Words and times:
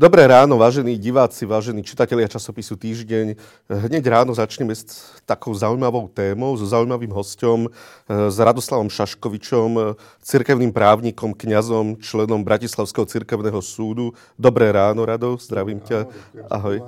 Dobré 0.00 0.24
ráno, 0.24 0.56
vážení 0.56 0.96
diváci, 0.96 1.44
vážení 1.44 1.84
čitatelia 1.84 2.24
časopisu 2.24 2.72
Týždeň. 2.72 3.36
Hneď 3.68 4.00
ráno 4.08 4.32
začneme 4.32 4.72
s 4.72 5.12
takou 5.28 5.52
zaujímavou 5.52 6.08
témou, 6.08 6.56
so 6.56 6.64
zaujímavým 6.64 7.12
hostom, 7.12 7.68
s 8.08 8.36
Radoslavom 8.40 8.88
Šaškovičom, 8.88 10.00
cirkevným 10.24 10.72
právnikom, 10.72 11.36
kňazom, 11.36 12.00
členom 12.00 12.40
Bratislavského 12.40 13.04
cirkevného 13.04 13.60
súdu. 13.60 14.16
Dobré 14.40 14.72
ráno, 14.72 15.04
Rado, 15.04 15.36
zdravím 15.36 15.84
ťa. 15.84 16.08
Ahoj. 16.48 16.80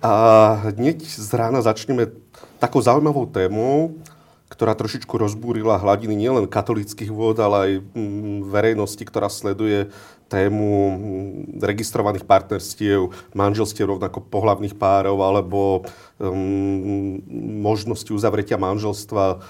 A 0.00 0.12
hneď 0.72 1.04
z 1.04 1.30
rána 1.36 1.60
začneme 1.60 2.16
takou 2.56 2.80
zaujímavou 2.80 3.28
témou, 3.28 3.92
ktorá 4.54 4.78
trošičku 4.78 5.10
rozbúrila 5.18 5.82
hladiny 5.82 6.14
nielen 6.14 6.46
katolických 6.46 7.10
vôd, 7.10 7.42
ale 7.42 7.56
aj 7.58 7.70
mm, 7.90 8.38
verejnosti, 8.54 9.02
ktorá 9.02 9.26
sleduje 9.26 9.90
tému 10.28 10.70
registrovaných 11.60 12.24
partnerstiev, 12.24 13.12
manželstiev 13.36 13.86
rovnako 13.86 14.24
pohlavných 14.24 14.74
párov 14.74 15.20
alebo 15.20 15.84
um, 16.16 17.20
možnosti 17.60 18.08
uzavretia 18.10 18.56
manželstva 18.56 19.40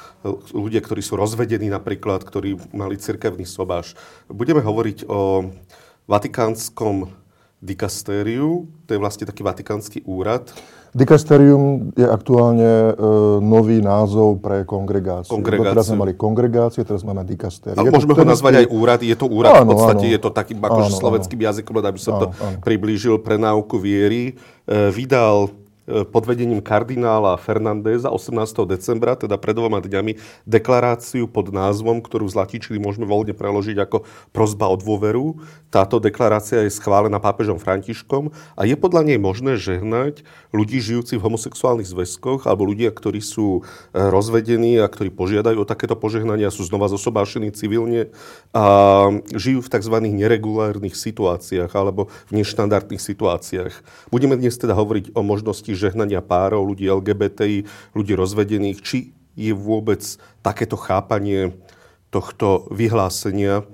ľudia, 0.52 0.82
ktorí 0.82 1.00
sú 1.00 1.14
rozvedení 1.14 1.70
napríklad, 1.70 2.26
ktorí 2.26 2.58
mali 2.74 2.98
cirkevný 2.98 3.46
sobáš. 3.46 3.94
Budeme 4.26 4.60
hovoriť 4.60 5.06
o 5.06 5.50
vatikánskom 6.04 7.08
dikastériu, 7.64 8.68
to 8.84 8.90
je 8.92 9.00
vlastne 9.00 9.24
taký 9.24 9.40
vatikánsky 9.40 10.04
úrad. 10.04 10.52
Dikasterium 10.94 11.90
je 11.98 12.06
aktuálne 12.06 12.94
e, 12.94 13.02
nový 13.42 13.82
názov 13.82 14.38
pre 14.38 14.62
kongregáciu. 14.62 15.34
Kongregáciu. 15.34 15.74
Teraz 15.74 15.84
sme 15.90 15.98
mali 16.06 16.14
kongregácie, 16.14 16.86
teraz 16.86 17.02
máme 17.02 17.26
dikastérium. 17.26 17.82
A 17.82 17.90
môžeme 17.90 18.14
ho 18.14 18.22
nazvať 18.22 18.62
aj 18.62 18.66
úrad. 18.70 19.00
Je 19.02 19.18
to 19.18 19.26
úrad 19.26 19.58
áno, 19.58 19.74
v 19.74 19.74
podstate, 19.74 20.06
áno. 20.06 20.14
je 20.14 20.20
to 20.22 20.30
takým 20.30 20.62
akože 20.62 20.94
slovenským 20.94 21.40
jazykom, 21.42 21.74
aby 21.82 21.98
som 21.98 22.14
áno, 22.14 22.20
to 22.22 22.26
áno. 22.38 22.62
priblížil 22.62 23.18
pre 23.18 23.34
náuku 23.34 23.74
viery. 23.74 24.38
E, 24.70 24.94
vydal 24.94 25.50
pod 25.84 26.24
vedením 26.24 26.64
kardinála 26.64 27.36
Fernandeza 27.36 28.08
18. 28.08 28.64
decembra, 28.64 29.20
teda 29.20 29.36
pred 29.36 29.52
dvoma 29.52 29.84
dňami, 29.84 30.16
deklaráciu 30.48 31.28
pod 31.28 31.52
názvom, 31.52 32.00
ktorú 32.00 32.24
z 32.24 32.40
latinčiny 32.40 32.80
môžeme 32.80 33.04
voľne 33.04 33.36
preložiť 33.36 33.76
ako 33.84 34.08
prozba 34.32 34.72
o 34.72 34.76
dôveru. 34.80 35.36
Táto 35.68 36.00
deklarácia 36.00 36.64
je 36.64 36.72
schválená 36.72 37.20
pápežom 37.20 37.60
Františkom 37.60 38.32
a 38.56 38.62
je 38.64 38.78
podľa 38.78 39.12
nej 39.12 39.18
možné 39.20 39.60
žehnať 39.60 40.24
ľudí 40.54 40.78
žijúci 40.80 41.18
v 41.18 41.24
homosexuálnych 41.26 41.90
zväzkoch 41.90 42.46
alebo 42.46 42.64
ľudia, 42.64 42.94
ktorí 42.94 43.18
sú 43.18 43.60
e, 43.60 43.98
rozvedení 43.98 44.78
a 44.80 44.86
ktorí 44.86 45.10
požiadajú 45.10 45.66
o 45.66 45.68
takéto 45.68 45.98
požehnania, 45.98 46.54
sú 46.54 46.62
znova 46.64 46.86
zosobášení 46.88 47.50
civilne 47.50 48.14
a 48.54 48.64
žijú 49.34 49.60
v 49.60 49.72
tzv. 49.74 49.96
neregulárnych 50.00 50.94
situáciách 50.94 51.74
alebo 51.74 52.08
v 52.30 52.40
neštandardných 52.40 53.02
situáciách. 53.02 53.74
Budeme 54.14 54.38
dnes 54.38 54.54
teda 54.54 54.78
hovoriť 54.78 55.12
o 55.18 55.20
možnosti 55.26 55.73
žehnania 55.74 56.24
párov, 56.24 56.64
ľudí 56.64 56.86
LGBTI, 56.88 57.66
ľudí 57.92 58.12
rozvedených, 58.14 58.78
či 58.80 58.98
je 59.34 59.52
vôbec 59.54 60.00
takéto 60.40 60.78
chápanie 60.78 61.54
tohto 62.14 62.70
vyhlásenia 62.70 63.60
e, 63.60 63.64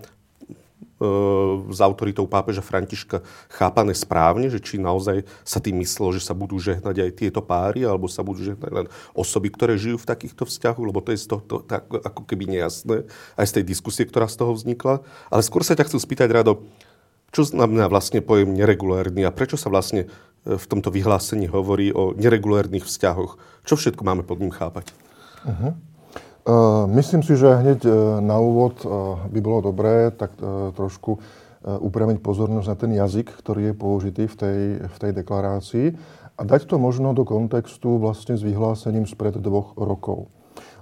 s 1.68 1.78
autoritou 1.84 2.24
pápeža 2.24 2.64
Františka 2.64 3.20
chápané 3.52 3.92
správne, 3.92 4.48
že 4.48 4.64
či 4.64 4.80
naozaj 4.80 5.28
sa 5.44 5.60
tým 5.60 5.84
myslelo, 5.84 6.16
že 6.16 6.24
sa 6.24 6.32
budú 6.32 6.56
žehnať 6.56 6.96
aj 7.04 7.10
tieto 7.20 7.44
páry, 7.44 7.84
alebo 7.84 8.08
sa 8.08 8.24
budú 8.24 8.40
žehnať 8.40 8.72
len 8.72 8.86
osoby, 9.12 9.52
ktoré 9.52 9.76
žijú 9.76 10.00
v 10.00 10.08
takýchto 10.08 10.48
vzťahoch, 10.48 10.80
lebo 10.80 11.04
to 11.04 11.12
je 11.12 11.20
z 11.20 11.28
toho 11.28 11.42
to, 11.44 11.56
tak, 11.68 11.84
ako 11.84 12.24
keby 12.24 12.48
nejasné, 12.48 13.04
aj 13.36 13.46
z 13.52 13.54
tej 13.60 13.64
diskusie, 13.68 14.08
ktorá 14.08 14.24
z 14.24 14.40
toho 14.40 14.56
vznikla. 14.56 15.04
Ale 15.28 15.44
skôr 15.44 15.60
sa 15.60 15.76
ťa 15.76 15.92
chcem 15.92 16.00
spýtať, 16.00 16.32
Rado, 16.32 16.64
čo 17.30 17.46
znamená 17.46 17.86
vlastne 17.86 18.18
pojem 18.24 18.50
neregulárny 18.56 19.22
a 19.22 19.30
prečo 19.30 19.54
sa 19.54 19.70
vlastne 19.70 20.06
e, 20.06 20.08
v 20.44 20.64
tomto 20.66 20.88
vyhlásení 20.88 21.48
hovorí 21.48 21.92
o 21.92 22.16
neregulárnych 22.16 22.84
vzťahoch? 22.84 23.36
Čo 23.68 23.74
všetko 23.76 24.02
máme 24.04 24.22
pod 24.24 24.40
ním 24.40 24.52
chápať? 24.52 24.92
Uh-huh. 25.44 25.72
Uh, 26.40 26.88
myslím 26.96 27.20
si, 27.20 27.36
že 27.36 27.48
hneď 27.52 27.84
uh, 27.84 27.92
na 28.24 28.40
úvod 28.40 28.80
uh, 28.82 29.20
by 29.28 29.40
bolo 29.44 29.60
dobré 29.60 30.08
tak 30.08 30.32
uh, 30.40 30.72
trošku 30.72 31.20
uh, 31.20 31.76
upremiť 31.84 32.24
pozornosť 32.24 32.68
na 32.68 32.76
ten 32.76 32.92
jazyk, 32.96 33.28
ktorý 33.36 33.70
je 33.70 33.74
použitý 33.76 34.24
v 34.24 34.36
tej, 34.36 34.58
v 34.80 34.96
tej 34.96 35.12
deklarácii 35.20 35.86
a 36.40 36.42
dať 36.48 36.72
to 36.72 36.80
možno 36.80 37.12
do 37.12 37.28
kontextu 37.28 38.00
vlastne 38.00 38.40
s 38.40 38.42
vyhlásením 38.42 39.04
spred 39.04 39.36
dvoch 39.36 39.76
rokov. 39.76 40.32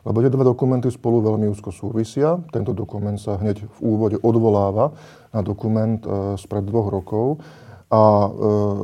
Lebo 0.06 0.22
tie 0.22 0.30
dva 0.30 0.46
dokumenty 0.46 0.86
spolu 0.88 1.18
veľmi 1.18 1.50
úzko 1.50 1.74
súvisia. 1.74 2.38
Tento 2.54 2.70
dokument 2.70 3.18
sa 3.18 3.36
hneď 3.36 3.66
v 3.66 3.78
úvode 3.82 4.16
odvoláva 4.22 4.94
na 5.34 5.42
dokument 5.42 5.98
e, 6.00 6.38
spred 6.38 6.64
dvoch 6.64 6.88
rokov. 6.88 7.42
A 7.88 8.02
e, 8.02 8.28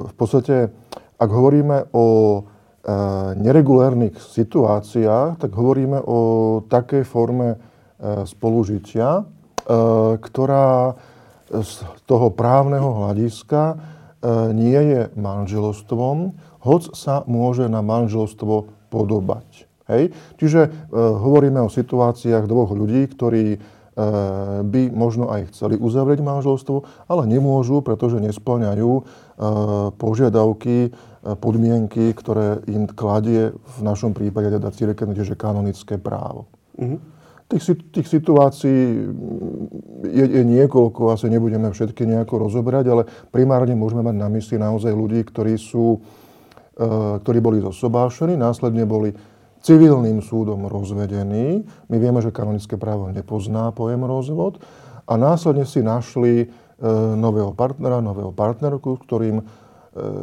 v 0.09 0.15
podstate, 0.17 0.73
ak 1.21 1.31
hovoríme 1.31 1.93
o 1.93 2.07
e, 2.09 2.41
neregulárnych 3.39 4.17
situáciách, 4.17 5.41
tak 5.41 5.51
hovoríme 5.53 6.01
o 6.05 6.19
takej 6.69 7.05
forme 7.05 7.73
spolužitia, 8.05 9.25
ktorá 10.19 10.93
z 11.49 11.73
toho 12.05 12.29
právneho 12.29 12.85
hľadiska 13.01 13.81
nie 14.53 14.77
je 14.77 15.09
manželstvom, 15.17 16.37
hoď 16.61 16.83
sa 16.93 17.25
môže 17.25 17.65
na 17.71 17.81
manželstvo 17.81 18.69
podobať. 18.93 19.69
Hej? 19.91 20.17
Čiže 20.41 20.61
e, 20.65 20.71
hovoríme 20.97 21.61
o 21.61 21.69
situáciách 21.69 22.49
dvoch 22.49 22.73
ľudí, 22.73 23.05
ktorí 23.13 23.45
e, 23.55 23.59
by 24.65 24.91
možno 24.91 25.31
aj 25.31 25.55
chceli 25.55 25.79
uzavrieť 25.79 26.19
manželstvo, 26.19 27.07
ale 27.07 27.31
nemôžu, 27.31 27.79
pretože 27.79 28.19
nesplňajú 28.19 28.91
e, 28.91 29.03
požiadavky, 29.95 30.77
e, 30.87 30.91
podmienky, 31.39 32.11
ktoré 32.11 32.59
im 32.67 32.91
kladie 32.91 33.55
v 33.55 33.81
našom 33.87 34.11
prípade 34.11 34.51
teda 34.51 34.75
cirkevné, 34.75 35.15
že 35.23 35.39
kanonické 35.39 35.95
právo. 35.95 36.51
Mm-hmm. 36.75 37.01
Tých, 37.45 37.65
tých 37.95 38.09
situácií 38.11 38.81
je, 40.11 40.25
je 40.27 40.43
niekoľko, 40.43 41.15
asi 41.15 41.31
nebudeme 41.31 41.71
všetky 41.71 42.03
nejako 42.03 42.51
rozoberať, 42.51 42.85
ale 42.91 43.03
primárne 43.31 43.79
môžeme 43.79 44.03
mať 44.03 44.17
na 44.17 44.29
mysli 44.33 44.57
naozaj 44.59 44.91
ľudí, 44.91 45.23
ktorí 45.23 45.55
sú, 45.61 46.01
ktorí 47.21 47.39
boli 47.45 47.61
zosobášení, 47.61 48.35
následne 48.35 48.89
boli 48.89 49.13
civilným 49.65 50.21
súdom 50.21 50.69
rozvedený. 50.69 51.65
My 51.89 51.97
vieme, 51.97 52.21
že 52.21 52.29
kanonické 52.29 52.77
právo 52.77 53.09
nepozná 53.09 53.73
pojem 53.73 54.05
rozvod 54.05 54.61
a 55.09 55.17
následne 55.17 55.65
si 55.65 55.81
našli 55.81 56.33
e, 56.45 56.47
nového 57.17 57.57
partnera, 57.57 58.05
nového 58.05 58.29
partnerku, 58.29 59.01
ktorým 59.01 59.41
e, 59.41 59.45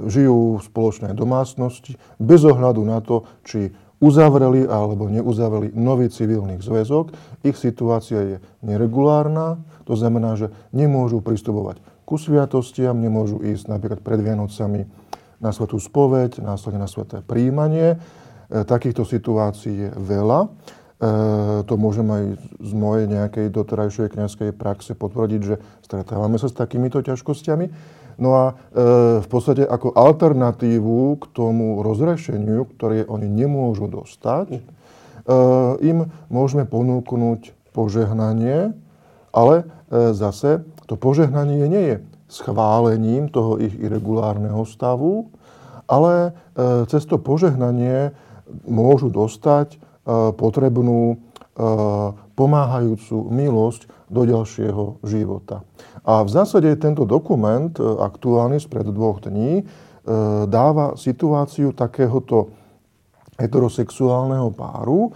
žijú 0.05 0.61
v 0.61 0.65
spoločnej 0.69 1.17
domácnosti 1.17 1.97
bez 2.21 2.45
ohľadu 2.45 2.81
na 2.85 3.01
to, 3.01 3.25
či 3.41 3.73
uzavreli 4.01 4.65
alebo 4.69 5.09
neuzavreli 5.09 5.73
nový 5.73 6.13
civilný 6.13 6.61
zväzok. 6.61 7.13
Ich 7.41 7.57
situácia 7.57 8.19
je 8.21 8.37
neregulárna, 8.61 9.61
to 9.89 9.97
znamená, 9.97 10.37
že 10.37 10.53
nemôžu 10.69 11.21
pristupovať 11.21 11.81
ku 12.05 12.17
sviatostiam, 12.17 12.97
nemôžu 12.97 13.41
ísť 13.41 13.69
napríklad 13.69 14.01
pred 14.05 14.21
Vianocami 14.21 14.85
na 15.41 15.49
svetú 15.49 15.81
spoveď, 15.81 16.41
následne 16.41 16.85
na 16.85 16.89
sveté 16.89 17.25
príjmanie 17.25 17.97
takýchto 18.51 19.07
situácií 19.07 19.87
je 19.87 19.89
veľa. 19.95 20.39
E, 20.43 20.47
to 21.65 21.73
môžem 21.81 22.05
aj 22.13 22.23
z 22.61 22.71
mojej 22.77 23.05
nejakej 23.09 23.47
doterajšej 23.49 24.13
kniazkej 24.13 24.51
praxe 24.53 24.93
potvrdiť, 24.93 25.41
že 25.41 25.55
stretávame 25.81 26.37
sa 26.37 26.45
s 26.45 26.53
takýmito 26.53 27.01
ťažkosťami. 27.01 27.65
No 28.21 28.29
a 28.37 28.45
e, 28.51 28.53
v 29.23 29.27
podstate 29.31 29.65
ako 29.65 29.97
alternatívu 29.97 31.17
k 31.17 31.23
tomu 31.33 31.81
rozrešeniu, 31.81 32.69
ktoré 32.77 33.07
oni 33.09 33.25
nemôžu 33.25 33.89
dostať, 33.89 34.61
im 35.85 36.09
môžeme 36.33 36.65
ponúknuť 36.65 37.53
požehnanie, 37.77 38.73
ale 39.29 39.69
zase 39.93 40.65
to 40.89 40.97
požehnanie 40.97 41.69
nie 41.69 41.83
je 41.93 41.97
schválením 42.25 43.29
toho 43.29 43.61
ich 43.61 43.77
irregulárneho 43.77 44.65
stavu, 44.65 45.29
ale 45.85 46.33
cez 46.89 47.05
to 47.05 47.21
požehnanie 47.21 48.17
môžu 48.67 49.09
dostať 49.09 49.75
e, 49.75 49.77
potrebnú 50.35 51.15
e, 51.15 51.15
pomáhajúcu 52.35 53.17
milosť 53.31 53.81
do 54.11 54.21
ďalšieho 54.27 55.03
života. 55.07 55.63
A 56.03 56.25
v 56.25 56.29
zásade 56.29 56.67
tento 56.79 57.07
dokument, 57.07 57.71
e, 57.75 57.83
aktuálny 57.83 58.59
spred 58.59 58.87
dvoch 58.89 59.23
dní, 59.23 59.63
dáva 60.49 60.97
situáciu 60.97 61.77
takéhoto 61.77 62.49
heterosexuálneho 63.37 64.49
páru 64.49 65.13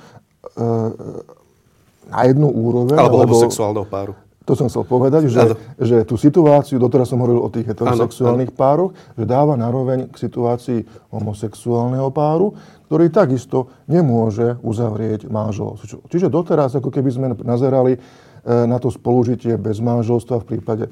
na 2.06 2.22
jednu 2.22 2.54
úroveň. 2.54 2.94
Alebo 2.94 3.26
homosexuálneho 3.26 3.90
páru. 3.90 4.14
To 4.46 4.54
som 4.54 4.70
chcel 4.70 4.86
povedať, 4.86 5.26
že, 5.26 5.58
že 5.82 6.06
tú 6.06 6.22
situáciu, 6.22 6.78
doteraz 6.78 7.10
som 7.10 7.18
hovoril 7.18 7.42
o 7.42 7.50
tých 7.50 7.66
heterosexuálnych 7.66 8.54
ano, 8.54 8.58
pároch, 8.58 8.92
že 9.18 9.26
dáva 9.26 9.58
naroveň 9.58 10.14
k 10.14 10.16
situácii 10.22 10.86
homosexuálneho 11.10 12.14
páru, 12.14 12.54
ktorý 12.86 13.10
takisto 13.10 13.74
nemôže 13.90 14.62
uzavrieť 14.62 15.26
manželstvo. 15.26 16.06
Čiže 16.06 16.30
doteraz, 16.30 16.78
ako 16.78 16.94
keby 16.94 17.10
sme 17.10 17.28
nazerali 17.42 17.98
e, 17.98 18.00
na 18.46 18.78
to 18.78 18.94
spolužitie 18.94 19.58
bez 19.58 19.82
manželstva 19.82 20.46
v 20.46 20.50
prípade 20.54 20.86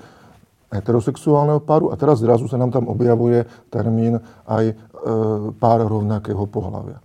heterosexuálneho 0.73 1.61
páru 1.61 1.93
a 1.93 1.95
teraz 1.95 2.25
zrazu 2.25 2.49
sa 2.49 2.57
nám 2.57 2.73
tam 2.73 2.89
objavuje 2.89 3.45
termín 3.69 4.17
aj 4.49 4.65
e, 4.65 4.75
pár 5.61 5.85
rovnakého 5.85 6.49
pohľavia. 6.49 6.97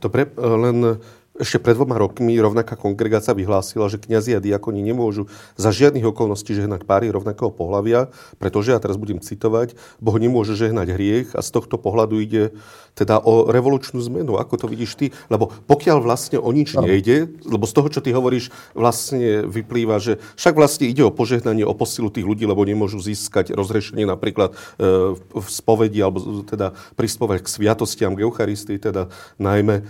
Dobre, 0.00 0.32
len 0.38 0.96
ešte 1.40 1.56
pred 1.56 1.72
dvoma 1.72 1.96
rokmi 1.96 2.36
rovnaká 2.36 2.76
kongregácia 2.76 3.32
vyhlásila, 3.32 3.88
že 3.88 3.96
kňazi 3.96 4.36
a 4.36 4.44
diakoni 4.44 4.84
nemôžu 4.84 5.32
za 5.56 5.72
žiadnych 5.72 6.04
okolností 6.12 6.52
žehnať 6.52 6.84
páry 6.84 7.08
rovnakého 7.08 7.48
pohľavia, 7.48 8.12
pretože, 8.36 8.76
ja 8.76 8.78
teraz 8.78 9.00
budem 9.00 9.24
citovať, 9.24 9.72
Boh 10.04 10.16
nemôže 10.20 10.52
žehnať 10.52 10.92
hriech 10.92 11.28
a 11.32 11.40
z 11.40 11.48
tohto 11.48 11.80
pohľadu 11.80 12.20
ide 12.20 12.52
teda 12.92 13.22
o 13.22 13.48
revolučnú 13.48 14.02
zmenu. 14.12 14.36
Ako 14.36 14.60
to 14.60 14.66
vidíš 14.68 14.98
ty? 14.98 15.06
Lebo 15.32 15.48
pokiaľ 15.64 16.04
vlastne 16.04 16.36
o 16.42 16.50
nič 16.52 16.76
nejde, 16.76 17.32
lebo 17.46 17.64
z 17.64 17.72
toho, 17.72 17.88
čo 17.88 18.04
ty 18.04 18.12
hovoríš, 18.12 18.52
vlastne 18.76 19.46
vyplýva, 19.46 20.02
že 20.02 20.18
však 20.36 20.58
vlastne 20.58 20.90
ide 20.90 21.06
o 21.06 21.14
požehnanie, 21.14 21.64
o 21.64 21.72
posilu 21.72 22.12
tých 22.12 22.26
ľudí, 22.26 22.44
lebo 22.44 22.60
nemôžu 22.66 23.00
získať 23.00 23.54
rozrešenie 23.54 24.04
napríklad 24.04 24.52
e, 24.52 25.16
v 25.16 25.46
spovedi, 25.48 26.02
alebo 26.02 26.44
teda 26.44 26.74
prispovať 26.98 27.46
k 27.46 27.48
sviatostiam, 27.48 28.12
k 28.18 28.26
Eucharistii, 28.26 28.82
teda 28.82 29.08
najmä 29.38 29.86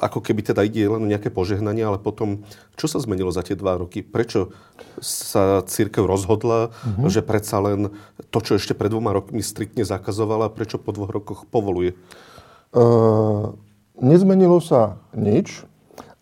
ako 0.00 0.22
keby 0.22 0.45
teda 0.46 0.62
ide 0.62 0.86
len 0.86 1.10
nejaké 1.10 1.34
požehnanie, 1.34 1.82
ale 1.82 1.98
potom, 1.98 2.46
čo 2.78 2.86
sa 2.86 3.02
zmenilo 3.02 3.34
za 3.34 3.42
tie 3.42 3.58
dva 3.58 3.74
roky? 3.74 4.06
Prečo 4.06 4.54
sa 5.02 5.66
církev 5.66 6.06
rozhodla, 6.06 6.70
mm-hmm. 6.70 7.10
že 7.10 7.20
predsa 7.26 7.58
len 7.58 7.90
to, 8.30 8.38
čo 8.38 8.56
ešte 8.56 8.78
pred 8.78 8.94
dvoma 8.94 9.10
rokmi 9.10 9.42
striktne 9.42 9.82
zakazovala, 9.82 10.54
prečo 10.54 10.78
po 10.78 10.94
dvoch 10.94 11.10
rokoch 11.10 11.44
povoluje? 11.50 11.98
Uh, 12.70 13.58
nezmenilo 13.98 14.62
sa 14.62 15.02
nič 15.16 15.66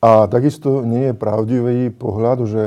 a 0.00 0.28
takisto 0.28 0.84
nie 0.84 1.10
je 1.10 1.14
pravdivý 1.16 1.92
pohľad, 1.92 2.38
že 2.48 2.62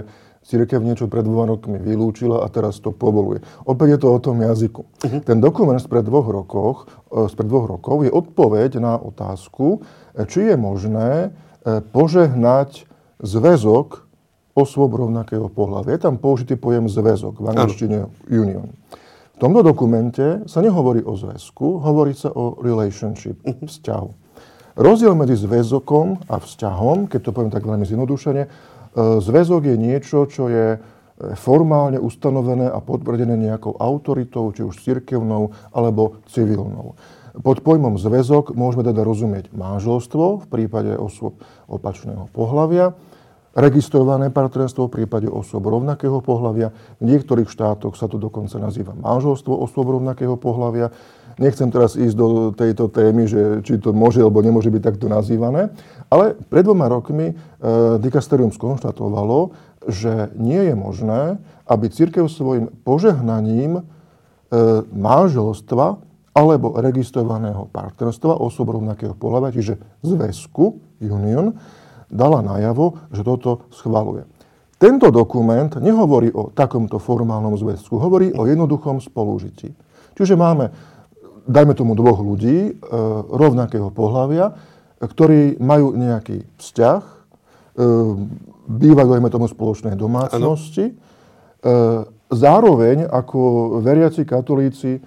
církev 0.48 0.80
niečo 0.80 1.12
pred 1.12 1.27
dvoma 1.27 1.51
rokmi 1.51 1.75
vylúčila 1.75 2.42
a 2.42 2.48
teraz 2.48 2.80
to 2.80 2.95
povoluje. 2.95 3.44
Opäť 3.68 3.88
je 3.95 4.00
to 4.00 4.07
o 4.15 4.19
tom 4.24 4.39
jazyku. 4.39 4.81
Uh-huh. 4.88 5.21
Ten 5.21 5.44
dokument 5.44 5.77
spred 5.77 6.07
dvoch, 6.07 6.31
rokoch, 6.31 6.88
e, 7.12 7.27
spred 7.27 7.51
dvoch 7.51 7.68
rokov 7.68 8.07
je 8.07 8.12
odpoveď 8.12 8.80
na 8.80 8.95
otázku, 8.95 9.83
či 10.31 10.48
je 10.48 10.56
možné 10.56 11.36
požehnať 11.92 12.88
zväzok 13.19 14.08
osôb 14.58 14.98
rovnakého 14.98 15.52
pohľavia. 15.54 16.00
Je 16.00 16.04
tam 16.10 16.18
použitý 16.18 16.58
pojem 16.58 16.90
zväzok, 16.90 17.38
v 17.38 17.46
angličtine 17.54 18.10
union. 18.31 18.74
V 19.38 19.38
tomto 19.38 19.62
dokumente 19.62 20.42
sa 20.50 20.66
nehovorí 20.66 21.06
o 21.06 21.14
zväzku, 21.14 21.78
hovorí 21.78 22.18
sa 22.18 22.34
o 22.34 22.58
relationship, 22.58 23.38
mhm. 23.46 23.69
vzťahu. 23.69 24.10
Rozdiel 24.78 25.14
medzi 25.18 25.38
zväzokom 25.38 26.25
a 26.30 26.38
vzťahom, 26.38 27.10
keď 27.10 27.19
to 27.22 27.34
poviem 27.34 27.54
tak 27.54 27.66
veľmi 27.66 27.86
zjednodušene, 27.86 28.44
e, 28.46 28.50
zväzok 29.22 29.74
je 29.74 29.75
niečo, 29.78 30.30
čo 30.30 30.50
je 30.50 30.78
e, 30.78 30.80
formálne 31.34 31.98
ustanovené 31.98 32.69
a 32.69 32.78
potvrdené 32.78 33.34
nejakou 33.42 33.74
autoritou, 33.78 34.54
či 34.54 34.62
už 34.62 34.78
cirkevnou 34.81 35.50
alebo 35.74 36.22
civilnou. 36.30 36.94
Pod 37.38 37.62
pojmom 37.62 38.01
zväzok 38.01 38.57
môžeme 38.57 38.81
teda 38.81 39.06
rozumieť 39.06 39.54
manželstvo 39.54 40.42
v 40.42 40.45
prípade 40.50 40.98
osôb 40.98 41.38
opačného 41.69 42.25
pohľavia, 42.34 42.98
registrované 43.57 44.30
partnerstvo 44.30 44.86
v 44.86 45.01
prípade 45.01 45.25
osôb 45.30 45.66
rovnakého 45.66 46.22
pohľavia. 46.22 46.74
V 47.01 47.04
niektorých 47.10 47.50
štátoch 47.50 47.98
sa 47.98 48.06
to 48.06 48.22
dokonca 48.22 48.62
nazýva 48.62 48.94
manželstvo 48.94 49.54
osôb 49.54 49.98
rovnakého 49.98 50.38
pohľavia. 50.38 50.94
Nechcem 51.38 51.69
teraz 51.69 51.94
ísť 51.94 52.16
do 52.18 52.28
tejto 52.54 52.89
témy, 52.89 53.30
že 53.30 53.62
či 53.62 53.78
to 53.78 53.94
môže 53.94 54.22
alebo 54.22 54.42
nemôže 54.42 54.74
byť 54.74 54.81
takto 54.81 55.06
nazývané, 55.06 55.69
ale 56.10 56.33
pred 56.50 56.66
dvoma 56.66 56.90
rokmi 56.90 57.30
e, 57.30 57.36
dikasterium 58.01 58.50
skonštatovalo, 58.50 59.54
že 59.86 60.33
nie 60.33 60.66
je 60.66 60.74
možné, 60.74 61.22
aby 61.69 61.94
církev 61.94 62.25
svojim 62.25 62.74
požehnaním 62.81 63.81
e, 63.81 63.83
manželstva 64.90 66.06
alebo 66.38 66.78
registrovaného 66.78 67.66
partnerstva 67.74 68.38
osob 68.38 68.69
rovnakého 68.69 69.18
pohľavia, 69.18 69.57
čiže 69.57 69.74
zväzku, 70.06 70.66
union, 71.01 71.57
dala 72.13 72.45
najavo, 72.45 73.10
že 73.10 73.25
toto 73.25 73.66
schvaluje. 73.74 74.30
Tento 74.78 75.10
dokument 75.10 75.74
nehovorí 75.81 76.30
o 76.30 76.54
takomto 76.54 77.01
formálnom 77.01 77.57
zväzku, 77.57 77.98
hovorí 77.98 78.30
o 78.38 78.45
jednoduchom 78.45 79.01
spolužití. 79.01 79.74
Čiže 80.13 80.38
máme, 80.38 80.69
dajme 81.50 81.74
tomu 81.74 81.98
dvoch 81.98 82.22
ľudí 82.22 82.69
e, 82.69 82.72
rovnakého 83.33 83.90
pohľavia, 83.90 84.54
ktorí 85.01 85.57
majú 85.57 85.98
nejaký 85.98 86.45
vzťah, 86.62 87.01
e, 87.01 87.13
bývajú, 88.69 89.10
dajme 89.18 89.30
tomu, 89.33 89.50
spoločnej 89.50 89.98
domácnosti. 89.98 90.94
E, 90.94 90.94
zároveň 92.30 93.10
ako 93.10 93.81
veriaci 93.81 94.30
katolíci 94.30 95.01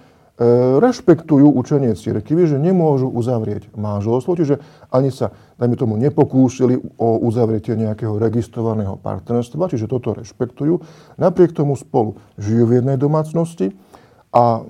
rešpektujú 0.80 1.52
učenie 1.52 1.92
cirkvi, 1.92 2.48
že 2.48 2.56
nemôžu 2.56 3.12
uzavrieť 3.12 3.68
manželstvo, 3.76 4.32
čiže 4.40 4.56
ani 4.88 5.12
sa, 5.12 5.36
dajme 5.60 5.76
tomu, 5.76 6.00
nepokúšili 6.00 6.96
o 6.96 7.20
uzavretie 7.20 7.76
nejakého 7.76 8.16
registrovaného 8.16 8.96
partnerstva, 8.96 9.68
čiže 9.68 9.84
toto 9.84 10.16
rešpektujú. 10.16 10.80
Napriek 11.20 11.52
tomu 11.52 11.76
spolu 11.76 12.16
žijú 12.40 12.72
v 12.72 12.80
jednej 12.80 12.96
domácnosti 12.96 13.76
a, 14.32 14.64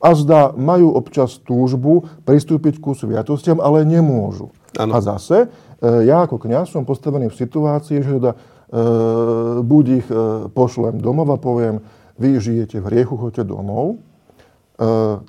a 0.00 0.08
zdá, 0.16 0.56
majú 0.56 0.96
občas 0.96 1.36
túžbu 1.44 2.08
pristúpiť 2.24 2.80
ku 2.80 2.96
sviatostiam, 2.96 3.60
ale 3.60 3.84
nemôžu. 3.84 4.48
Ano. 4.80 4.96
A 4.96 5.04
zase, 5.04 5.52
e, 5.84 6.08
ja 6.08 6.24
ako 6.24 6.40
kňaz 6.40 6.72
som 6.72 6.88
postavený 6.88 7.28
v 7.28 7.36
situácii, 7.36 8.00
že 8.00 8.16
teda 8.16 8.32
e, 8.32 8.38
buď 9.60 9.84
ich 10.00 10.08
e, 10.08 10.48
pošlem 10.48 10.96
domov 10.96 11.28
a 11.28 11.36
poviem, 11.36 11.84
vy 12.16 12.40
žijete 12.40 12.80
v 12.80 12.88
riechu, 12.88 13.20
choďte 13.20 13.44
domov, 13.44 14.00
E, 14.00 14.09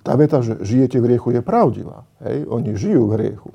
tá 0.02 0.14
veta, 0.16 0.40
že 0.40 0.64
žijete 0.64 1.04
v 1.04 1.12
hriechu, 1.12 1.36
je 1.36 1.44
pravdivá. 1.44 2.08
Hej? 2.24 2.48
Oni 2.48 2.72
žijú 2.80 3.12
v 3.12 3.16
hriechu. 3.20 3.52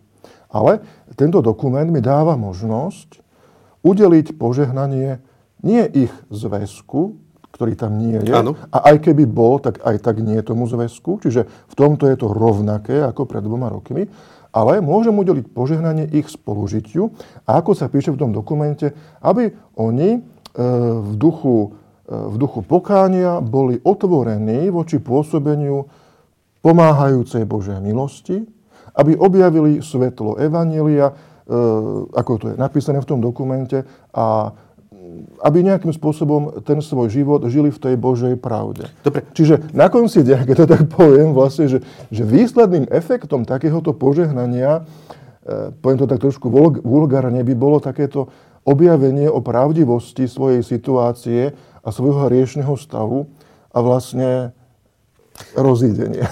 Ale 0.52 0.84
tento 1.16 1.40
dokument 1.40 1.88
mi 1.88 2.04
dáva 2.04 2.37
možnosť 2.37 3.25
udeliť 3.81 4.37
požehnanie 4.37 5.25
nie 5.64 5.82
ich 5.88 6.12
zväzku, 6.28 7.16
ktorý 7.56 7.72
tam 7.72 7.96
nie 7.96 8.20
je. 8.20 8.28
Ano. 8.37 8.52
A 8.69 8.93
aj 8.93 9.08
keby 9.08 9.25
bol, 9.25 9.56
tak 9.56 9.81
aj 9.81 10.04
tak 10.04 10.20
nie 10.20 10.37
tomu 10.44 10.69
zväzku. 10.69 11.25
Čiže 11.25 11.48
v 11.48 11.75
tomto 11.75 12.04
je 12.04 12.16
to 12.20 12.28
rovnaké 12.28 13.00
ako 13.00 13.25
pred 13.25 13.40
dvoma 13.40 13.72
rokmi. 13.72 14.12
Ale 14.52 14.84
môžem 14.84 15.16
udeliť 15.16 15.52
požehnanie 15.52 16.12
ich 16.12 16.28
spolužitiu. 16.28 17.16
A 17.48 17.64
ako 17.64 17.72
sa 17.72 17.88
píše 17.88 18.12
v 18.12 18.20
tom 18.20 18.31
dokumente, 18.37 18.93
aby 19.25 19.53
oni 19.81 20.17
e, 20.17 20.20
v 21.00 21.12
duchu 21.17 21.76
v 22.06 22.36
duchu 22.39 22.63
pokánia 22.63 23.43
boli 23.43 23.82
otvorení 23.82 24.70
voči 24.70 25.03
pôsobeniu 25.03 25.91
pomáhajúcej 26.63 27.43
Božej 27.46 27.82
milosti, 27.82 28.46
aby 28.94 29.19
objavili 29.19 29.82
svetlo 29.82 30.39
Evanielia, 30.39 31.10
e, 31.10 31.15
ako 32.10 32.32
to 32.39 32.46
je 32.51 32.56
napísané 32.58 33.03
v 33.03 33.10
tom 33.10 33.19
dokumente, 33.19 33.82
a 34.15 34.55
aby 35.43 35.63
nejakým 35.63 35.93
spôsobom 35.94 36.60
ten 36.67 36.82
svoj 36.82 37.08
život 37.13 37.41
žili 37.46 37.70
v 37.70 37.79
tej 37.79 37.94
Božej 37.94 38.34
pravde. 38.41 38.91
Dobre. 39.01 39.25
Čiže 39.32 39.70
na 39.72 39.86
konci 39.86 40.27
dňa, 40.27 40.39
keď 40.46 40.56
to 40.65 40.67
tak 40.67 40.82
poviem, 40.91 41.32
vlastne, 41.34 41.70
že, 41.70 41.79
že 42.10 42.22
výsledným 42.27 42.91
efektom 42.91 43.46
takéhoto 43.46 43.94
požehnania, 43.94 44.86
e, 45.43 45.70
poviem 45.82 45.98
to 46.03 46.10
tak 46.10 46.22
trošku 46.22 46.48
vulgárne, 46.82 47.43
by 47.43 47.55
bolo 47.55 47.82
takéto 47.82 48.31
objavenie 48.67 49.31
o 49.31 49.39
pravdivosti 49.39 50.27
svojej 50.27 50.67
situácie 50.67 51.55
a 51.87 51.89
svojho 51.94 52.27
riešneho 52.27 52.75
stavu 52.75 53.31
a 53.70 53.79
vlastne 53.79 54.51
rozídenie. 55.55 56.27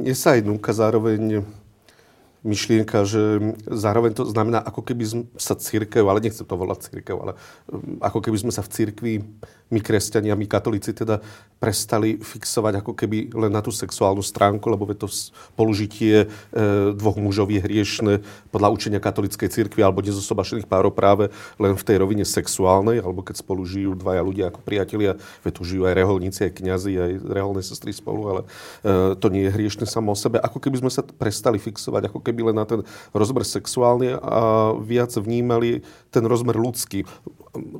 Mne 0.00 0.14
sa 0.16 0.38
aj 0.38 0.48
núka 0.48 0.72
zároveň 0.72 1.44
myšlienka, 2.42 3.06
že 3.06 3.54
zároveň 3.70 4.18
to 4.18 4.26
znamená, 4.26 4.58
ako 4.58 4.82
keby 4.82 5.30
sa 5.38 5.54
církev, 5.54 6.02
ale 6.02 6.26
nechcem 6.26 6.42
to 6.42 6.58
volať 6.58 6.90
církev, 6.90 7.14
ale 7.14 7.32
um, 7.70 8.02
ako 8.02 8.18
keby 8.18 8.36
sme 8.42 8.50
sa 8.50 8.66
v 8.66 8.72
církvi, 8.74 9.12
my 9.72 9.80
kresťania, 9.80 10.36
my 10.36 10.44
katolíci 10.44 10.92
teda 10.92 11.24
prestali 11.62 12.18
fixovať 12.18 12.82
ako 12.82 12.92
keby 12.98 13.30
len 13.32 13.54
na 13.54 13.62
tú 13.62 13.70
sexuálnu 13.70 14.20
stránku, 14.20 14.66
lebo 14.66 14.84
to 14.98 15.06
spolužitie 15.06 16.26
e, 16.26 16.56
dvoch 16.92 17.14
mužov 17.16 17.54
je 17.54 17.62
hriešne 17.62 18.18
podľa 18.50 18.68
učenia 18.74 18.98
katolíckej 18.98 19.46
církvy 19.46 19.80
alebo 19.80 20.02
nezosobašených 20.02 20.66
párov 20.66 20.90
práve 20.90 21.30
len 21.62 21.78
v 21.78 21.86
tej 21.86 22.02
rovine 22.02 22.26
sexuálnej, 22.26 22.98
alebo 22.98 23.22
keď 23.22 23.40
spolu 23.40 23.62
žijú 23.62 23.94
dvaja 23.94 24.26
ľudia 24.26 24.50
ako 24.50 24.58
priatelia, 24.66 25.14
veď 25.46 25.52
tu 25.54 25.62
žijú 25.62 25.86
aj 25.86 25.94
reholníci, 25.94 26.50
aj 26.50 26.52
kňazi, 26.58 26.92
aj 26.98 27.12
reholné 27.30 27.62
sestry 27.62 27.94
spolu, 27.94 28.22
ale 28.26 28.40
e, 28.82 29.14
to 29.14 29.30
nie 29.30 29.46
je 29.46 29.54
hriešne 29.54 29.86
samo 29.86 30.12
o 30.12 30.18
sebe. 30.18 30.42
Ako 30.42 30.58
keby 30.58 30.82
sme 30.82 30.90
sa 30.90 31.06
prestali 31.06 31.62
fixovať 31.62 32.10
ako 32.10 32.18
keby 32.20 32.50
len 32.50 32.58
na 32.58 32.66
ten 32.66 32.82
rozmer 33.14 33.46
sexuálny 33.46 34.18
a 34.18 34.74
viac 34.82 35.14
vnímali 35.14 35.86
ten 36.10 36.26
rozmer 36.26 36.58
ľudský. 36.58 37.06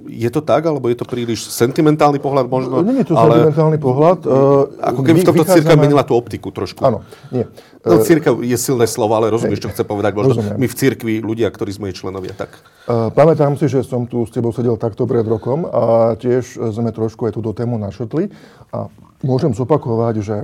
Je 0.07 0.31
to 0.31 0.45
tak, 0.45 0.69
alebo 0.69 0.87
je 0.87 0.97
to 1.01 1.09
príliš 1.09 1.49
sentimentálny 1.83 2.23
pohľad 2.23 2.47
možno? 2.47 2.79
Nie 2.87 3.03
je 3.03 3.11
to 3.11 3.19
ale... 3.19 3.51
sentimentálny 3.51 3.79
pohľad. 3.83 4.19
Uh, 4.23 4.71
ako 4.79 5.01
keby 5.03 5.19
v 5.19 5.27
tomto 5.27 5.43
vychádzame... 5.43 5.59
církev 5.59 5.77
menila 5.83 6.03
tú 6.07 6.15
optiku 6.15 6.55
trošku. 6.55 6.79
Áno, 6.87 7.03
nie. 7.35 7.43
No, 7.83 7.99
církev 7.99 8.39
je 8.47 8.55
silné 8.55 8.87
slovo, 8.87 9.19
ale 9.19 9.35
rozumieš, 9.35 9.67
čo 9.67 9.75
chce 9.75 9.83
povedať. 9.83 10.15
Možno 10.15 10.39
rozumiem. 10.39 10.55
my 10.63 10.67
v 10.71 10.75
církvi, 10.79 11.15
ľudia, 11.19 11.51
ktorí 11.51 11.75
sme 11.75 11.91
jej 11.91 12.07
členovia, 12.07 12.39
tak... 12.39 12.55
Uh, 12.87 13.11
pamätám 13.11 13.59
si, 13.59 13.67
že 13.67 13.83
som 13.83 14.07
tu 14.07 14.23
s 14.23 14.31
tebou 14.31 14.55
sedel 14.55 14.79
takto 14.79 15.11
pred 15.11 15.27
rokom 15.27 15.67
a 15.67 16.15
tiež 16.15 16.71
sme 16.71 16.95
trošku 16.95 17.27
aj 17.27 17.35
túto 17.35 17.51
tému 17.51 17.75
našetli. 17.83 18.31
A 18.71 18.87
môžem 19.27 19.51
zopakovať, 19.51 20.15
že 20.23 20.37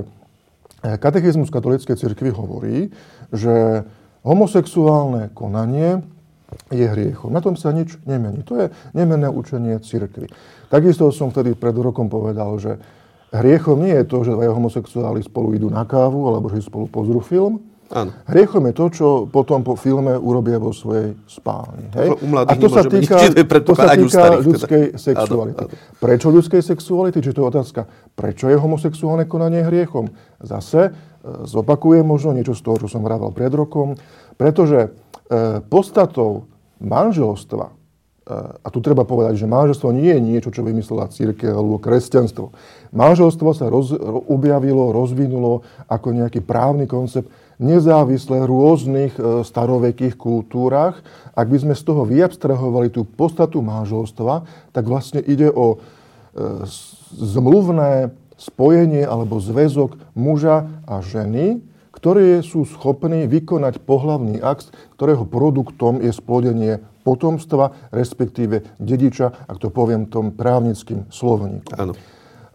katechizmus 0.83 1.55
katolíckej 1.55 1.95
cirkvi 1.95 2.35
hovorí, 2.35 2.91
že 3.31 3.87
homosexuálne 4.27 5.31
konanie 5.31 6.03
je 6.73 6.87
hriechom. 6.89 7.29
Na 7.29 7.45
tom 7.45 7.61
sa 7.61 7.77
nič 7.77 8.01
nemení. 8.09 8.41
To 8.49 8.57
je 8.57 8.67
nemenné 8.97 9.29
učenie 9.29 9.77
cirkvi. 9.85 10.33
Takisto 10.69 11.09
som 11.11 11.33
vtedy 11.33 11.57
pred 11.57 11.75
rokom 11.77 12.07
povedal, 12.07 12.57
že 12.61 12.77
hriechom 13.33 13.81
nie 13.81 13.93
je 13.93 14.05
to, 14.09 14.25
že 14.25 14.37
dvaja 14.37 14.53
homosexuáli 14.53 15.21
spolu 15.25 15.57
idú 15.57 15.69
na 15.69 15.85
kávu 15.85 16.29
alebo 16.29 16.49
že 16.53 16.65
spolu 16.65 16.89
pozrú 16.89 17.21
film. 17.25 17.61
Áno. 17.89 18.13
Hriechom 18.29 18.69
je 18.69 18.75
to, 18.77 18.87
čo 18.93 19.07
potom 19.33 19.65
po 19.65 19.73
filme 19.73 20.13
urobia 20.13 20.61
vo 20.61 20.77
svojej 20.77 21.17
spálni. 21.25 21.89
Hej? 21.97 22.21
A 22.45 22.53
to 22.53 22.69
sa 22.69 22.85
týka, 22.85 23.17
to 23.69 23.73
sa 23.73 23.97
týka 23.97 24.25
ľudskej 24.45 24.83
teda. 24.93 25.01
sexuality. 25.01 25.65
Áno, 25.65 25.73
áno. 25.73 25.97
Prečo 25.97 26.29
ľudskej 26.29 26.61
sexuality? 26.61 27.25
Čiže 27.25 27.41
to 27.41 27.41
je 27.41 27.49
otázka, 27.49 27.81
prečo 28.13 28.53
je 28.53 28.61
homosexuálne 28.61 29.25
konanie 29.25 29.65
hriechom? 29.65 30.13
Zase 30.37 30.81
e, 30.85 30.91
zopakujem 31.49 32.05
možno 32.05 32.37
niečo 32.37 32.53
z 32.53 32.61
toho, 32.61 32.77
čo 32.85 32.93
som 32.93 33.01
vravel 33.01 33.33
pred 33.33 33.57
rokom. 33.57 33.97
Pretože 34.37 34.93
E, 35.29 35.61
podstatou 35.61 36.49
manželstva, 36.81 37.69
a 38.29 38.69
tu 38.69 38.85
treba 38.85 39.09
povedať, 39.09 39.41
že 39.41 39.49
manželstvo 39.49 39.89
nie 39.97 40.13
je 40.13 40.21
niečo, 40.21 40.53
čo 40.53 40.61
vymyslela 40.61 41.09
církev 41.09 41.49
alebo 41.49 41.81
kresťanstvo. 41.81 42.53
Manželstvo 42.93 43.51
sa 43.57 43.73
roz, 43.73 43.97
objavilo, 44.29 44.93
rozvinulo 44.93 45.65
ako 45.89 46.13
nejaký 46.13 46.45
právny 46.45 46.85
koncept 46.85 47.33
nezávisle 47.57 48.45
v 48.45 48.51
rôznych 48.53 49.13
e, 49.17 49.43
starovekých 49.43 50.15
kultúrach. 50.15 51.01
Ak 51.33 51.49
by 51.49 51.57
sme 51.57 51.75
z 51.75 51.83
toho 51.83 52.05
vyabstrahovali 52.05 52.93
tú 52.93 53.09
podstatu 53.09 53.65
manželstva, 53.65 54.45
tak 54.77 54.85
vlastne 54.85 55.25
ide 55.25 55.49
o 55.49 55.81
zmluvné 57.13 58.15
spojenie 58.39 59.03
alebo 59.03 59.43
zväzok 59.43 59.99
muža 60.15 60.71
a 60.87 61.03
ženy, 61.03 61.59
ktoré 61.99 62.41
sú 62.47 62.63
schopní 62.63 63.27
vykonať 63.27 63.83
pohlavný 63.83 64.39
akt, 64.39 64.71
ktorého 64.95 65.27
produktom 65.27 65.99
je 65.99 66.15
splodenie 66.15 66.79
potomstva, 67.03 67.75
respektíve 67.91 68.63
dediča, 68.79 69.51
ak 69.51 69.59
to 69.59 69.75
poviem 69.75 70.07
tom 70.07 70.31
právnickým 70.31 71.11
slovníkom. 71.11 71.75
Áno. 71.75 71.99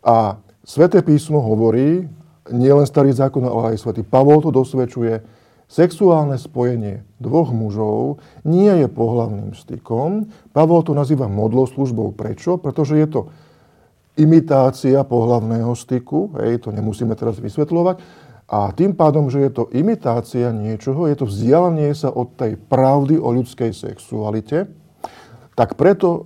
A 0.04 0.40
Sveté 0.64 1.04
písmo 1.04 1.44
hovorí, 1.44 2.08
nielen 2.48 2.88
starý 2.88 3.12
zákon, 3.12 3.44
ale 3.44 3.76
aj 3.76 3.84
svätý 3.84 4.00
Pavol 4.00 4.40
to 4.40 4.48
dosvedčuje, 4.48 5.20
sexuálne 5.68 6.40
spojenie 6.40 7.04
dvoch 7.20 7.52
mužov 7.52 8.24
nie 8.48 8.72
je 8.72 8.88
pohlavným 8.88 9.52
stykom. 9.60 10.32
Pavol 10.56 10.88
to 10.88 10.96
nazýva 10.96 11.28
modloslužbou. 11.28 12.16
Prečo? 12.16 12.56
Pretože 12.64 12.96
je 12.96 13.08
to 13.12 13.22
imitácia 14.16 15.04
pohlavného 15.04 15.76
styku, 15.76 16.32
hej, 16.40 16.64
to 16.64 16.72
nemusíme 16.72 17.12
teraz 17.20 17.44
vysvetľovať, 17.44 18.00
a 18.48 18.70
tým 18.76 18.94
pádom, 18.94 19.32
že 19.32 19.40
je 19.40 19.52
to 19.52 19.64
imitácia 19.72 20.52
niečoho, 20.52 21.08
je 21.08 21.16
to 21.16 21.26
vzdialenie 21.26 21.96
sa 21.96 22.12
od 22.12 22.36
tej 22.36 22.60
pravdy 22.60 23.16
o 23.16 23.32
ľudskej 23.32 23.72
sexualite, 23.72 24.68
tak 25.54 25.80
preto 25.80 26.08
e, 26.10 26.20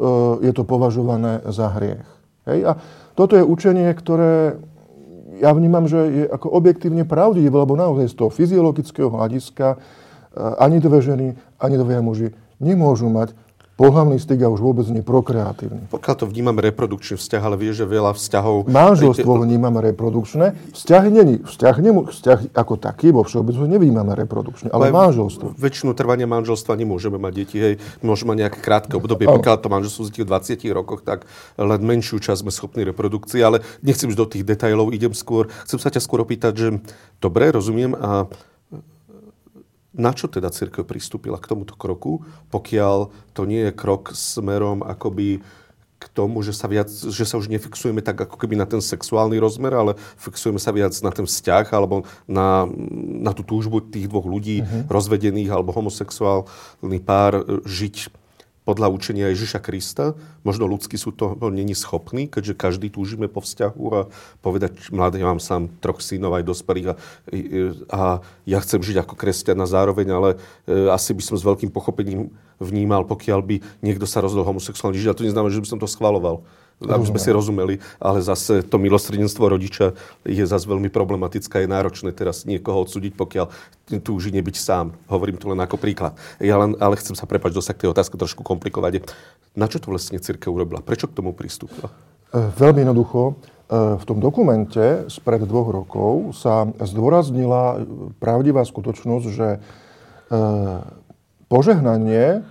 je 0.49 0.51
to 0.55 0.63
považované 0.65 1.45
za 1.47 1.71
hriech. 1.77 2.07
Hej? 2.49 2.59
A 2.63 2.71
toto 3.13 3.37
je 3.37 3.43
učenie, 3.45 3.91
ktoré 3.93 4.57
ja 5.37 5.53
vnímam, 5.53 5.85
že 5.85 5.99
je 6.09 6.23
ako 6.25 6.49
objektívne 6.49 7.05
pravdivé, 7.05 7.53
lebo 7.53 7.77
naozaj 7.77 8.09
z 8.09 8.15
toho 8.17 8.33
fyziologického 8.33 9.13
hľadiska 9.13 9.67
e, 9.73 9.77
ani 10.57 10.81
dve 10.81 10.99
ženy, 11.03 11.27
ani 11.61 11.75
dve 11.77 12.01
muži 12.01 12.29
nemôžu 12.57 13.07
mať 13.13 13.37
pohľavný 13.77 14.17
styk 14.17 14.41
a 14.41 14.49
už 14.49 14.59
vôbec 14.59 14.89
nie 14.89 15.05
prokreatívny. 15.05 15.87
Pokiaľ 15.93 16.15
to 16.17 16.25
vnímame 16.25 16.65
reprodukčný 16.65 17.15
vzťah, 17.21 17.41
ale 17.45 17.55
vieš, 17.61 17.85
že 17.85 17.85
veľa 17.85 18.17
vzťahov... 18.17 18.65
Manželstvo 18.67 19.45
vnímame 19.45 19.79
reprodukčné. 19.93 20.57
Vzťah 20.73 21.03
není. 21.13 21.45
Vzťah, 21.45 21.75
nemu, 21.77 22.09
vzťah 22.09 22.57
ako 22.57 22.73
taký 22.81 23.13
vo 23.13 23.21
všeobecnosti 23.21 23.69
nevnímame 23.69 24.17
reprodukčne, 24.17 24.73
ale, 24.73 24.89
ale 24.89 24.97
manželstvo. 24.97 25.53
Väčšinu 25.55 25.93
trvania 25.93 26.25
manželstva 26.25 26.73
nemôžeme 26.73 27.21
mať 27.21 27.33
deti. 27.37 27.57
Hej. 27.61 27.73
Môžeme 28.01 28.33
mať 28.33 28.49
nejaké 28.49 28.59
krátke 28.65 28.93
obdobie. 28.97 29.29
Pokiaľ 29.29 29.55
to 29.61 29.69
manželstvo 29.69 30.09
v 30.09 30.25
20 30.25 30.65
rokoch, 30.73 31.05
tak 31.05 31.29
len 31.55 31.81
menšiu 31.85 32.17
časť 32.17 32.41
sme 32.41 32.51
schopní 32.51 32.81
reprodukcie. 32.81 33.45
Ale 33.45 33.61
nechcem 33.85 34.09
do 34.09 34.25
tých 34.25 34.41
detajlov, 34.41 34.89
idem 34.89 35.13
skôr. 35.13 35.53
Chcem 35.69 35.77
sa 35.77 35.93
ťa 35.93 36.01
skôr 36.01 36.25
opýtať, 36.25 36.53
že 36.57 36.67
dobre, 37.21 37.53
rozumiem 37.53 37.93
a 37.93 38.25
na 39.97 40.13
čo 40.13 40.29
teda 40.29 40.53
církev 40.53 40.85
pristúpila 40.85 41.41
k 41.41 41.49
tomuto 41.49 41.73
kroku, 41.73 42.23
pokiaľ 42.53 43.09
to 43.33 43.41
nie 43.49 43.67
je 43.67 43.73
krok 43.73 44.13
smerom 44.13 44.85
akoby 44.85 45.41
k 45.97 46.05
tomu, 46.13 46.45
že 46.45 46.53
sa, 46.53 46.69
viac, 46.69 46.93
že 46.93 47.25
sa 47.25 47.41
už 47.41 47.49
nefixujeme 47.49 48.05
tak 48.05 48.21
ako 48.21 48.37
keby 48.37 48.53
na 48.53 48.69
ten 48.69 48.77
sexuálny 48.77 49.41
rozmer, 49.41 49.73
ale 49.73 49.97
fixujeme 50.21 50.61
sa 50.61 50.69
viac 50.69 50.93
na 51.01 51.09
ten 51.09 51.25
vzťah 51.25 51.65
alebo 51.73 52.05
na, 52.29 52.69
na 53.17 53.33
tú 53.33 53.41
túžbu 53.41 53.81
tých 53.81 54.05
dvoch 54.05 54.29
ľudí, 54.29 54.61
uh-huh. 54.61 54.85
rozvedených 54.93 55.49
alebo 55.49 55.73
homosexuálny 55.73 57.01
pár, 57.01 57.41
žiť 57.65 58.13
podľa 58.67 58.91
učenia 58.91 59.31
Ježiša 59.31 59.63
Krista. 59.63 60.19
Možno 60.43 60.67
ľudsky 60.67 60.99
sú 60.99 61.15
to 61.15 61.39
no, 61.39 61.47
není 61.47 61.71
schopní, 61.71 62.27
keďže 62.27 62.59
každý 62.59 62.91
túžime 62.91 63.31
po 63.31 63.39
vzťahu 63.39 63.83
a 63.95 64.11
povedať, 64.43 64.91
mladý, 64.91 65.23
ja 65.23 65.31
mám 65.31 65.39
sám 65.39 65.71
troch 65.79 66.03
synov 66.03 66.35
aj 66.35 66.43
dospelých 66.43 66.87
a, 66.91 66.93
a 67.87 68.01
ja 68.43 68.59
chcem 68.59 68.83
žiť 68.83 69.07
ako 69.07 69.15
kresťan 69.15 69.63
a 69.63 69.71
zároveň, 69.71 70.07
ale 70.11 70.29
e, 70.67 70.91
asi 70.91 71.15
by 71.15 71.23
som 71.23 71.39
s 71.39 71.47
veľkým 71.47 71.71
pochopením 71.71 72.27
vnímal, 72.59 73.07
pokiaľ 73.07 73.39
by 73.39 73.55
niekto 73.79 74.03
sa 74.03 74.19
rozhodol 74.19 74.51
homosexuálne 74.51 74.99
žiť. 74.99 75.15
A 75.15 75.17
to 75.17 75.23
neznamená, 75.23 75.55
že 75.55 75.63
by 75.63 75.71
som 75.71 75.79
to 75.79 75.87
schvaloval 75.87 76.43
aby 76.77 77.05
sme 77.09 77.17
si 77.17 77.33
rozumeli, 77.33 77.81
ale 77.97 78.21
zase 78.21 78.61
to 78.61 78.77
milostredenstvo 78.77 79.49
rodiča 79.49 79.97
je 80.21 80.45
zase 80.45 80.69
veľmi 80.69 80.93
problematické, 80.93 81.65
je 81.65 81.69
náročné 81.69 82.13
teraz 82.13 82.45
niekoho 82.45 82.85
odsúdiť, 82.85 83.17
pokiaľ 83.17 83.45
túži 84.05 84.29
nebyť 84.29 84.55
sám. 84.61 84.93
Hovorím 85.09 85.41
to 85.41 85.49
len 85.49 85.57
ako 85.57 85.81
príklad. 85.81 86.13
Ja 86.37 86.61
len, 86.61 86.77
ale 86.77 87.01
chcem 87.01 87.17
sa 87.17 87.25
prepač 87.25 87.57
dosať 87.57 87.73
k 87.73 87.81
tej 87.85 87.91
otázke 87.97 88.13
trošku 88.13 88.45
komplikovať. 88.45 89.09
Na 89.57 89.65
čo 89.65 89.81
to 89.81 89.89
vlastne 89.89 90.21
církev 90.21 90.53
urobila? 90.53 90.85
Prečo 90.85 91.09
k 91.09 91.17
tomu 91.17 91.33
pristúpila? 91.33 91.89
E, 92.29 92.37
veľmi 92.61 92.85
jednoducho. 92.85 93.21
E, 93.25 93.33
v 93.97 94.03
tom 94.05 94.21
dokumente 94.21 95.09
spred 95.09 95.49
dvoch 95.49 95.73
rokov 95.73 96.37
sa 96.37 96.69
zdôraznila 96.77 97.81
pravdivá 98.21 98.61
skutočnosť, 98.61 99.25
že 99.33 99.47
e, 99.57 99.59
požehnanie 101.49 102.45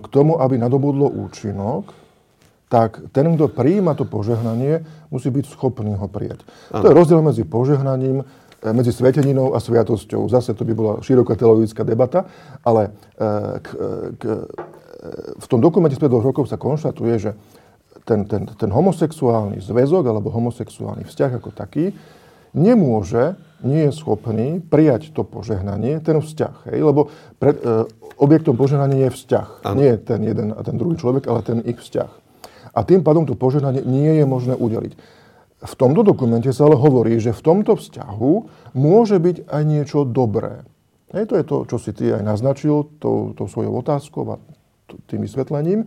k 0.00 0.06
tomu, 0.08 0.40
aby 0.40 0.56
nadobudlo 0.56 1.12
účinok, 1.12 1.92
tak 2.72 3.04
ten, 3.12 3.36
kto 3.36 3.52
prijíma 3.52 3.92
to 3.92 4.08
požehnanie, 4.08 4.80
musí 5.12 5.28
byť 5.28 5.44
schopný 5.44 5.92
ho 5.92 6.08
prijať. 6.08 6.40
Ano. 6.72 6.80
To 6.80 6.86
je 6.88 6.96
rozdiel 6.96 7.20
medzi 7.20 7.44
požehnaním, 7.44 8.24
e, 8.64 8.72
medzi 8.72 8.96
sveteninou 8.96 9.52
a 9.52 9.60
sviatosťou. 9.60 10.24
Zase 10.32 10.56
to 10.56 10.64
by 10.64 10.72
bola 10.72 10.92
široká 11.04 11.36
teologická 11.36 11.84
debata, 11.84 12.24
ale 12.64 12.96
e, 13.20 13.60
k, 13.60 13.68
e, 13.76 13.88
k, 14.16 14.22
v 15.36 15.46
tom 15.52 15.60
dokumente 15.60 16.00
spred 16.00 16.08
dvoch 16.08 16.24
rokov 16.24 16.48
sa 16.48 16.56
konštatuje, 16.56 17.14
že 17.20 17.30
ten, 18.08 18.24
ten, 18.24 18.48
ten 18.48 18.70
homosexuálny 18.72 19.60
zväzok 19.60 20.08
alebo 20.08 20.32
homosexuálny 20.32 21.04
vzťah 21.04 21.44
ako 21.44 21.52
taký 21.52 21.92
nemôže, 22.56 23.36
nie 23.60 23.84
je 23.88 23.92
schopný 23.92 24.64
prijať 24.64 25.12
to 25.12 25.28
požehnanie, 25.28 26.00
ten 26.00 26.24
vzťah. 26.24 26.72
Hej? 26.72 26.80
Lebo 26.88 27.12
pred, 27.36 27.60
e, 27.60 27.84
objektom 28.16 28.56
požehnania 28.56 29.12
je 29.12 29.16
vzťah. 29.20 29.48
Ano. 29.60 29.76
Nie 29.76 30.00
ten 30.00 30.24
jeden 30.24 30.56
a 30.56 30.60
ten 30.64 30.80
druhý 30.80 30.96
človek, 30.96 31.28
ale 31.28 31.44
ten 31.44 31.60
ich 31.68 31.76
vzťah 31.76 32.21
a 32.72 32.80
tým 32.84 33.04
pádom 33.04 33.28
to 33.28 33.36
požehnanie 33.36 33.84
nie 33.84 34.20
je 34.20 34.24
možné 34.24 34.54
udeliť. 34.56 34.92
V 35.62 35.74
tomto 35.78 36.02
dokumente 36.02 36.50
sa 36.50 36.66
ale 36.66 36.74
hovorí, 36.74 37.22
že 37.22 37.30
v 37.30 37.44
tomto 37.44 37.78
vzťahu 37.78 38.32
môže 38.74 39.16
byť 39.22 39.46
aj 39.46 39.62
niečo 39.62 40.02
dobré. 40.02 40.66
Hej, 41.14 41.30
to 41.30 41.34
je 41.38 41.44
to, 41.44 41.56
čo 41.68 41.76
si 41.78 41.90
ty 41.94 42.10
aj 42.10 42.24
naznačil 42.24 42.98
tou, 42.98 43.36
tou 43.36 43.46
svojou 43.46 43.78
otázkou 43.78 44.26
a 44.32 44.40
tým 45.06 45.22
vysvetlením. 45.22 45.86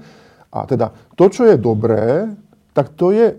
A 0.54 0.64
teda 0.64 0.96
to, 1.20 1.28
čo 1.28 1.44
je 1.50 1.60
dobré, 1.60 2.32
tak 2.72 2.96
to 2.96 3.12
je 3.12 3.36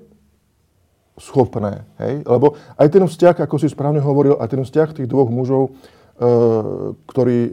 schopné. 1.16 1.88
Hej? 1.96 2.26
Lebo 2.28 2.58
aj 2.76 2.88
ten 2.92 3.04
vzťah, 3.06 3.48
ako 3.48 3.56
si 3.56 3.72
správne 3.72 4.04
hovoril, 4.04 4.36
aj 4.36 4.52
ten 4.52 4.60
vzťah 4.60 4.88
tých 4.92 5.08
dvoch 5.08 5.32
mužov 5.32 5.72
E, 6.16 6.28
ktorí 7.12 7.38
e, 7.44 7.50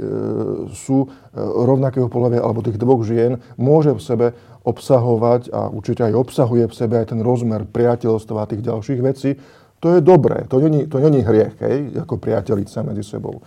sú 0.72 1.04
e, 1.04 1.08
rovnakého 1.36 2.08
pohľavia 2.08 2.40
alebo 2.40 2.64
tých 2.64 2.80
dvoch 2.80 3.04
žien, 3.04 3.44
môže 3.60 3.92
v 3.92 4.00
sebe 4.00 4.28
obsahovať 4.64 5.52
a 5.52 5.68
určite 5.68 6.08
aj 6.08 6.14
obsahuje 6.16 6.66
v 6.68 6.74
sebe 6.76 6.96
aj 7.00 7.12
ten 7.12 7.20
rozmer 7.20 7.68
priateľstva 7.68 8.38
a 8.44 8.50
tých 8.50 8.64
ďalších 8.64 9.02
vecí. 9.04 9.36
To 9.84 9.96
je 9.96 10.00
dobré, 10.00 10.48
to 10.48 10.64
není, 10.64 10.88
to 10.88 11.04
není 11.04 11.20
hriech, 11.20 11.60
hej, 11.60 12.00
ako 12.08 12.16
priateľiť 12.16 12.68
sa 12.72 12.88
medzi 12.88 13.04
sebou. 13.04 13.44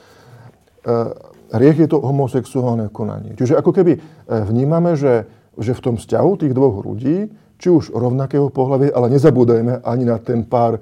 Hriech 1.52 1.78
je 1.80 1.88
to 1.88 2.04
homosexuálne 2.04 2.92
konanie. 2.92 3.32
Čiže 3.32 3.56
ako 3.56 3.72
keby 3.72 3.96
vnímame, 4.28 4.92
že 4.94 5.24
že 5.56 5.72
v 5.72 5.84
tom 5.84 5.94
vzťahu 5.96 6.30
tých 6.36 6.52
dvoch 6.52 6.84
ľudí, 6.84 7.32
či 7.56 7.68
už 7.72 7.96
rovnakého 7.96 8.52
pohľavy, 8.52 8.92
ale 8.92 9.08
nezabúdajme 9.16 9.80
ani 9.80 10.04
na 10.04 10.20
ten 10.20 10.44
pár 10.44 10.76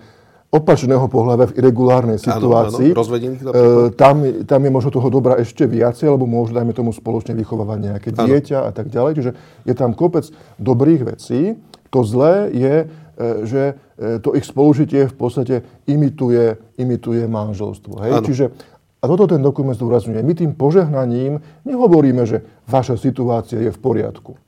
opačného 0.55 1.11
pohľavia 1.11 1.51
v 1.51 1.57
irregulárnej 1.59 2.19
situácii. 2.23 2.95
Áno, 2.95 3.03
áno, 3.03 3.51
e, 3.51 3.91
tam, 3.99 4.23
tam 4.47 4.61
je 4.63 4.71
možno 4.71 4.91
toho 4.95 5.11
dobra 5.11 5.35
ešte 5.43 5.67
viacej, 5.67 6.15
lebo 6.15 6.31
môžu, 6.31 6.55
dajme 6.55 6.71
tomu, 6.71 6.95
spoločne 6.95 7.35
vychovávať 7.35 7.79
nejaké 7.83 8.09
áno. 8.15 8.31
dieťa 8.31 8.59
a 8.63 8.71
tak 8.71 8.95
ďalej. 8.95 9.13
Čiže 9.19 9.31
je 9.67 9.75
tam 9.75 9.99
kopec 9.99 10.31
dobrých 10.63 11.03
vecí. 11.11 11.59
To 11.91 12.07
zlé 12.07 12.55
je, 12.55 12.75
e, 12.87 12.87
že 13.43 13.63
e, 13.99 14.23
to 14.23 14.39
ich 14.39 14.47
spolužitie 14.47 15.11
v 15.11 15.15
podstate 15.19 15.67
imituje, 15.91 16.55
imituje 16.79 17.27
manželstvo. 17.27 18.07
Hej? 18.07 18.13
Čiže 18.23 18.45
a 19.03 19.05
toto 19.05 19.29
ten 19.29 19.45
dokument 19.45 19.77
zdôrazňuje. 19.77 20.25
My 20.25 20.33
tým 20.33 20.57
požehnaním 20.57 21.37
nehovoríme, 21.69 22.25
že 22.25 22.41
vaša 22.65 22.97
situácia 22.97 23.61
je 23.61 23.69
v 23.69 23.77
poriadku. 23.77 24.41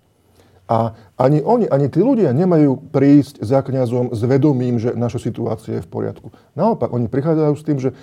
A 0.67 0.99
ani 1.15 1.39
oni, 1.47 1.71
ani 1.71 1.87
tí 1.87 2.03
ľudia 2.03 2.35
nemajú 2.35 2.91
prísť 2.91 3.39
za 3.39 3.63
kňazom 3.63 4.11
s 4.11 4.21
vedomím, 4.27 4.83
že 4.83 4.99
naša 4.99 5.23
situácia 5.23 5.79
je 5.79 5.87
v 5.87 5.91
poriadku. 5.91 6.35
Naopak, 6.59 6.91
oni 6.91 7.07
prichádzajú 7.07 7.55
s 7.55 7.67
tým, 7.67 7.79
že 7.79 7.95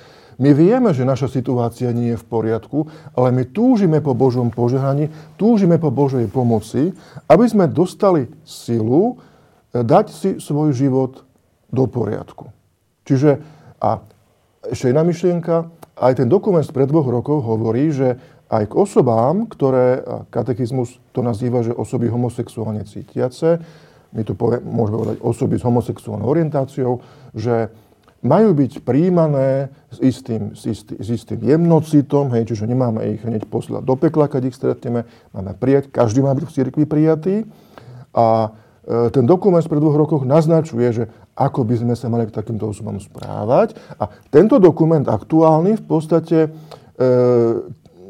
my 0.41 0.50
vieme, 0.55 0.89
že 0.96 1.05
naša 1.05 1.29
situácia 1.29 1.93
nie 1.93 2.15
je 2.15 2.22
v 2.24 2.25
poriadku, 2.25 2.89
ale 3.13 3.29
my 3.36 3.43
túžime 3.51 4.01
po 4.01 4.17
Božom 4.17 4.50
požehnaní, 4.50 5.12
túžime 5.38 5.77
po 5.77 5.93
Božej 5.93 6.25
pomoci, 6.32 6.96
aby 7.29 7.46
sme 7.46 7.70
dostali 7.70 8.32
silu 8.41 9.20
e, 9.75 9.84
dať 9.84 10.05
si 10.10 10.29
svoj 10.41 10.74
život 10.74 11.22
do 11.70 11.86
poriadku. 11.86 12.50
Čiže, 13.03 13.43
a 13.84 14.01
ešte 14.65 14.89
jedna 14.89 15.03
myšlienka, 15.03 15.70
aj 16.00 16.24
ten 16.24 16.27
dokument 16.32 16.65
z 16.65 16.74
pred 16.74 16.89
dvoch 16.89 17.05
rokov 17.05 17.46
hovorí, 17.46 17.93
že 17.93 18.17
aj 18.53 18.69
k 18.69 18.74
osobám, 18.77 19.50
ktoré 19.50 20.05
katechizmus 20.29 21.01
to 21.10 21.25
nazýva, 21.25 21.65
že 21.65 21.74
osoby 21.74 22.05
homosexuálne 22.13 22.86
cítiace, 22.86 23.57
my 24.13 24.22
tu 24.22 24.38
povie, 24.38 24.62
môžeme 24.62 25.01
povedať 25.01 25.17
osoby 25.25 25.57
s 25.57 25.65
homosexuálnou 25.65 26.29
orientáciou, 26.29 27.01
že 27.33 27.74
majú 28.24 28.55
byť 28.55 28.86
príjmané 28.88 29.74
s 29.91 30.00
istým, 30.00 30.55
s, 30.55 30.63
istý, 30.69 30.95
s 30.95 31.07
istým 31.12 31.43
jemnocitom, 31.43 32.31
hej, 32.31 32.48
čiže 32.48 32.69
nemáme 32.69 33.19
ich 33.19 33.22
hneď 33.25 33.50
poslať 33.51 33.83
do 33.83 34.00
pekla, 34.00 34.31
keď 34.31 34.41
ich 34.48 34.55
stretneme, 34.55 35.03
máme 35.36 35.57
prijať, 35.60 35.91
každý 35.91 36.24
má 36.24 36.31
byť 36.31 36.45
v 36.48 36.55
cirkvi 36.55 36.86
prijatý. 36.88 37.36
A 38.15 38.55
e, 38.88 39.12
ten 39.12 39.27
dokument 39.27 39.60
pred 39.60 39.81
dvoch 39.81 40.00
rokoch 40.00 40.24
naznačuje, 40.24 40.88
že 40.93 41.03
ako 41.36 41.67
by 41.67 41.75
sme 41.83 41.93
sa 42.00 42.07
mali 42.07 42.29
k 42.29 42.36
takýmto 42.38 42.72
osobám 42.72 43.01
správať. 43.03 43.75
A 44.00 44.07
tento 44.31 44.55
dokument 44.55 45.03
aktuálny 45.03 45.81
v 45.81 45.83
podstate 45.83 46.48
e, 46.48 46.50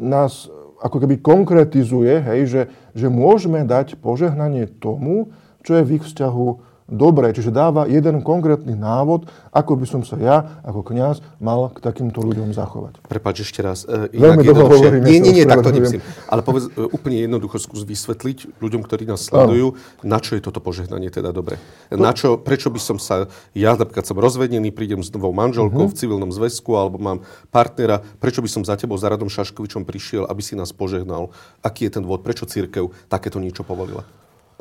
nás 0.03 0.51
ako 0.83 0.99
keby 0.99 1.23
konkretizuje, 1.23 2.19
hej, 2.19 2.41
že, 2.45 2.61
že 2.91 3.07
môžeme 3.07 3.63
dať 3.63 3.95
požehnanie 4.03 4.67
tomu, 4.67 5.31
čo 5.63 5.79
je 5.79 5.83
v 5.87 5.93
ich 5.95 6.03
vzťahu 6.03 6.72
dobré. 6.87 7.31
Čiže 7.31 7.53
dáva 7.53 7.87
jeden 7.87 8.21
konkrétny 8.21 8.75
návod, 8.75 9.27
ako 9.53 9.79
by 9.79 9.85
som 9.87 10.01
sa 10.03 10.19
ja 10.19 10.35
ako 10.65 10.83
kňaz 10.83 11.23
mal 11.39 11.71
k 11.71 11.79
takýmto 11.79 12.19
ľuďom 12.19 12.51
zachovať. 12.51 13.03
Prepač 13.07 13.45
ešte 13.45 13.63
raz. 13.63 13.87
E, 13.87 14.11
Veľmi 14.11 14.43
dlho 14.43 14.67
hovorím. 14.67 15.03
Nie, 15.03 15.19
nie, 15.23 15.33
nie, 15.41 15.45
tak 15.47 15.63
to 15.63 15.71
nemyslím. 15.71 16.01
Ale 16.27 16.41
povedz 16.43 16.69
e, 16.73 16.89
úplne 16.89 17.23
jednoducho 17.23 17.59
skús 17.59 17.87
vysvetliť 17.87 18.59
ľuďom, 18.59 18.81
ktorí 18.83 19.07
nás 19.07 19.27
sledujú, 19.27 19.75
ano. 19.75 20.03
na 20.03 20.19
čo 20.19 20.35
je 20.35 20.41
toto 20.43 20.59
požehnanie 20.59 21.09
teda 21.09 21.31
dobré. 21.31 21.59
To... 21.89 21.99
Na 21.99 22.11
čo, 22.11 22.35
prečo 22.35 22.73
by 22.73 22.79
som 22.81 22.97
sa, 22.99 23.31
ja 23.55 23.75
napríklad 23.77 24.03
som 24.03 24.17
rozvedený, 24.19 24.73
prídem 24.73 25.01
s 25.03 25.11
novou 25.13 25.31
manželkou 25.31 25.87
uh-huh. 25.87 25.93
v 25.93 25.97
civilnom 25.97 26.31
zväzku, 26.31 26.75
alebo 26.75 26.97
mám 26.99 27.21
partnera, 27.53 28.01
prečo 28.19 28.41
by 28.41 28.49
som 28.49 28.61
za 28.63 28.75
tebou, 28.75 28.97
za 28.99 29.11
Radom 29.11 29.31
Šaškovičom 29.31 29.85
prišiel, 29.87 30.23
aby 30.27 30.41
si 30.41 30.57
nás 30.57 30.73
požehnal? 30.73 31.31
Aký 31.61 31.87
je 31.87 31.99
ten 31.99 32.03
dôvod? 32.03 32.25
Prečo 32.25 32.47
církev 32.49 32.91
takéto 33.11 33.37
niečo 33.37 33.61
povolila? 33.67 34.07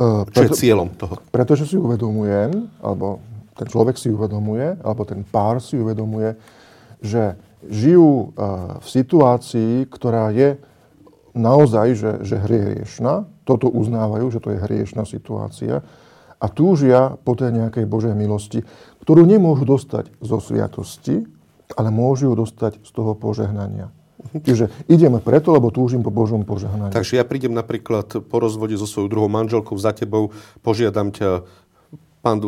Čo 0.03 0.41
preto, 0.43 0.55
je 0.55 0.61
cieľom 0.61 0.89
toho? 0.99 1.15
Pretože 1.31 1.65
si 1.69 1.77
uvedomujem, 1.79 2.51
alebo 2.83 3.23
ten 3.55 3.67
človek 3.69 3.97
si 4.01 4.09
uvedomuje, 4.11 4.81
alebo 4.81 5.03
ten 5.07 5.23
pár 5.23 5.63
si 5.63 5.79
uvedomuje, 5.79 6.35
že 7.03 7.37
žijú 7.63 8.35
uh, 8.35 8.83
v 8.83 8.87
situácii, 8.87 9.87
ktorá 9.87 10.35
je 10.35 10.59
naozaj, 11.33 11.87
že, 11.95 12.13
že 12.27 12.37
hriešna, 12.41 13.29
toto 13.47 13.71
uznávajú, 13.71 14.27
že 14.31 14.43
to 14.43 14.55
je 14.55 14.63
hriešna 14.63 15.07
situácia 15.07 15.83
a 16.43 16.47
túžia 16.51 17.15
po 17.23 17.38
tej 17.38 17.55
nejakej 17.55 17.87
Božej 17.87 18.15
milosti, 18.19 18.67
ktorú 19.07 19.23
nemôžu 19.27 19.62
dostať 19.67 20.11
zo 20.19 20.38
sviatosti, 20.43 21.23
ale 21.79 21.88
môžu 21.95 22.33
ju 22.33 22.35
dostať 22.43 22.83
z 22.83 22.91
toho 22.91 23.15
požehnania. 23.15 23.95
Čiže 24.31 24.71
ideme 24.89 25.21
preto, 25.21 25.53
lebo 25.53 25.69
túžim 25.69 26.01
po 26.01 26.15
Božom 26.15 26.47
požehnaní. 26.47 26.95
Takže 26.95 27.21
ja 27.21 27.25
prídem 27.27 27.53
napríklad 27.53 28.25
po 28.25 28.37
rozvode 28.41 28.79
so 28.79 28.89
svojou 28.89 29.09
druhou 29.11 29.29
manželkou 29.29 29.77
za 29.77 29.93
tebou, 29.93 30.33
požiadam 30.65 31.13
ťa, 31.13 31.45
pán 32.23 32.39
e, 32.39 32.47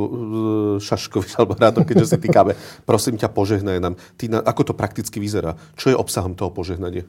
Šaškovič 0.79 1.35
alebo 1.39 1.59
Rado, 1.59 1.83
keďže 1.83 2.15
si 2.15 2.19
týkame, 2.23 2.55
prosím 2.87 3.19
ťa, 3.19 3.29
požehnaj 3.29 3.83
nám. 3.83 3.95
Ty, 4.17 4.25
na, 4.31 4.39
ako 4.41 4.73
to 4.73 4.75
prakticky 4.79 5.19
vyzerá? 5.19 5.59
Čo 5.75 5.93
je 5.93 5.99
obsahom 5.99 6.39
toho 6.39 6.55
požehnania? 6.55 7.05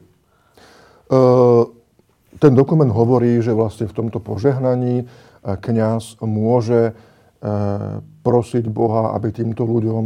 Uh, 1.06 1.70
ten 2.42 2.58
dokument 2.58 2.90
hovorí, 2.90 3.38
že 3.38 3.54
vlastne 3.54 3.86
v 3.86 3.94
tomto 3.94 4.18
požehnaní 4.18 4.94
e, 5.00 5.04
kňaz 5.46 6.18
môže 6.26 6.92
uh, 6.92 8.02
prosiť 8.26 8.66
Boha, 8.66 9.14
aby 9.14 9.30
týmto 9.30 9.62
ľuďom 9.62 10.04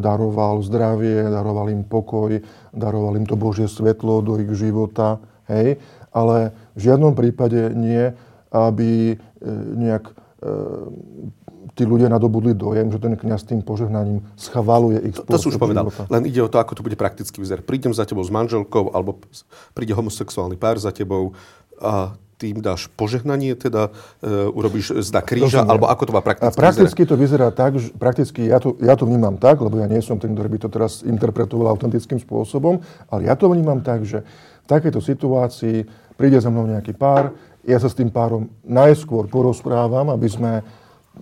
daroval 0.00 0.64
zdravie, 0.64 1.28
daroval 1.28 1.68
im 1.68 1.84
pokoj, 1.84 2.40
daroval 2.72 3.20
im 3.20 3.28
to 3.28 3.36
Božie 3.36 3.68
svetlo 3.68 4.24
do 4.24 4.40
ich 4.40 4.48
života, 4.56 5.20
hej, 5.44 5.76
ale 6.12 6.56
v 6.72 6.80
žiadnom 6.88 7.12
prípade 7.12 7.72
nie, 7.76 8.12
aby 8.48 9.14
eh, 9.14 9.18
nejak 9.76 10.04
eh, 10.08 11.76
tí 11.76 11.86
ľudia 11.86 12.10
nadobudli 12.10 12.58
dojem, 12.58 12.90
že 12.90 12.98
ten 12.98 13.14
kniaz 13.14 13.46
tým 13.46 13.62
požehnaním 13.62 14.24
schvaluje 14.34 14.98
ich 15.12 15.14
To, 15.14 15.22
to 15.22 15.38
si 15.38 15.48
už 15.54 15.62
povedal. 15.62 15.86
Života. 15.86 16.10
Len 16.10 16.26
ide 16.26 16.42
o 16.42 16.50
to, 16.50 16.58
ako 16.58 16.74
to 16.74 16.82
bude 16.82 16.98
prakticky 16.98 17.38
vyzerať. 17.38 17.62
Prídem 17.62 17.94
za 17.94 18.02
tebou 18.02 18.26
s 18.26 18.34
manželkou, 18.34 18.90
alebo 18.90 19.22
príde 19.78 19.94
homosexuálny 19.94 20.58
pár 20.58 20.82
za 20.82 20.90
tebou 20.90 21.38
a 21.78 22.18
ty 22.38 22.54
im 22.54 22.62
dáš 22.62 22.86
požehnanie, 22.94 23.58
teda 23.58 23.90
e, 24.22 24.46
urobíš 24.46 24.94
znak 25.02 25.26
kríža, 25.26 25.66
Rozumiem. 25.66 25.70
alebo 25.74 25.86
ako 25.90 26.02
to 26.06 26.12
má 26.14 26.22
prakticky 26.22 26.54
A 26.54 26.54
prakticky 26.54 27.02
vyzerá? 27.02 27.10
to 27.10 27.14
vyzerá 27.18 27.48
tak, 27.50 27.72
že 27.82 27.88
prakticky 27.98 28.40
ja 28.46 28.62
to, 28.62 28.78
ja 28.78 28.94
to 28.94 29.04
vnímam 29.04 29.34
tak, 29.34 29.58
lebo 29.58 29.74
ja 29.82 29.90
nie 29.90 29.98
som 29.98 30.22
ten, 30.22 30.38
ktorý 30.38 30.48
by 30.54 30.58
to 30.62 30.68
teraz 30.70 31.02
interpretoval 31.02 31.74
autentickým 31.74 32.22
spôsobom, 32.22 32.78
ale 33.10 33.26
ja 33.26 33.34
to 33.34 33.50
vnímam 33.50 33.82
tak, 33.82 34.06
že 34.06 34.22
v 34.64 34.66
takejto 34.70 35.02
situácii 35.02 35.76
príde 36.14 36.38
za 36.38 36.48
mnou 36.48 36.70
nejaký 36.70 36.94
pár, 36.94 37.34
ja 37.66 37.76
sa 37.82 37.90
s 37.90 37.98
tým 37.98 38.08
párom 38.08 38.48
najskôr 38.64 39.26
porozprávam, 39.26 40.14
aby 40.14 40.28
sme 40.30 40.52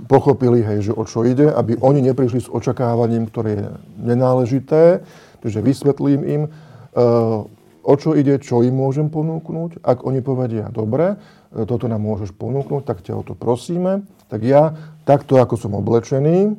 pochopili, 0.05 0.61
hej, 0.61 0.93
že 0.93 0.93
o 0.93 1.03
čo 1.09 1.25
ide, 1.25 1.49
aby 1.49 1.81
oni 1.81 2.05
neprišli 2.05 2.45
s 2.45 2.53
očakávaním, 2.53 3.33
ktoré 3.33 3.51
je 3.57 3.69
nenáležité, 3.97 5.01
takže 5.41 5.65
vysvetlím 5.65 6.21
im, 6.29 6.43
uh, 6.45 7.49
o 7.87 7.95
čo 7.95 8.19
ide, 8.19 8.43
čo 8.43 8.67
im 8.67 8.75
môžem 8.75 9.07
ponúknuť. 9.07 9.87
Ak 9.87 10.03
oni 10.03 10.19
povedia, 10.19 10.67
dobre, 10.75 11.15
e, 11.55 11.63
toto 11.63 11.87
nám 11.87 12.03
môžeš 12.03 12.35
ponúknuť, 12.35 12.83
tak 12.83 13.07
ťa 13.07 13.15
o 13.15 13.23
to 13.23 13.39
prosíme. 13.39 14.03
Tak 14.27 14.43
ja, 14.43 14.75
takto 15.07 15.39
ako 15.39 15.55
som 15.55 15.79
oblečený, 15.79 16.59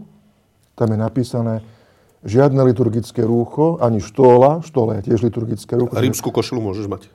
tam 0.80 0.88
je 0.88 0.98
napísané, 0.98 1.56
žiadne 2.24 2.64
liturgické 2.64 3.28
rúcho, 3.28 3.78
ani 3.84 4.00
štóla, 4.00 4.64
štóla 4.64 5.04
je 5.04 5.12
tiež 5.12 5.28
liturgické 5.28 5.76
rúcho. 5.76 5.92
Rímsku 5.92 6.32
košelu 6.32 6.64
môžeš 6.64 6.88
mať? 6.88 7.12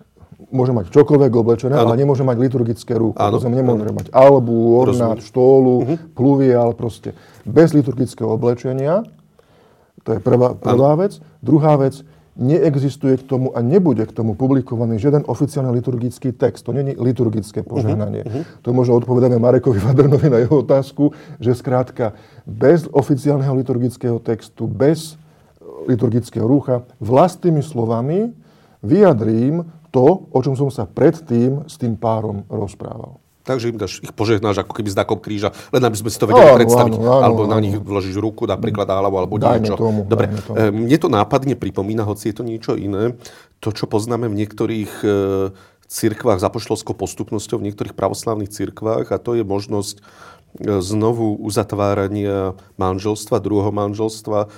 Môžem 0.52 0.76
mať 0.76 0.92
čokoľvek 0.92 1.32
oblečené, 1.32 1.72
ano. 1.72 1.88
ale 1.88 2.04
nemôžem 2.04 2.28
mať 2.28 2.36
liturgické 2.36 2.92
rúcho. 2.92 3.16
Ano. 3.16 3.40
To 3.40 3.40
znamená, 3.40 3.72
nemôžem 3.72 3.96
mať 3.96 4.08
albu, 4.12 4.76
ornát, 4.76 5.24
štólu, 5.24 5.76
uh-huh. 5.80 5.96
pluvial, 6.12 6.76
proste. 6.76 7.16
Bez 7.48 7.72
liturgického 7.72 8.28
oblečenia. 8.28 9.08
To 10.02 10.18
je 10.18 10.20
prvá, 10.20 10.52
prvá 10.52 10.98
vec. 10.98 11.22
Druhá 11.40 11.78
vec, 11.78 12.04
neexistuje 12.36 13.20
k 13.20 13.28
tomu 13.28 13.52
a 13.52 13.60
nebude 13.60 14.08
k 14.08 14.12
tomu 14.12 14.32
publikovaný 14.32 14.96
žiaden 14.96 15.28
oficiálny 15.28 15.68
liturgický 15.68 16.32
text. 16.32 16.64
To 16.64 16.72
je 16.72 16.96
liturgické 16.96 17.60
mhm, 17.60 17.68
požehnanie. 17.68 18.22
Uh-huh, 18.24 18.42
uh-huh. 18.42 18.62
To 18.64 18.68
možno 18.72 18.96
odpovedáme 19.00 19.36
Marekovi 19.36 19.78
Vadrnovi 19.84 20.28
na 20.32 20.40
jeho 20.40 20.64
otázku, 20.64 21.12
že 21.38 21.52
skrátka 21.54 22.16
bez 22.48 22.88
oficiálneho 22.90 23.52
liturgického 23.54 24.18
textu, 24.18 24.66
bez 24.66 25.20
liturgického 25.86 26.46
rúcha, 26.46 26.82
vlastnými 26.98 27.62
slovami 27.62 28.32
vyjadrím 28.82 29.68
to, 29.92 30.26
o 30.32 30.38
čom 30.40 30.56
som 30.56 30.72
sa 30.72 30.88
predtým 30.88 31.68
s 31.68 31.76
tým 31.76 31.94
párom 31.94 32.48
rozprával. 32.48 33.21
Takže 33.42 33.74
im 33.74 33.78
dáš, 33.78 33.98
ich 33.98 34.14
požehnáš 34.14 34.62
ako 34.62 34.70
keby 34.70 34.88
znakom 34.94 35.18
kríža, 35.18 35.50
len 35.74 35.82
aby 35.82 35.98
sme 35.98 36.10
si 36.14 36.18
to 36.18 36.30
vedeli 36.30 36.46
áno, 36.46 36.58
predstaviť. 36.62 36.94
Áno, 36.94 37.02
áno, 37.02 37.22
alebo 37.26 37.40
áno. 37.46 37.52
na 37.54 37.58
nich 37.58 37.74
vložíš 37.74 38.16
ruku, 38.18 38.46
napríklad 38.46 38.86
alebo, 38.86 39.18
alebo 39.18 39.34
dajme 39.34 39.66
niečo. 39.66 39.74
Tomu, 39.74 40.06
Dobre, 40.06 40.30
tomu. 40.30 40.86
mne 40.86 40.96
to 41.02 41.08
nápadne 41.10 41.54
pripomína, 41.58 42.06
hoci 42.06 42.30
je 42.30 42.34
to 42.38 42.44
niečo 42.46 42.72
iné, 42.78 43.18
to, 43.58 43.74
čo 43.74 43.90
poznáme 43.90 44.30
v 44.30 44.38
niektorých 44.46 44.92
e, 45.02 45.06
cirkvách 45.92 46.40
za 46.40 46.48
apoštolskou 46.48 46.96
postupnosťou 46.96 47.60
v 47.60 47.70
niektorých 47.70 47.92
pravoslavných 47.92 48.48
cirkvách 48.48 49.12
a 49.12 49.20
to 49.20 49.36
je 49.36 49.44
možnosť 49.44 50.00
znovu 50.60 51.32
uzatvárania 51.40 52.52
manželstva, 52.76 53.40
druhého 53.40 53.72
manželstva 53.72 54.46
e, 54.46 54.48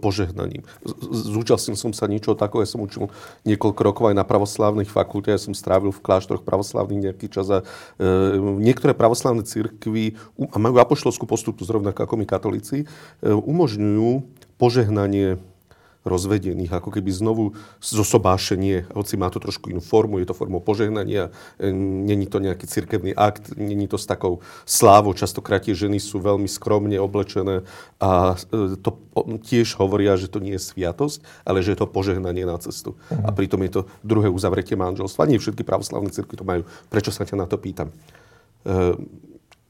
požehnaním. 0.00 0.64
Zúčastnil 1.12 1.76
som 1.76 1.92
sa 1.92 2.08
niečo 2.08 2.32
takého, 2.32 2.64
ja 2.64 2.70
som 2.72 2.80
učil 2.80 3.12
niekoľko 3.44 3.80
rokov 3.84 4.04
aj 4.08 4.16
na 4.16 4.24
pravoslávnych 4.24 4.88
fakulte, 4.88 5.28
ja 5.28 5.40
som 5.40 5.52
strávil 5.52 5.92
v 5.92 6.00
kláštoroch 6.00 6.40
pravoslávnych 6.40 7.12
nejaký 7.12 7.26
čas 7.28 7.52
a 7.52 7.58
e, 7.60 7.64
niektoré 8.64 8.96
pravoslávne 8.96 9.44
církvy 9.44 10.16
a 10.40 10.56
majú 10.56 10.80
apoštolskú 10.80 11.28
postupu, 11.28 11.68
rovnako 11.68 12.08
ako 12.08 12.14
my 12.16 12.24
katolíci, 12.24 12.76
e, 12.82 12.86
umožňujú 13.28 14.24
požehnanie 14.56 15.36
rozvedených, 16.06 16.70
ako 16.70 16.94
keby 16.94 17.10
znovu 17.10 17.58
zosobášenie, 17.82 18.88
hoci 18.94 19.14
má 19.18 19.28
to 19.28 19.42
trošku 19.42 19.74
inú 19.74 19.82
formu, 19.82 20.22
je 20.22 20.30
to 20.30 20.38
formou 20.38 20.62
požehnania, 20.62 21.34
e, 21.58 21.70
není 21.74 22.30
to 22.30 22.38
nejaký 22.38 22.70
cirkevný 22.70 23.12
akt, 23.12 23.58
není 23.58 23.90
to 23.90 23.98
s 23.98 24.06
takou 24.06 24.40
slávou, 24.62 25.12
častokrát 25.12 25.66
tie 25.66 25.74
ženy 25.74 25.98
sú 25.98 26.22
veľmi 26.22 26.46
skromne 26.46 26.96
oblečené 27.02 27.66
a 27.98 28.38
e, 28.38 28.78
to 28.78 28.90
tiež 29.42 29.74
hovoria, 29.82 30.14
že 30.14 30.30
to 30.30 30.38
nie 30.38 30.54
je 30.54 30.62
sviatosť, 30.62 31.20
ale 31.42 31.60
že 31.60 31.74
je 31.74 31.78
to 31.82 31.90
požehnanie 31.90 32.46
na 32.46 32.56
cestu. 32.62 32.94
Uh-huh. 32.94 33.26
A 33.26 33.34
pritom 33.34 33.58
je 33.66 33.80
to 33.80 33.82
druhé 34.06 34.30
uzavretie 34.30 34.78
manželstva. 34.78 35.26
Nie 35.26 35.42
všetky 35.42 35.66
pravoslavné 35.66 36.14
cirkvi 36.14 36.36
to 36.38 36.44
majú. 36.46 36.62
Prečo 36.92 37.10
sa 37.10 37.26
ťa 37.26 37.36
na 37.40 37.46
to 37.48 37.58
pýtam? 37.58 37.90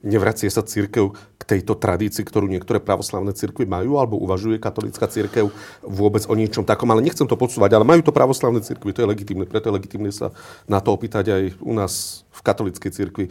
Nevracie 0.07 0.47
sa 0.47 0.63
církev 0.63 1.19
k 1.35 1.43
tejto 1.43 1.75
tradícii, 1.75 2.23
ktorú 2.23 2.47
niektoré 2.47 2.79
pravoslavné 2.79 3.35
církvy 3.35 3.67
majú, 3.67 3.99
alebo 3.99 4.23
uvažuje 4.23 4.63
katolická 4.63 5.11
církev 5.11 5.51
vôbec 5.83 6.23
o 6.31 6.35
niečom 6.39 6.63
takom, 6.63 6.87
ale 6.95 7.03
nechcem 7.03 7.27
to 7.27 7.35
podsúvať, 7.35 7.75
ale 7.75 7.83
majú 7.83 8.07
to 8.07 8.15
pravoslavné 8.15 8.63
církvy, 8.63 8.95
to 8.95 9.03
je 9.03 9.11
legitimné, 9.11 9.51
preto 9.51 9.67
je 9.67 9.77
legitimné 9.83 10.15
sa 10.15 10.31
na 10.71 10.79
to 10.79 10.95
opýtať 10.95 11.35
aj 11.35 11.43
u 11.59 11.75
nás 11.75 12.23
v 12.31 12.41
katolíckej 12.47 12.91
církvi. 12.95 13.25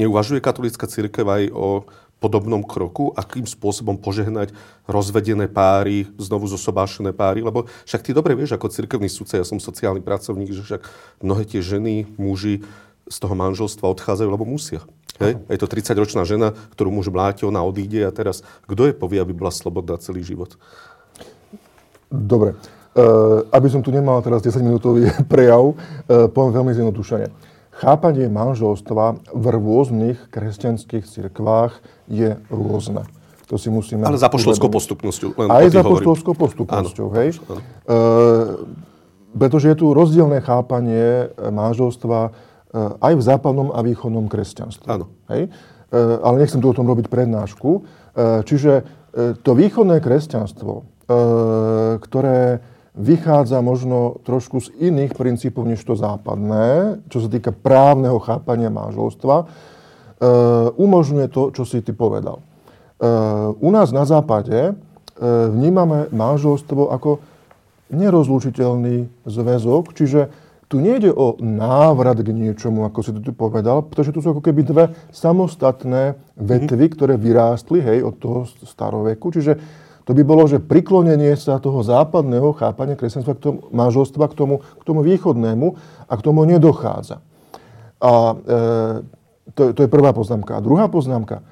Neuvažuje 0.00 0.40
katolická 0.40 0.88
církev 0.88 1.28
aj 1.28 1.52
o 1.52 1.84
podobnom 2.20 2.60
kroku, 2.60 3.16
akým 3.16 3.48
spôsobom 3.48 3.96
požehnať 3.96 4.52
rozvedené 4.84 5.48
páry, 5.48 6.04
znovu 6.20 6.44
zosobášené 6.52 7.16
páry, 7.16 7.40
lebo 7.40 7.64
však 7.88 8.04
ty 8.04 8.10
dobre 8.12 8.36
vieš, 8.36 8.56
ako 8.56 8.68
cirkevný 8.68 9.08
sudca, 9.08 9.40
ja 9.40 9.44
som 9.48 9.56
sociálny 9.56 10.04
pracovník, 10.04 10.52
že 10.52 10.62
však 10.62 10.82
mnohé 11.24 11.48
tie 11.48 11.64
ženy, 11.64 12.04
muži 12.20 12.60
z 13.10 13.16
toho 13.18 13.34
manželstva 13.34 13.90
odchádzajú, 13.90 14.28
lebo 14.30 14.46
musia. 14.46 14.86
Hej? 15.20 15.36
Je 15.50 15.58
to 15.60 15.68
30-ročná 15.68 16.22
žena, 16.24 16.56
ktorú 16.72 16.94
muž 16.94 17.12
mláti, 17.12 17.44
ona 17.44 17.60
odíde 17.60 18.06
a 18.06 18.14
teraz 18.14 18.40
kto 18.64 18.88
je 18.88 18.94
povie, 18.96 19.20
aby 19.20 19.36
bola 19.36 19.52
slobodná 19.52 20.00
celý 20.00 20.24
život? 20.24 20.56
Dobre. 22.08 22.56
Uh, 22.90 23.46
aby 23.54 23.70
som 23.70 23.84
tu 23.86 23.94
nemal 23.94 24.18
teraz 24.24 24.42
10-minútový 24.42 25.12
prejav, 25.32 25.76
uh, 25.76 26.26
poviem 26.32 26.56
veľmi 26.56 26.72
zjednodušene. 26.74 27.28
Chápanie 27.80 28.26
manželstva 28.28 29.30
v 29.30 29.44
rôznych 29.56 30.18
kresťanských 30.28 31.06
cirkvách 31.06 31.80
je 32.10 32.36
rôzne. 32.50 33.06
To 33.48 33.56
si 33.56 33.70
musíme... 33.70 34.06
Ale 34.06 34.20
za 34.20 34.30
poštolskou 34.30 34.68
postupnosťou. 34.70 35.28
Len 35.38 35.48
Aj 35.48 35.66
za 35.70 35.82
poštolskou 35.82 36.34
postupnosťou, 36.38 37.06
áno. 37.10 37.18
hej. 37.18 37.28
Áno. 37.46 37.60
Uh, 37.86 38.68
pretože 39.30 39.70
je 39.70 39.76
tu 39.78 39.94
rozdielne 39.94 40.42
chápanie 40.42 41.30
manželstva 41.38 42.34
aj 42.76 43.12
v 43.18 43.22
západnom 43.22 43.74
a 43.74 43.82
východnom 43.82 44.30
kresťanstve. 44.30 44.86
Áno. 44.86 45.10
Hej? 45.26 45.50
Eh, 45.90 45.98
ale 46.22 46.46
nechcem 46.46 46.62
tu 46.62 46.70
o 46.70 46.76
tom 46.76 46.86
robiť 46.86 47.10
prednášku. 47.10 47.70
Eh, 47.70 48.46
čiže 48.46 48.98
to 49.42 49.58
východné 49.58 49.98
kresťanstvo, 49.98 50.86
ktoré 51.98 52.62
vychádza 52.94 53.58
možno 53.58 54.22
trošku 54.22 54.62
z 54.62 54.70
iných 54.78 55.18
princípov 55.18 55.66
než 55.66 55.82
to 55.82 55.98
západné, 55.98 57.02
čo 57.10 57.18
sa 57.18 57.26
týka 57.26 57.50
právneho 57.50 58.22
chápania 58.22 58.70
manželstva, 58.70 59.50
umožňuje 60.78 61.26
to, 61.26 61.50
čo 61.50 61.66
si 61.66 61.82
ty 61.82 61.90
povedal. 61.90 62.38
U 63.58 63.68
nás 63.74 63.90
na 63.90 64.06
západe 64.06 64.78
vnímame 65.50 66.06
manželstvo 66.14 66.94
ako 66.94 67.18
nerozlučiteľný 67.90 69.26
zväzok, 69.26 69.90
čiže 69.98 70.30
tu 70.70 70.78
nejde 70.78 71.10
o 71.10 71.34
návrat 71.42 72.22
k 72.22 72.30
niečomu, 72.30 72.86
ako 72.86 73.02
si 73.02 73.10
to 73.10 73.18
tu 73.18 73.34
povedal, 73.34 73.82
pretože 73.82 74.14
tu 74.14 74.22
sú 74.22 74.30
ako 74.30 74.38
keby 74.38 74.62
dve 74.62 74.84
samostatné 75.10 76.14
vetvy, 76.38 76.86
mm-hmm. 76.86 76.94
ktoré 76.94 77.18
vyrástli 77.18 77.82
hej, 77.82 78.06
od 78.06 78.14
toho 78.22 78.46
staroveku. 78.46 79.34
Čiže 79.34 79.58
to 80.06 80.14
by 80.14 80.22
bolo, 80.22 80.46
že 80.46 80.62
priklonenie 80.62 81.34
sa 81.34 81.58
toho 81.58 81.82
západného 81.82 82.54
chápania 82.54 82.94
kresťanstva 82.94 83.34
k 83.34 83.42
tomu, 83.42 83.58
manželstva 83.74 84.24
k 84.30 84.34
tomu, 84.38 84.54
k 84.62 84.82
tomu 84.86 85.02
východnému 85.02 85.66
a 86.06 86.12
k 86.14 86.22
tomu 86.22 86.46
nedochádza. 86.46 87.18
A 87.98 88.12
e, 88.14 88.34
to, 89.50 89.74
to 89.74 89.80
je 89.82 89.90
prvá 89.90 90.14
poznámka. 90.14 90.54
A 90.54 90.62
druhá 90.62 90.86
poznámka. 90.86 91.42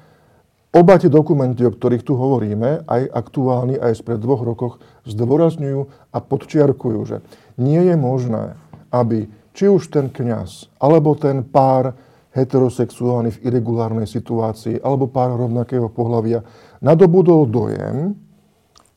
Oba 0.71 0.95
tie 0.95 1.11
dokumenty, 1.11 1.67
o 1.67 1.75
ktorých 1.75 2.07
tu 2.07 2.15
hovoríme, 2.15 2.87
aj 2.87 3.01
aktuálni, 3.11 3.75
aj 3.75 3.99
spred 3.99 4.21
dvoch 4.21 4.47
rokoch, 4.47 4.73
zdôrazňujú 5.03 6.13
a 6.15 6.17
podčiarkujú, 6.23 6.99
že 7.03 7.17
nie 7.59 7.83
je 7.83 7.99
možné 7.99 8.55
aby 8.93 9.29
či 9.53 9.65
už 9.67 9.89
ten 9.91 10.09
kňaz, 10.09 10.79
alebo 10.81 11.17
ten 11.17 11.43
pár 11.45 11.93
heterosexuálny 12.33 13.33
v 13.33 13.41
irregulárnej 13.49 14.05
situácii, 14.05 14.79
alebo 14.85 15.09
pár 15.09 15.33
rovnakého 15.33 15.89
pohľavia, 15.89 16.45
nadobudol 16.79 17.49
dojem 17.49 18.13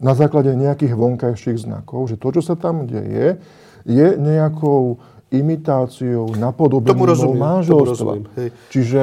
na 0.03 0.13
základe 0.13 0.53
nejakých 0.53 0.93
vonkajších 0.99 1.65
znakov, 1.65 2.13
že 2.13 2.21
to, 2.21 2.29
čo 2.39 2.43
sa 2.45 2.55
tam 2.59 2.85
deje, 2.85 3.41
je 3.89 4.07
nejakou 4.19 5.01
imitáciou, 5.33 6.37
napodobením 6.37 7.41
manželstva. 7.41 8.13
Čiže 8.69 9.03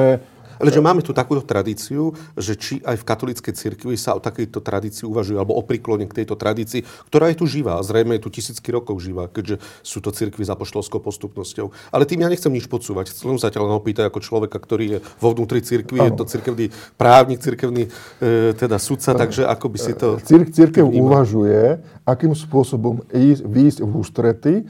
ale 0.60 0.68
že 0.68 0.84
máme 0.84 1.00
tu 1.00 1.16
takúto 1.16 1.40
tradíciu, 1.40 2.12
že 2.36 2.52
či 2.54 2.84
aj 2.84 3.00
v 3.00 3.06
katolíckej 3.08 3.54
cirkvi 3.56 3.96
sa 3.96 4.12
o 4.12 4.20
takejto 4.20 4.60
tradícii 4.60 5.08
uvažuje, 5.08 5.40
alebo 5.40 5.56
o 5.56 5.64
príklone 5.64 6.04
k 6.04 6.22
tejto 6.22 6.36
tradícii, 6.36 6.84
ktorá 7.08 7.32
je 7.32 7.40
tu 7.40 7.48
živá, 7.48 7.80
zrejme 7.80 8.20
je 8.20 8.24
tu 8.28 8.30
tisícky 8.30 8.68
rokov 8.68 9.00
živá, 9.00 9.32
keďže 9.32 9.58
sú 9.80 10.04
to 10.04 10.12
cirkvy 10.12 10.44
za 10.44 10.54
poštolskou 10.54 11.00
postupnosťou. 11.00 11.72
Ale 11.88 12.04
tým 12.04 12.20
ja 12.20 12.28
nechcem 12.28 12.52
nič 12.52 12.68
podsúvať. 12.68 13.16
Chcem 13.16 13.40
sa 13.40 13.48
ťa 13.48 13.64
len 13.64 13.72
opýtať 13.72 14.12
ako 14.12 14.20
človeka, 14.20 14.60
ktorý 14.60 14.84
je 14.86 14.98
vo 15.16 15.32
vnútri 15.32 15.64
cirkvi, 15.64 16.04
je 16.04 16.12
to 16.12 16.28
cirkevný 16.28 16.68
právnik, 17.00 17.40
cirkevný 17.40 17.88
e, 17.88 18.52
teda 18.52 18.76
sudca, 18.76 19.16
takže 19.16 19.48
ako 19.48 19.66
by 19.72 19.78
si 19.80 19.92
to... 19.96 20.20
Cir- 20.20 20.52
cirkev 20.52 20.84
uvažuje, 20.84 21.80
akým 22.04 22.36
spôsobom 22.36 23.00
ísť, 23.08 23.42
výjsť 23.48 23.78
v 23.80 23.92
ústrety 23.96 24.54
e, 24.60 24.64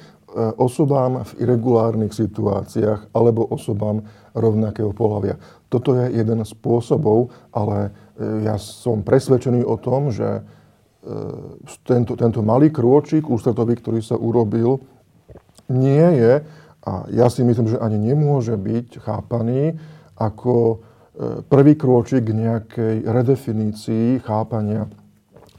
osobám 0.54 1.26
v 1.26 1.30
irregulárnych 1.42 2.14
situáciách 2.14 3.10
alebo 3.10 3.48
osobám 3.50 4.06
rovnakého 4.36 4.94
pohľavia. 4.94 5.40
Toto 5.70 5.94
je 5.94 6.10
jeden 6.10 6.42
spôsobov, 6.42 7.30
ale 7.54 7.94
e, 8.18 8.42
ja 8.42 8.58
som 8.58 9.06
presvedčený 9.06 9.62
o 9.62 9.78
tom, 9.78 10.10
že 10.10 10.26
e, 10.26 10.42
tento, 11.86 12.18
tento 12.18 12.42
malý 12.42 12.74
krôčik 12.74 13.30
ústretový, 13.30 13.78
ktorý 13.78 14.02
sa 14.02 14.18
urobil, 14.18 14.82
nie 15.70 16.02
je, 16.18 16.42
a 16.80 17.06
ja 17.14 17.30
si 17.30 17.46
myslím, 17.46 17.70
že 17.70 17.78
ani 17.78 18.02
nemôže 18.02 18.58
byť 18.58 18.98
chápaný 18.98 19.78
ako 20.18 20.54
e, 20.58 20.76
prvý 21.46 21.78
krôčik 21.78 22.26
k 22.26 22.34
nejakej 22.34 22.94
redefinícii 23.06 24.26
chápania 24.26 24.90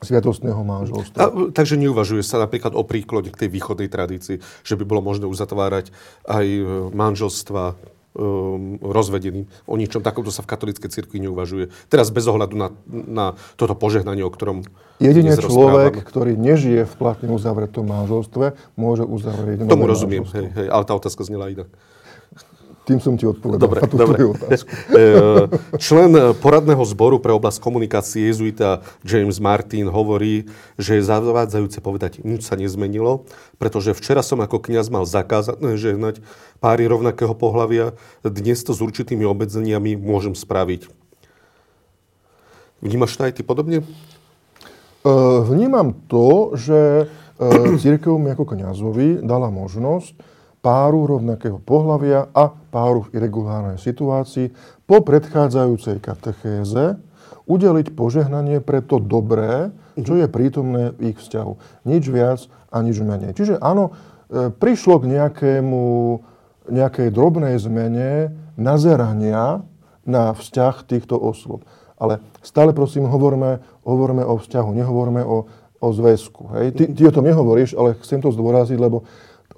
sviatostného 0.02 0.60
manželstva. 0.66 1.54
Takže 1.54 1.78
neuvažuje 1.78 2.26
sa 2.26 2.42
napríklad 2.42 2.74
o 2.74 2.82
príklade 2.82 3.30
k 3.30 3.46
tej 3.46 3.50
východnej 3.54 3.88
tradícii, 3.88 4.42
že 4.42 4.74
by 4.76 4.84
bolo 4.84 5.06
možné 5.06 5.30
uzatvárať 5.30 5.94
aj 6.26 6.46
manželstva 6.90 7.78
um, 8.14 8.78
rozvedeným. 8.82 9.48
O 9.68 9.76
ničom 9.80 10.04
takomto 10.04 10.30
sa 10.34 10.44
v 10.44 10.52
katolíckej 10.52 10.90
cirkvi 10.92 11.24
neuvažuje. 11.24 11.72
Teraz 11.88 12.12
bez 12.12 12.28
ohľadu 12.28 12.56
na, 12.56 12.68
na 12.90 13.26
toto 13.56 13.76
požehnanie, 13.76 14.24
o 14.26 14.32
ktorom 14.32 14.68
Jedine 15.02 15.34
človek, 15.34 16.06
ktorý 16.06 16.38
nežije 16.38 16.86
v 16.86 16.94
platne 16.94 17.34
uzavretom 17.34 17.90
manželstve, 17.90 18.54
môže 18.78 19.02
uzavrieť 19.02 19.66
Tomu 19.66 19.90
rozumiem, 19.90 20.22
hej, 20.30 20.54
hej, 20.54 20.68
ale 20.70 20.84
tá 20.86 20.94
otázka 20.94 21.26
znela 21.26 21.50
inak. 21.50 21.74
Tým 22.92 23.00
som 23.00 23.16
ti 23.16 23.24
odpovedal 23.24 23.64
dobre, 23.64 23.80
na 23.80 23.88
tú 23.88 23.96
dobre. 23.96 24.20
otázku. 24.28 24.68
E, 24.92 25.48
člen 25.80 26.36
poradného 26.44 26.84
zboru 26.84 27.24
pre 27.24 27.32
oblasť 27.32 27.64
komunikácie 27.64 28.28
jezuita 28.28 28.84
James 29.08 29.40
Martin 29.40 29.88
hovorí, 29.88 30.52
že 30.76 31.00
je 31.00 31.08
zavádzajúce 31.08 31.80
povedať, 31.80 32.20
nič 32.28 32.44
sa 32.44 32.60
nezmenilo, 32.60 33.24
pretože 33.56 33.96
včera 33.96 34.20
som 34.20 34.44
ako 34.44 34.60
kňaz 34.60 34.92
mal 34.92 35.08
zakázané 35.08 35.80
žehnať 35.80 36.20
páry 36.60 36.84
rovnakého 36.92 37.32
pohľavia, 37.32 37.96
dnes 38.28 38.60
to 38.68 38.76
s 38.76 38.84
určitými 38.84 39.24
obmedzeniami 39.24 39.96
môžem 39.96 40.36
spraviť. 40.36 40.92
Vnímaš 42.84 43.16
to 43.16 43.24
aj 43.24 43.34
ty 43.40 43.42
podobne? 43.48 43.80
E, 43.80 43.86
vnímam 45.48 45.96
to, 46.12 46.60
že 46.60 47.08
e, 47.40 47.80
církev 47.80 48.20
mi 48.20 48.36
ako 48.36 48.44
kňazovi 48.44 49.24
dala 49.24 49.48
možnosť 49.48 50.31
páru 50.62 51.10
rovnakého 51.10 51.58
pohľavia 51.58 52.30
a 52.32 52.54
páru 52.54 53.10
v 53.10 53.18
irregulárnej 53.18 53.82
situácii 53.82 54.54
po 54.86 55.02
predchádzajúcej 55.02 55.98
katechéze 55.98 57.02
udeliť 57.50 57.98
požehnanie 57.98 58.62
pre 58.62 58.86
to 58.86 59.02
dobré, 59.02 59.74
čo 59.98 60.16
je 60.16 60.30
prítomné 60.30 60.94
v 60.96 61.12
ich 61.12 61.18
vzťahu. 61.20 61.84
Nič 61.90 62.04
viac 62.08 62.40
a 62.70 62.78
nič 62.80 63.02
menej. 63.02 63.34
Čiže 63.36 63.60
áno, 63.60 63.92
e, 64.30 64.54
prišlo 64.54 65.02
k 65.02 65.10
nejakému, 65.10 65.84
nejakej 66.70 67.10
drobnej 67.12 67.58
zmene 67.60 68.32
nazerania 68.56 69.66
na 70.06 70.32
vzťah 70.32 70.76
týchto 70.86 71.18
osôb. 71.18 71.66
Ale 71.98 72.22
stále 72.42 72.74
prosím, 72.74 73.10
hovorme, 73.10 73.62
hovorme 73.86 74.26
o 74.26 74.38
vzťahu, 74.38 74.70
nehovorme 74.74 75.22
o, 75.22 75.46
o 75.78 75.88
zväzku. 75.94 76.54
Hej? 76.58 76.66
Ty, 76.78 76.84
ty 76.94 77.02
o 77.06 77.14
tom 77.14 77.26
nehovoríš, 77.26 77.78
ale 77.78 77.98
chcem 78.02 78.22
to 78.22 78.34
zdôraziť, 78.34 78.78
lebo 78.78 79.06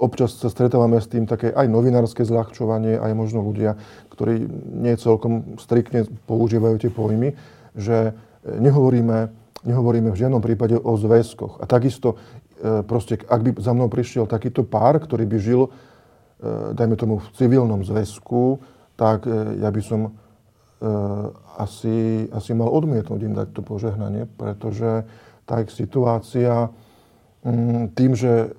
občas 0.04 0.36
sa 0.36 0.52
stretávame 0.52 1.00
s 1.00 1.08
tým 1.08 1.24
také 1.24 1.56
aj 1.56 1.72
novinárske 1.72 2.28
zľahčovanie, 2.28 3.00
aj 3.00 3.12
možno 3.16 3.40
ľudia, 3.40 3.80
ktorí 4.12 4.44
nie 4.84 5.00
celkom 5.00 5.56
striktne 5.56 6.04
používajú 6.28 6.76
tie 6.84 6.92
pojmy, 6.92 7.32
že 7.74 8.12
nehovoríme, 8.44 9.32
nehovoríme 9.64 10.12
v 10.12 10.20
žiadnom 10.20 10.44
prípade 10.44 10.76
o 10.76 10.94
zväzkoch. 11.00 11.64
A 11.64 11.66
takisto, 11.66 12.20
e, 12.60 12.84
proste, 12.84 13.16
ak 13.24 13.40
by 13.40 13.50
za 13.64 13.72
mnou 13.72 13.88
prišiel 13.88 14.28
takýto 14.28 14.68
pár, 14.68 15.00
ktorý 15.00 15.24
by 15.24 15.38
žil, 15.40 15.62
e, 15.66 15.70
dajme 16.76 17.00
tomu, 17.00 17.24
v 17.24 17.30
civilnom 17.40 17.82
zväzku, 17.88 18.60
tak 19.00 19.24
e, 19.26 19.64
ja 19.64 19.72
by 19.72 19.84
som 19.84 20.02
asi, 21.56 22.28
asi 22.28 22.52
mal 22.52 22.68
odmietnúť 22.68 23.22
im 23.24 23.32
dať 23.32 23.56
to 23.56 23.64
požehnanie, 23.64 24.28
pretože 24.36 25.08
tá 25.48 25.64
ich 25.64 25.72
situácia 25.72 26.76
mm, 27.48 27.96
tým, 27.96 28.20
že 28.20 28.52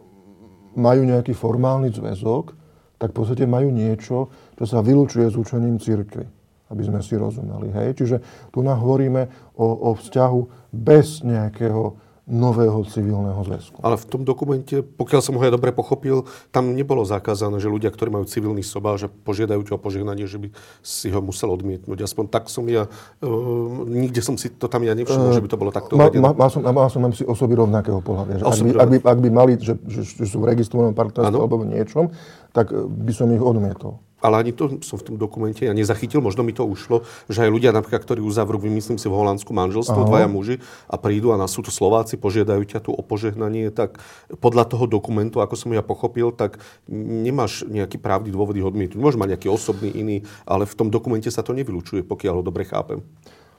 majú 0.74 1.02
nejaký 1.06 1.32
formálny 1.34 1.90
zväzok, 1.94 2.54
tak 2.98 3.10
v 3.10 3.16
podstate 3.16 3.44
majú 3.44 3.70
niečo, 3.74 4.30
čo 4.54 4.64
sa 4.64 4.82
vylúčuje 4.82 5.26
s 5.30 5.36
učením 5.36 5.78
církvy 5.82 6.44
aby 6.74 6.82
sme 6.82 7.00
si 7.04 7.14
rozumeli. 7.14 7.70
Hej? 7.70 8.02
Čiže 8.02 8.16
tu 8.50 8.64
hovoríme 8.64 9.54
o, 9.54 9.66
o 9.66 9.90
vzťahu 9.94 10.40
bez 10.72 11.22
nejakého 11.22 11.94
nového 12.24 12.80
civilného 12.88 13.36
zväzku. 13.44 13.84
Ale 13.84 14.00
v 14.00 14.06
tom 14.08 14.24
dokumente, 14.24 14.80
pokiaľ 14.80 15.20
som 15.20 15.36
ho 15.36 15.42
ja 15.44 15.52
dobre 15.52 15.76
pochopil, 15.76 16.24
tam 16.48 16.72
nebolo 16.72 17.04
zakázané, 17.04 17.60
že 17.60 17.68
ľudia, 17.68 17.92
ktorí 17.92 18.08
majú 18.08 18.24
civilný 18.24 18.64
sobá, 18.64 18.96
že 18.96 19.12
požiadajú 19.12 19.60
ťa 19.60 19.76
o 19.76 19.80
požehnanie, 19.80 20.24
že 20.24 20.40
by 20.40 20.48
si 20.80 21.12
ho 21.12 21.20
musel 21.20 21.52
odmietnúť. 21.52 22.00
Aspoň 22.00 22.24
tak 22.32 22.48
som 22.48 22.64
ja, 22.64 22.88
uh, 23.20 23.84
nikde 23.84 24.24
som 24.24 24.40
si 24.40 24.48
to 24.48 24.72
tam 24.72 24.88
ja 24.88 24.96
nevšimol, 24.96 25.30
uh, 25.30 25.36
že 25.36 25.44
by 25.44 25.48
to 25.52 25.60
bolo 25.60 25.68
takto 25.68 26.00
ma, 26.00 26.08
ma, 26.08 26.32
mal, 26.32 26.48
som, 26.48 26.64
mal 26.64 26.88
som 26.88 27.04
si 27.12 27.28
osoby 27.28 27.60
rovnakého 27.60 28.00
pohľavia. 28.00 28.40
Že 28.40 28.44
ak, 28.48 28.56
by, 28.56 28.70
ak, 28.72 28.88
by, 28.88 28.96
ak 29.04 29.18
by 29.20 29.28
mali, 29.28 29.52
že, 29.60 29.76
že, 29.84 30.00
že 30.08 30.24
sú 30.24 30.40
v 30.40 30.48
registrovanom 30.48 30.96
partnerstve 30.96 31.36
alebo 31.36 31.60
v 31.60 31.76
niečom, 31.76 32.08
tak 32.56 32.72
by 32.72 33.12
som 33.12 33.28
ich 33.36 33.42
odmietol 33.44 34.00
ale 34.24 34.40
ani 34.40 34.56
to 34.56 34.80
som 34.80 34.96
v 34.96 35.12
tom 35.12 35.16
dokumente 35.20 35.68
ja 35.68 35.76
nezachytil, 35.76 36.24
možno 36.24 36.40
mi 36.40 36.56
to 36.56 36.64
ušlo, 36.64 37.04
že 37.28 37.44
aj 37.44 37.52
ľudia 37.52 37.76
napríklad, 37.76 38.00
ktorí 38.08 38.24
uzavrú, 38.24 38.56
vymyslím 38.56 38.96
si 38.96 39.04
v 39.04 39.12
Holandsku 39.12 39.52
manželstvo, 39.52 40.00
Aha. 40.00 40.08
dvaja 40.08 40.28
muži 40.32 40.56
a 40.88 40.96
prídu 40.96 41.36
a 41.36 41.36
na 41.36 41.44
sú 41.44 41.60
to 41.60 41.68
Slováci, 41.68 42.16
požiadajú 42.16 42.64
ťa 42.64 42.80
tu 42.80 42.96
o 42.96 43.02
požehnanie, 43.04 43.68
tak 43.68 44.00
podľa 44.40 44.64
toho 44.64 44.88
dokumentu, 44.88 45.44
ako 45.44 45.60
som 45.60 45.76
ja 45.76 45.84
pochopil, 45.84 46.32
tak 46.32 46.56
nemáš 46.88 47.68
nejaký 47.68 48.00
právny 48.00 48.32
dôvod 48.32 48.56
ich 48.56 48.64
odmietnúť. 48.64 48.96
Môže 48.96 49.20
mať 49.20 49.36
nejaký 49.36 49.52
osobný 49.52 49.92
iný, 49.92 50.16
ale 50.48 50.64
v 50.64 50.72
tom 50.72 50.88
dokumente 50.88 51.28
sa 51.28 51.44
to 51.44 51.52
nevylučuje, 51.52 52.00
pokiaľ 52.08 52.40
ho 52.40 52.42
dobre 52.48 52.64
chápem. 52.64 53.04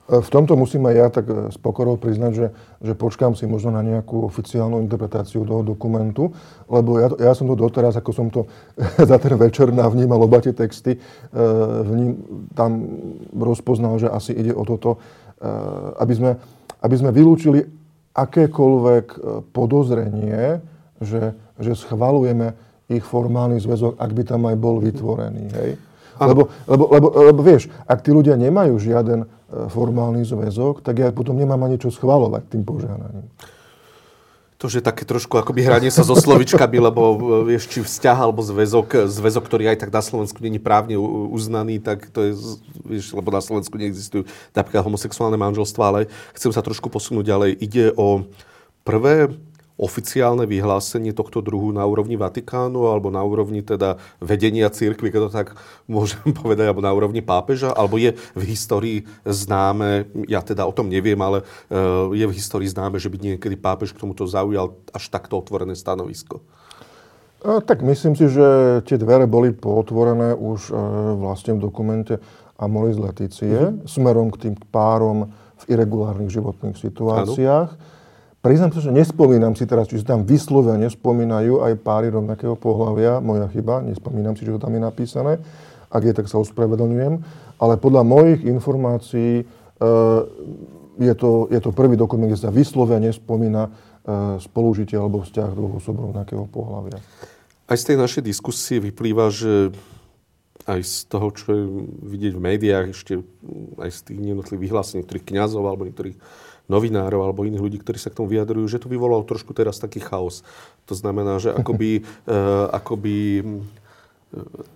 E, 0.05 0.21
v 0.21 0.29
tomto 0.29 0.53
musím 0.53 0.85
aj 0.85 0.95
ja 0.95 1.07
tak 1.09 1.25
e, 1.25 1.33
s 1.49 1.57
pokorou 1.57 1.97
priznať, 1.97 2.31
že, 2.33 2.47
že 2.81 2.93
počkám 2.93 3.33
si 3.33 3.49
možno 3.49 3.73
na 3.73 3.81
nejakú 3.81 4.21
oficiálnu 4.29 4.77
interpretáciu 4.85 5.41
toho 5.41 5.65
dokumentu, 5.65 6.29
lebo 6.69 7.01
ja, 7.01 7.09
ja 7.17 7.33
som 7.33 7.49
to 7.49 7.57
doteraz, 7.57 7.97
ako 7.97 8.11
som 8.13 8.27
to 8.29 8.45
za 9.09 9.17
ten 9.17 9.33
večer 9.33 9.73
navnímal 9.73 10.21
oba 10.21 10.41
tie 10.45 10.53
texty, 10.53 10.97
e, 10.97 10.99
v 11.81 11.91
ním 11.97 12.11
tam 12.53 12.85
rozpoznal, 13.33 13.97
že 13.97 14.07
asi 14.09 14.31
ide 14.37 14.53
o 14.53 14.61
toto, 14.65 15.01
aby 15.99 16.15
sme, 16.15 16.31
aby 16.79 16.95
sme 16.95 17.11
vylúčili 17.11 17.59
akékoľvek 18.15 19.05
podozrenie, 19.51 20.63
že, 21.03 21.35
že 21.59 21.75
schvalujeme 21.75 22.55
ich 22.87 23.03
formálny 23.03 23.59
zväzok, 23.59 23.99
ak 23.99 24.11
by 24.15 24.23
tam 24.23 24.47
aj 24.47 24.55
bol 24.55 24.79
vytvorený. 24.79 25.45
Hej? 25.51 25.69
Lebo, 26.15 26.47
lebo, 26.67 26.83
lebo, 26.91 27.07
lebo 27.31 27.41
vieš, 27.43 27.67
ak 27.85 28.03
tí 28.03 28.15
ľudia 28.15 28.39
nemajú 28.39 28.79
žiaden 28.79 29.27
E, 29.45 29.69
formálny 29.69 30.25
zväzok, 30.25 30.81
tak 30.81 31.05
ja 31.05 31.13
potom 31.13 31.37
nemám 31.37 31.61
ani 31.69 31.77
čo 31.77 31.93
schvalovať 31.93 32.49
tým 32.49 32.65
požehnaním. 32.65 33.29
To, 34.57 34.65
že 34.65 34.81
také 34.81 35.05
trošku 35.05 35.37
akoby 35.37 35.61
hranie 35.61 35.93
sa 35.93 36.01
so 36.01 36.17
slovičkami, 36.17 36.81
lebo 36.81 37.01
e, 37.13 37.53
vieš, 37.53 37.69
či 37.69 37.85
vzťah 37.85 38.17
alebo 38.25 38.41
zväzok, 38.41 39.05
zväzok, 39.05 39.43
ktorý 39.45 39.69
aj 39.69 39.85
tak 39.85 39.93
na 39.93 40.01
Slovensku 40.01 40.41
není 40.41 40.57
právne 40.57 40.97
uznaný, 40.97 41.77
tak 41.77 42.09
to 42.09 42.25
je, 42.25 42.31
vieš, 42.89 43.13
lebo 43.13 43.29
na 43.29 43.37
Slovensku 43.37 43.77
neexistujú 43.77 44.25
napríklad 44.57 44.81
homosexuálne 44.81 45.37
manželstva, 45.37 45.83
ale 45.93 45.99
chcem 46.33 46.49
sa 46.49 46.65
trošku 46.65 46.89
posunúť 46.89 47.29
ďalej. 47.29 47.51
Ide 47.61 47.85
o 47.93 48.25
prvé 48.81 49.29
oficiálne 49.75 50.47
vyhlásenie 50.47 51.11
tohto 51.11 51.43
druhu 51.43 51.75
na 51.75 51.83
úrovni 51.83 52.15
Vatikánu 52.15 52.87
alebo 52.87 53.11
na 53.11 53.19
úrovni 53.19 53.59
teda 53.59 53.99
vedenia 54.23 54.71
církvy, 54.71 55.11
keď 55.11 55.21
to 55.27 55.31
tak 55.31 55.47
môžem 55.91 56.31
povedať, 56.39 56.71
alebo 56.71 56.83
na 56.83 56.95
úrovni 56.95 57.19
pápeža, 57.19 57.75
alebo 57.75 57.99
je 57.99 58.15
v 58.15 58.43
histórii 58.47 58.97
známe, 59.27 60.07
ja 60.31 60.39
teda 60.39 60.63
o 60.63 60.71
tom 60.71 60.87
neviem, 60.87 61.19
ale 61.19 61.43
eh, 61.43 62.23
je 62.23 62.25
v 62.25 62.35
histórii 62.35 62.71
známe, 62.71 62.97
že 63.03 63.11
by 63.11 63.35
niekedy 63.35 63.59
pápež 63.59 63.91
k 63.91 63.99
tomuto 63.99 64.23
zaujal 64.23 64.79
až 64.95 65.11
takto 65.11 65.35
otvorené 65.35 65.75
stanovisko. 65.75 66.39
A, 67.45 67.61
tak 67.61 67.85
myslím 67.85 68.17
si, 68.17 68.25
že 68.25 68.81
tie 68.89 68.97
dvere 68.97 69.29
boli 69.29 69.53
potvorené 69.53 70.33
už 70.33 70.73
e, 70.73 70.81
vlastne 71.21 71.53
v 71.53 71.61
dokumente 71.61 72.17
Amoris 72.57 72.97
Leticie 72.97 73.53
mm-hmm. 73.53 73.85
smerom 73.85 74.33
k 74.33 74.49
tým 74.49 74.55
párom 74.73 75.29
v 75.61 75.63
irregulárnych 75.69 76.33
životných 76.33 76.73
situáciách. 76.73 77.69
Ano 77.69 77.93
Priznám 78.45 78.77
sa, 78.77 78.85
že 78.85 78.93
nespomínam 78.93 79.57
si 79.57 79.65
teraz, 79.65 79.89
či 79.89 79.97
sa 79.97 80.13
tam 80.13 80.21
vyslovene 80.21 80.85
spomínajú 80.85 81.65
aj 81.65 81.81
páry 81.81 82.13
rovnakého 82.13 82.53
pohľavia. 82.53 83.17
Moja 83.17 83.49
chyba, 83.49 83.81
nespomínam 83.81 84.37
si, 84.37 84.45
to 84.45 84.61
tam 84.61 84.69
je 84.77 84.85
napísané. 84.85 85.41
Ak 85.89 86.05
je, 86.05 86.13
tak 86.13 86.29
sa 86.29 86.37
ospravedlňujem. 86.37 87.25
Ale 87.57 87.73
podľa 87.81 88.05
mojich 88.05 88.45
informácií 88.45 89.41
e, 89.41 89.43
je, 91.01 91.13
to, 91.17 91.49
je 91.49 91.57
to 91.57 91.73
prvý 91.73 91.97
dokument, 91.97 92.29
kde 92.29 92.37
sa 92.37 92.53
vyslovene 92.53 93.09
spomína 93.09 93.65
e, 93.65 94.37
spolužitie 94.37 94.93
alebo 94.93 95.25
vzťah 95.25 95.49
dvoch 95.49 95.81
osob 95.81 95.97
rovnakého 96.05 96.45
pohľavia. 96.45 97.01
Aj 97.65 97.77
z 97.81 97.85
tej 97.89 97.97
našej 97.97 98.21
diskusie 98.29 98.77
vyplýva, 98.77 99.33
že 99.33 99.73
aj 100.69 100.85
z 100.85 100.95
toho, 101.09 101.33
čo 101.33 101.47
je 101.49 101.63
vidieť 102.13 102.33
v 102.37 102.41
médiách, 102.45 102.85
ešte 102.93 103.25
aj 103.81 103.89
z 103.89 103.99
tých 104.05 104.19
jednotlivých 104.21 104.69
vyhlásení 104.69 105.01
niektorých 105.01 105.33
kňazov 105.33 105.65
alebo 105.65 105.89
niektorých 105.89 106.17
novinárov 106.65 107.21
alebo 107.21 107.45
iných 107.45 107.63
ľudí, 107.63 107.77
ktorí 107.81 107.97
sa 108.01 108.09
k 108.09 108.17
tomu 108.21 108.31
vyjadrujú, 108.33 108.65
že 108.65 108.81
to 108.81 108.89
vyvolalo 108.89 109.21
trošku 109.25 109.53
teraz 109.53 109.77
taký 109.77 110.01
chaos. 110.01 110.41
To 110.89 110.97
znamená, 110.97 111.37
že 111.37 111.53
akoby, 111.53 112.05
uh, 112.25 112.69
akoby 112.79 113.45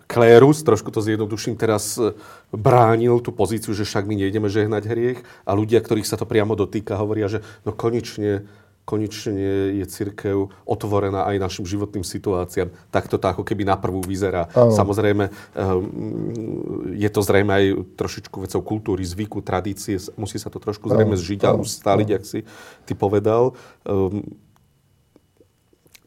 klérus, 0.08 0.64
trošku 0.64 0.92
to 0.92 1.04
zjednoduším, 1.04 1.60
teraz 1.60 2.00
e, 2.00 2.16
bránil 2.54 3.20
tú 3.20 3.36
pozíciu, 3.36 3.76
že 3.76 3.84
však 3.84 4.08
my 4.08 4.16
nejdeme 4.16 4.48
žehnať 4.48 4.84
hriech 4.88 5.20
a 5.44 5.52
ľudia, 5.54 5.84
ktorých 5.84 6.08
sa 6.08 6.16
to 6.16 6.26
priamo 6.26 6.56
dotýka, 6.56 7.00
hovoria, 7.00 7.28
že 7.28 7.44
no 7.68 7.76
konečne 7.76 8.48
konečne 8.90 9.78
je 9.78 9.86
církev 9.86 10.50
otvorená 10.66 11.30
aj 11.30 11.38
našim 11.38 11.66
životným 11.70 12.02
situáciám. 12.02 12.74
Takto 12.90 13.22
to 13.22 13.30
ako 13.30 13.46
keby 13.46 13.62
na 13.62 13.78
prvú 13.78 14.02
vyzerá. 14.02 14.50
Aho. 14.58 14.74
Samozrejme, 14.74 15.30
ehm, 15.30 16.94
je 16.98 17.10
to 17.14 17.22
zrejme 17.22 17.54
aj 17.54 17.66
trošičku 17.94 18.42
vecou 18.42 18.62
kultúry, 18.66 19.06
zvyku, 19.06 19.46
tradície. 19.46 20.02
Musí 20.18 20.42
sa 20.42 20.50
to 20.50 20.58
trošku 20.58 20.90
zrejme 20.90 21.14
zžiť 21.14 21.46
a 21.46 21.54
ustáliť, 21.54 22.10
ak 22.18 22.24
si 22.26 22.42
ty 22.90 22.98
povedal. 22.98 23.54
Ehm, 23.86 24.26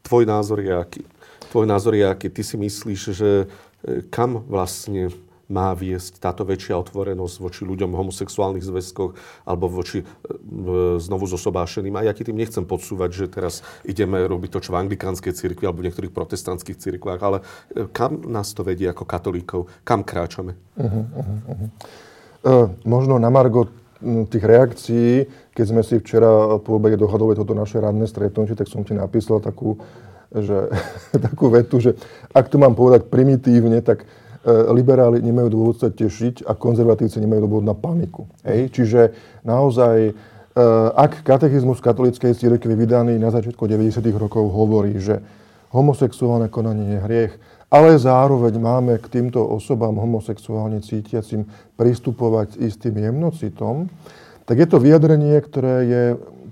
tvoj 0.03 0.27
názor 0.27 0.59
je 0.59 0.75
aký? 0.75 1.03
Tvoj 1.55 1.71
názor 1.71 1.95
je 1.95 2.03
aký? 2.03 2.27
Ty 2.35 2.42
si 2.42 2.57
myslíš, 2.59 3.01
že 3.14 3.31
e, 3.87 4.03
kam 4.11 4.42
vlastne 4.51 5.14
má 5.53 5.77
viesť 5.77 6.17
táto 6.17 6.49
väčšia 6.49 6.81
otvorenosť 6.81 7.37
voči 7.37 7.62
ľuďom 7.69 7.93
v 7.93 8.01
homosexuálnych 8.01 8.65
zväzkoch 8.65 9.12
alebo 9.45 9.69
voči 9.69 10.01
e, 10.01 10.05
znovu 10.97 11.29
zosobášeným. 11.29 11.93
A 12.01 12.09
ja 12.09 12.17
ti 12.17 12.25
tým 12.25 12.41
nechcem 12.41 12.65
podsúvať, 12.65 13.11
že 13.12 13.25
teraz 13.29 13.61
ideme 13.85 14.25
robiť 14.25 14.49
to, 14.49 14.59
čo 14.65 14.73
v 14.73 14.81
anglikánskej 14.88 15.37
cirkvi 15.37 15.69
alebo 15.69 15.85
v 15.85 15.93
niektorých 15.93 16.17
protestantských 16.17 16.81
cirkvách, 16.81 17.21
ale 17.21 17.38
e, 17.77 17.85
kam 17.93 18.25
nás 18.25 18.57
to 18.57 18.65
vedie 18.65 18.88
ako 18.88 19.05
katolíkov? 19.05 19.69
Kam 19.85 20.01
kráčame? 20.01 20.57
Uh-huh, 20.81 21.05
uh-huh. 21.05 21.69
Uh, 22.43 22.67
možno 22.83 23.23
na 23.23 23.31
Margo 23.31 23.71
tých 24.03 24.43
reakcií, 24.43 25.31
keď 25.55 25.67
sme 25.69 25.83
si 25.87 26.03
včera 26.03 26.59
po 26.59 26.75
obede 26.75 26.99
dohadovali 26.99 27.38
toto 27.38 27.55
naše 27.55 27.79
radné 27.79 28.09
stretnutie, 28.11 28.59
tak 28.59 28.67
som 28.67 28.83
ti 28.83 28.99
napísal 28.99 29.38
takú, 29.38 29.79
že, 30.35 30.73
takú 31.31 31.53
vetu, 31.53 31.79
že 31.79 31.95
ak 32.35 32.51
to 32.51 32.59
mám 32.59 32.75
povedať 32.75 33.07
primitívne, 33.07 33.79
tak 33.85 34.03
E, 34.03 34.21
liberáli 34.50 35.22
nemajú 35.22 35.48
dôvod 35.55 35.76
sa 35.78 35.88
tešiť 35.88 36.46
a 36.50 36.59
konzervatívci 36.59 37.22
nemajú 37.22 37.46
dôvod 37.46 37.62
na 37.62 37.78
paniku. 37.78 38.26
Hej? 38.42 38.74
Čiže 38.74 39.00
naozaj, 39.46 40.11
e, 40.11 40.12
ak 40.98 41.22
katechizmus 41.22 41.78
katolíckej 41.78 42.35
cirkvi 42.35 42.74
vydaný 42.74 43.22
na 43.22 43.31
začiatku 43.31 43.62
90. 43.70 44.02
rokov 44.18 44.50
hovorí, 44.50 44.98
že 44.98 45.22
homosexuálne 45.70 46.50
konanie 46.50 46.98
je 46.98 47.05
hriech, 47.07 47.33
ale 47.72 47.96
zároveň 47.96 48.59
máme 48.59 48.98
k 49.00 49.07
týmto 49.09 49.40
osobám 49.40 49.96
homosexuálne 49.96 50.83
cítiacim 50.83 51.48
pristupovať 51.78 52.59
s 52.59 52.74
istým 52.74 52.98
jemnocitom, 52.98 53.88
tak 54.44 54.59
je 54.59 54.68
to 54.68 54.83
vyjadrenie, 54.83 55.38
ktoré 55.38 55.76
je 55.87 56.05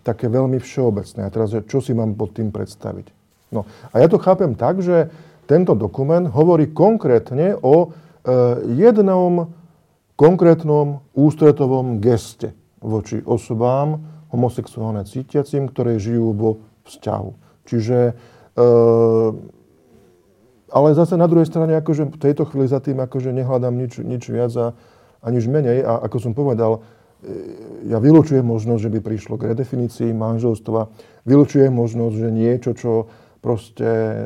také 0.06 0.30
veľmi 0.30 0.62
všeobecné. 0.62 1.26
A 1.26 1.32
teraz, 1.34 1.52
čo 1.68 1.82
si 1.82 1.92
mám 1.92 2.16
pod 2.16 2.32
tým 2.32 2.48
predstaviť? 2.48 3.12
No, 3.50 3.66
a 3.90 3.98
ja 3.98 4.06
to 4.06 4.16
chápem 4.16 4.54
tak, 4.54 4.78
že 4.78 5.10
tento 5.50 5.74
dokument 5.74 6.30
hovorí 6.30 6.70
konkrétne 6.70 7.58
o 7.58 7.90
jednom 8.70 9.50
konkrétnom 10.14 11.00
ústretovom 11.16 11.98
geste 11.98 12.52
voči 12.84 13.24
osobám 13.24 13.96
homosexuálne 14.28 15.08
cítiacim, 15.08 15.64
ktoré 15.68 15.96
žijú 15.96 16.36
vo 16.36 16.50
vzťahu. 16.84 17.30
Čiže, 17.64 17.98
e, 18.12 18.62
ale 20.70 20.88
zase 20.92 21.16
na 21.16 21.26
druhej 21.26 21.48
strane, 21.48 21.72
akože 21.80 22.14
v 22.14 22.20
tejto 22.20 22.44
chvíli 22.46 22.68
za 22.68 22.84
tým 22.84 23.00
akože 23.00 23.32
nehľadám 23.32 23.74
nič, 23.74 24.00
nič 24.04 24.28
viac 24.28 24.52
a, 24.60 24.76
a 25.24 25.26
nič 25.32 25.48
menej. 25.48 25.82
A 25.82 26.04
ako 26.04 26.16
som 26.20 26.32
povedal, 26.36 26.84
e, 27.24 27.90
ja 27.90 27.98
vylučujem 27.98 28.44
možnosť, 28.44 28.80
že 28.86 28.92
by 28.92 29.00
prišlo 29.00 29.34
k 29.40 29.56
redefinícii 29.56 30.12
manželstva. 30.12 30.80
Vylučujem 31.26 31.72
možnosť, 31.72 32.14
že 32.16 32.28
niečo, 32.28 32.70
čo 32.76 32.92
proste 33.40 33.88
e, 33.88 34.16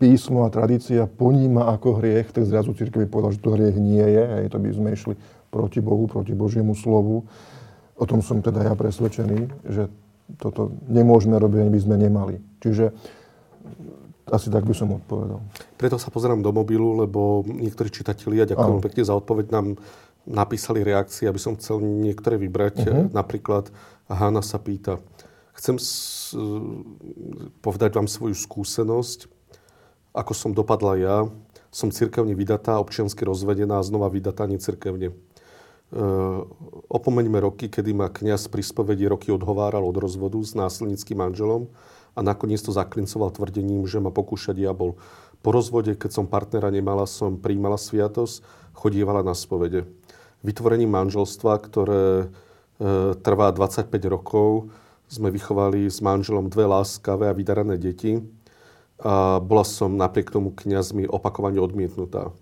písmo 0.00 0.48
a 0.48 0.52
tradícia 0.52 1.04
poníma 1.04 1.68
ako 1.76 2.00
hriech, 2.00 2.32
tak 2.32 2.48
zrazu 2.48 2.72
církev 2.72 3.04
povedal, 3.08 3.36
že 3.36 3.44
to 3.44 3.52
hriech 3.52 3.76
nie 3.76 4.02
je. 4.02 4.24
Hej, 4.24 4.44
to 4.52 4.56
by 4.56 4.68
sme 4.72 4.88
išli 4.96 5.14
proti 5.52 5.84
Bohu, 5.84 6.08
proti 6.08 6.32
Božiemu 6.32 6.72
slovu. 6.72 7.28
O 8.00 8.04
tom 8.08 8.24
som 8.24 8.40
teda 8.40 8.64
ja 8.64 8.74
presvedčený, 8.74 9.68
že 9.68 9.92
toto 10.40 10.72
nemôžeme 10.88 11.36
robiť, 11.36 11.58
ani 11.60 11.72
by 11.76 11.80
sme 11.84 11.96
nemali. 12.00 12.34
Čiže 12.64 12.88
asi 14.32 14.48
tak 14.48 14.64
by 14.64 14.72
som 14.72 14.96
odpovedal. 14.96 15.44
Preto 15.76 16.00
sa 16.00 16.08
pozerám 16.08 16.40
do 16.40 16.56
mobilu, 16.56 17.04
lebo 17.04 17.44
niektorí 17.44 17.92
čitatelia, 17.92 18.48
ďakujem 18.48 18.80
pekne 18.80 19.02
za 19.04 19.12
odpoveď, 19.12 19.52
nám 19.52 19.76
napísali 20.24 20.80
reakcie, 20.86 21.28
aby 21.28 21.36
som 21.36 21.58
chcel 21.58 21.82
niektoré 21.82 22.38
vybrať. 22.40 22.76
Uh-huh. 22.86 23.04
Napríklad 23.12 23.68
Hanna 24.06 24.40
sa 24.40 24.56
pýta, 24.56 25.02
chcem 25.56 25.76
s, 25.76 26.32
povedať 27.60 27.96
vám 27.96 28.08
svoju 28.08 28.36
skúsenosť, 28.36 29.28
ako 30.12 30.32
som 30.36 30.52
dopadla 30.52 30.94
ja. 31.00 31.16
Som 31.72 31.88
cirkevne 31.88 32.36
vydatá, 32.36 32.76
občiansky 32.76 33.24
rozvedená 33.24 33.80
a 33.80 33.86
znova 33.86 34.12
vydatá 34.12 34.44
necirkevne. 34.44 35.16
Eh, 35.92 36.40
opomeňme 36.88 37.36
roky, 37.44 37.68
kedy 37.68 37.92
ma 37.92 38.08
kňaz 38.08 38.48
pri 38.48 38.64
spovedi 38.64 39.04
roky 39.04 39.28
odhováral 39.28 39.84
od 39.84 39.92
rozvodu 40.00 40.40
s 40.40 40.56
násilníckým 40.56 41.20
manželom 41.20 41.68
a 42.16 42.24
nakoniec 42.24 42.64
to 42.64 42.72
zaklincoval 42.72 43.28
tvrdením, 43.28 43.84
že 43.84 44.00
ma 44.00 44.08
pokúša 44.08 44.56
diabol. 44.56 44.96
Po 45.44 45.52
rozvode, 45.52 45.92
keď 45.92 46.10
som 46.16 46.24
partnera 46.24 46.72
nemala, 46.72 47.04
som 47.04 47.36
príjmala 47.36 47.76
sviatosť, 47.76 48.40
chodívala 48.72 49.20
na 49.20 49.36
spovede. 49.36 49.84
Vytvorením 50.40 50.88
manželstva, 50.88 51.60
ktoré 51.60 52.04
e, 52.24 52.26
trvá 53.20 53.52
25 53.52 53.92
rokov, 54.08 54.72
sme 55.12 55.28
vychovali 55.28 55.92
s 55.92 56.00
manželom 56.00 56.48
dve 56.48 56.64
láskavé 56.64 57.28
a 57.28 57.36
vydarané 57.36 57.76
deti. 57.76 58.24
A 59.04 59.44
bola 59.44 59.66
som 59.66 59.92
napriek 59.92 60.32
tomu 60.32 60.56
kňazmi 60.56 61.04
opakovane 61.04 61.60
odmietnutá. 61.60 62.32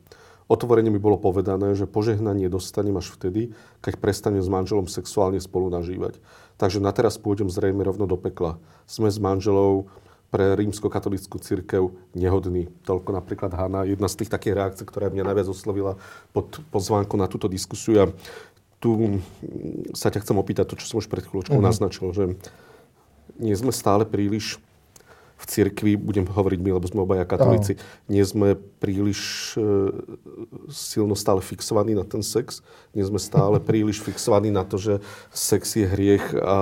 Otvorene 0.46 0.90
mi 0.90 1.02
bolo 1.02 1.18
povedané, 1.18 1.74
že 1.74 1.90
požehnanie 1.90 2.46
dostanem 2.46 2.94
až 2.94 3.11
vtedy, 3.14 3.54
keď 3.83 3.98
prestanem 3.98 4.42
s 4.42 4.50
manželom 4.50 4.87
sexuálne 4.87 5.42
spolu 5.42 5.70
nažívať. 5.70 6.22
Takže 6.59 6.78
na 6.78 6.94
teraz 6.94 7.18
pôjdem 7.18 7.50
zrejme 7.50 7.83
rovno 7.83 8.06
do 8.06 8.18
pekla. 8.18 8.59
Sme 8.87 9.11
s 9.11 9.18
manželou 9.18 9.90
pre 10.30 10.54
rímsko-katolickú 10.54 11.42
církev 11.42 11.90
nehodný. 12.14 12.70
Toľko 12.87 13.18
napríklad 13.18 13.50
Hanna, 13.50 13.83
jedna 13.83 14.06
z 14.06 14.22
tých 14.22 14.30
takých 14.30 14.54
reakcií, 14.62 14.87
ktorá 14.87 15.11
mňa 15.11 15.26
najviac 15.26 15.48
oslovila 15.50 15.98
pod 16.30 16.62
pozvánku 16.70 17.18
na 17.18 17.26
túto 17.26 17.50
diskusiu. 17.50 17.98
Ja 17.98 18.06
tu 18.81 19.21
sa 19.93 20.09
ťa 20.09 20.25
chcem 20.25 20.37
opýtať 20.40 20.73
to, 20.73 20.75
čo 20.81 20.88
som 20.88 20.97
už 20.99 21.12
pred 21.12 21.23
chvíľočkou 21.23 21.61
mm-hmm. 21.61 21.69
naznačil, 21.69 22.16
že 22.16 22.25
nie 23.37 23.53
sme 23.53 23.71
stále 23.77 24.09
príliš 24.09 24.57
v 25.40 25.45
cirkvi, 25.49 25.93
budem 25.97 26.29
hovoriť 26.29 26.61
my, 26.61 26.71
lebo 26.77 26.85
sme 26.85 27.01
obaja 27.01 27.25
katolíci, 27.25 27.81
nie 28.12 28.21
sme 28.21 28.61
príliš 28.77 29.53
e, 29.57 29.88
silno 30.69 31.16
stále 31.16 31.40
fixovaní 31.40 31.97
na 31.97 32.05
ten 32.05 32.21
sex. 32.21 32.61
Nie 32.93 33.09
sme 33.09 33.16
stále 33.16 33.57
príliš 33.69 34.05
fixovaní 34.05 34.53
na 34.53 34.69
to, 34.69 34.77
že 34.77 34.95
sex 35.33 35.81
je 35.81 35.88
hriech 35.88 36.37
a 36.37 36.59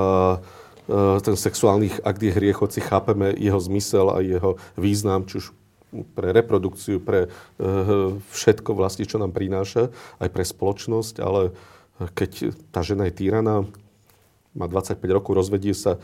e, 0.86 0.98
ten 1.26 1.34
sexuálny 1.34 1.90
akt 2.06 2.22
je 2.22 2.30
hriech, 2.30 2.62
hoci 2.62 2.78
chápeme 2.78 3.34
jeho 3.34 3.58
zmysel 3.58 4.14
a 4.14 4.22
jeho 4.22 4.54
význam, 4.78 5.26
či 5.26 5.42
už 5.42 5.50
pre 6.14 6.30
reprodukciu, 6.30 7.02
pre 7.02 7.26
e, 7.26 7.28
všetko 8.30 8.78
vlastne, 8.78 9.10
čo 9.10 9.18
nám 9.18 9.34
prináša, 9.34 9.90
aj 10.22 10.28
pre 10.30 10.46
spoločnosť, 10.46 11.18
ale 11.18 11.50
keď 12.14 12.54
tá 12.70 12.80
žena 12.86 13.10
je 13.10 13.14
týraná, 13.26 13.66
má 14.58 14.66
25 14.66 14.98
rokov, 15.14 15.38
rozvedie 15.38 15.70
sa, 15.70 16.02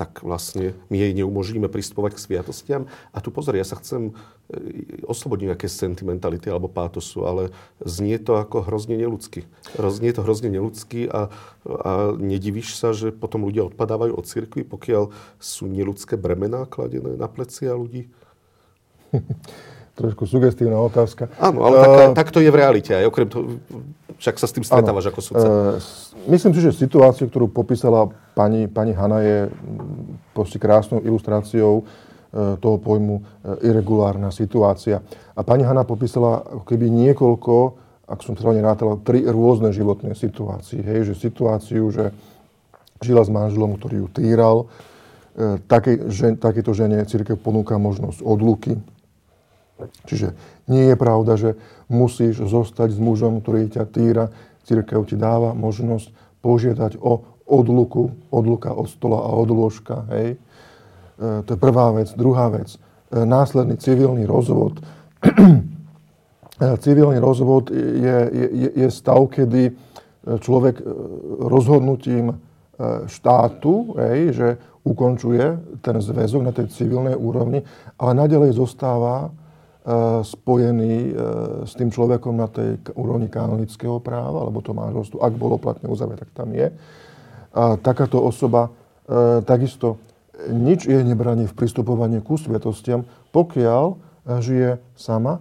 tak 0.00 0.24
vlastne 0.24 0.72
my 0.88 0.96
jej 0.96 1.12
neumožníme 1.12 1.68
pristupovať 1.68 2.16
k 2.16 2.22
sviatostiam. 2.24 2.82
A 3.12 3.20
tu 3.20 3.28
pozor, 3.28 3.52
ja 3.52 3.68
sa 3.68 3.76
chcem 3.76 4.16
e, 4.48 4.62
oslobodiť 5.04 5.52
nejaké 5.52 5.68
sentimentality 5.68 6.48
alebo 6.48 6.72
pátosu, 6.72 7.28
ale 7.28 7.42
znie 7.84 8.16
to 8.16 8.40
ako 8.40 8.64
hrozne 8.64 8.96
neludsky. 8.96 9.44
Znie 9.76 10.16
to 10.16 10.24
hrozne 10.24 10.48
neludsky 10.48 11.04
a, 11.04 11.28
a 11.68 12.16
nedivíš 12.16 12.80
sa, 12.80 12.96
že 12.96 13.12
potom 13.12 13.44
ľudia 13.44 13.68
odpadávajú 13.68 14.16
od 14.16 14.24
cirkvi, 14.24 14.64
pokiaľ 14.64 15.12
sú 15.36 15.68
neludské 15.68 16.16
bremená 16.16 16.64
kladené 16.64 17.12
na 17.18 17.28
plecia 17.28 17.76
ľudí? 17.76 18.08
Trošku 19.98 20.30
sugestívna 20.30 20.78
otázka. 20.78 21.26
Áno, 21.42 21.66
ale 21.66 21.76
tak, 21.76 21.90
uh, 21.90 22.14
tak 22.14 22.28
to 22.30 22.38
je 22.38 22.54
v 22.54 22.60
realite. 22.62 22.94
Aj 22.94 23.02
okrem 23.02 23.26
toho, 23.26 23.58
však 24.18 24.34
sa 24.34 24.46
s 24.50 24.54
tým 24.54 24.66
stretávaš 24.66 25.14
ako 25.14 25.20
sudca. 25.22 25.46
Uh, 25.46 25.78
myslím 26.26 26.52
si, 26.52 26.60
že 26.60 26.74
situácia, 26.74 27.30
ktorú 27.30 27.46
popísala 27.48 28.10
pani, 28.34 28.66
pani 28.66 28.92
Hanna, 28.92 29.22
je 29.22 29.38
proste 30.34 30.58
krásnou 30.58 30.98
ilustráciou 31.06 31.86
uh, 31.86 32.58
toho 32.58 32.76
pojmu 32.82 33.22
uh, 33.22 33.62
irregulárna 33.62 34.34
situácia. 34.34 35.00
A 35.38 35.40
pani 35.46 35.62
Hanna 35.62 35.86
popísala 35.86 36.42
ako 36.42 36.66
keby 36.66 36.90
niekoľko, 36.90 37.54
ak 38.10 38.20
som 38.26 38.34
správne 38.34 38.60
rátal, 38.60 38.98
tri 39.06 39.22
rôzne 39.22 39.70
životné 39.70 40.18
situácie. 40.18 40.82
Hej, 40.82 41.14
že 41.14 41.30
situáciu, 41.30 41.86
že 41.94 42.10
žila 42.98 43.22
s 43.22 43.30
manželom, 43.30 43.78
ktorý 43.78 44.02
ju 44.02 44.08
týral, 44.10 44.56
uh, 44.66 45.62
také, 45.70 46.10
že, 46.10 46.34
takéto 46.34 46.74
žene 46.74 47.06
církev 47.06 47.38
ponúka 47.38 47.78
možnosť 47.78 48.26
odluky, 48.26 48.82
Čiže 50.06 50.34
nie 50.66 50.90
je 50.90 50.96
pravda, 50.98 51.38
že 51.38 51.50
musíš 51.86 52.42
zostať 52.42 52.94
s 52.94 52.98
mužom, 52.98 53.40
ktorý 53.40 53.70
ťa 53.70 53.84
týra. 53.88 54.24
Církev 54.66 55.06
ti 55.08 55.16
dáva 55.16 55.54
možnosť 55.54 56.10
požiadať 56.42 57.00
o 57.00 57.24
odluku, 57.48 58.12
odluka 58.28 58.74
od 58.74 58.90
stola 58.90 59.24
a 59.24 59.30
od 59.32 59.48
lôžka. 59.48 60.04
Hej. 60.12 60.36
E, 60.36 60.36
to 61.46 61.56
je 61.56 61.58
prvá 61.58 61.94
vec. 61.96 62.12
Druhá 62.12 62.52
vec. 62.52 62.74
E, 62.74 62.78
následný 63.24 63.80
civilný 63.80 64.28
rozvod. 64.28 64.82
e, 65.24 65.32
civilný 66.84 67.16
rozvod 67.22 67.72
je, 67.72 68.18
je, 68.28 68.68
je 68.76 68.88
stav, 68.92 69.24
kedy 69.32 69.72
človek 70.36 70.76
e, 70.80 70.84
rozhodnutím 71.48 72.26
e, 72.28 72.34
štátu, 73.08 73.96
hej, 73.96 74.20
že 74.36 74.48
ukončuje 74.84 75.80
ten 75.80 75.96
zväzok 75.96 76.42
na 76.44 76.52
tej 76.52 76.68
civilnej 76.68 77.16
úrovni, 77.16 77.64
ale 77.96 78.12
nadalej 78.12 78.56
zostáva 78.60 79.32
spojený 80.20 80.94
e, 81.08 81.12
s 81.64 81.72
tým 81.72 81.88
človekom 81.88 82.36
na 82.36 82.48
tej 82.50 82.76
úrovni 82.92 83.32
kanonického 83.32 83.96
práva, 84.04 84.44
alebo 84.44 84.60
to 84.60 84.76
manželstvo, 84.76 85.16
ak 85.24 85.34
bolo 85.34 85.56
platne 85.56 85.88
uzavreté, 85.88 86.28
tak 86.28 86.32
tam 86.36 86.52
je. 86.52 86.68
A 87.56 87.80
takáto 87.80 88.20
osoba 88.20 88.68
e, 89.08 89.40
takisto 89.48 89.96
nič 90.52 90.86
jej 90.86 91.00
nebraní 91.02 91.48
v 91.48 91.56
pristupovaní 91.56 92.20
ku 92.20 92.36
sviatostiam, 92.36 93.08
pokiaľ 93.32 93.84
e, 93.88 93.96
žije 94.44 94.70
sama. 94.94 95.40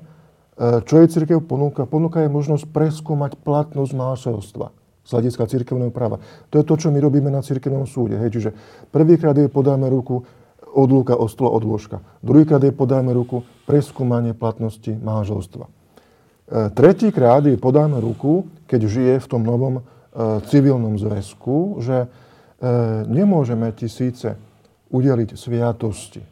Čo 0.57 1.05
jej 1.05 1.13
církev 1.13 1.45
ponúka? 1.45 1.85
Ponúka 1.85 2.25
jej 2.25 2.33
možnosť 2.33 2.73
preskúmať 2.73 3.37
platnosť 3.45 3.93
manželstva 3.93 4.73
z 5.05 5.09
hľadiska 5.13 5.45
církevného 5.45 5.93
práva. 5.93 6.17
To 6.49 6.57
je 6.57 6.65
to, 6.65 6.73
čo 6.81 6.89
my 6.89 6.97
robíme 6.97 7.29
na 7.29 7.45
církevnom 7.45 7.85
súde. 7.85 8.17
Hej. 8.17 8.33
Čiže 8.33 8.49
prvýkrát 8.89 9.37
jej 9.37 9.53
podáme 9.53 9.85
ruku, 9.85 10.25
odlúka 10.73 11.15
od 11.15 11.29
stola 11.31 11.53
od 11.55 11.63
lôžka. 11.63 12.03
Druhýkrát 12.19 12.63
jej 12.63 12.75
podáme 12.75 13.15
ruku 13.15 13.47
preskúmanie 13.67 14.35
platnosti 14.35 14.91
manželstva. 14.91 15.65
E, 15.67 15.71
tretíkrát 16.71 17.43
jej 17.43 17.59
podáme 17.59 17.99
ruku, 17.99 18.47
keď 18.67 18.81
žije 18.87 19.13
v 19.19 19.27
tom 19.27 19.43
novom 19.43 19.79
e, 19.79 19.81
civilnom 20.47 20.95
zväzku, 20.95 21.83
že 21.83 21.97
e, 22.03 22.07
nemôžeme 23.07 23.71
ti 23.75 23.91
síce 23.91 24.39
udeliť 24.87 25.35
sviatosti. 25.35 26.23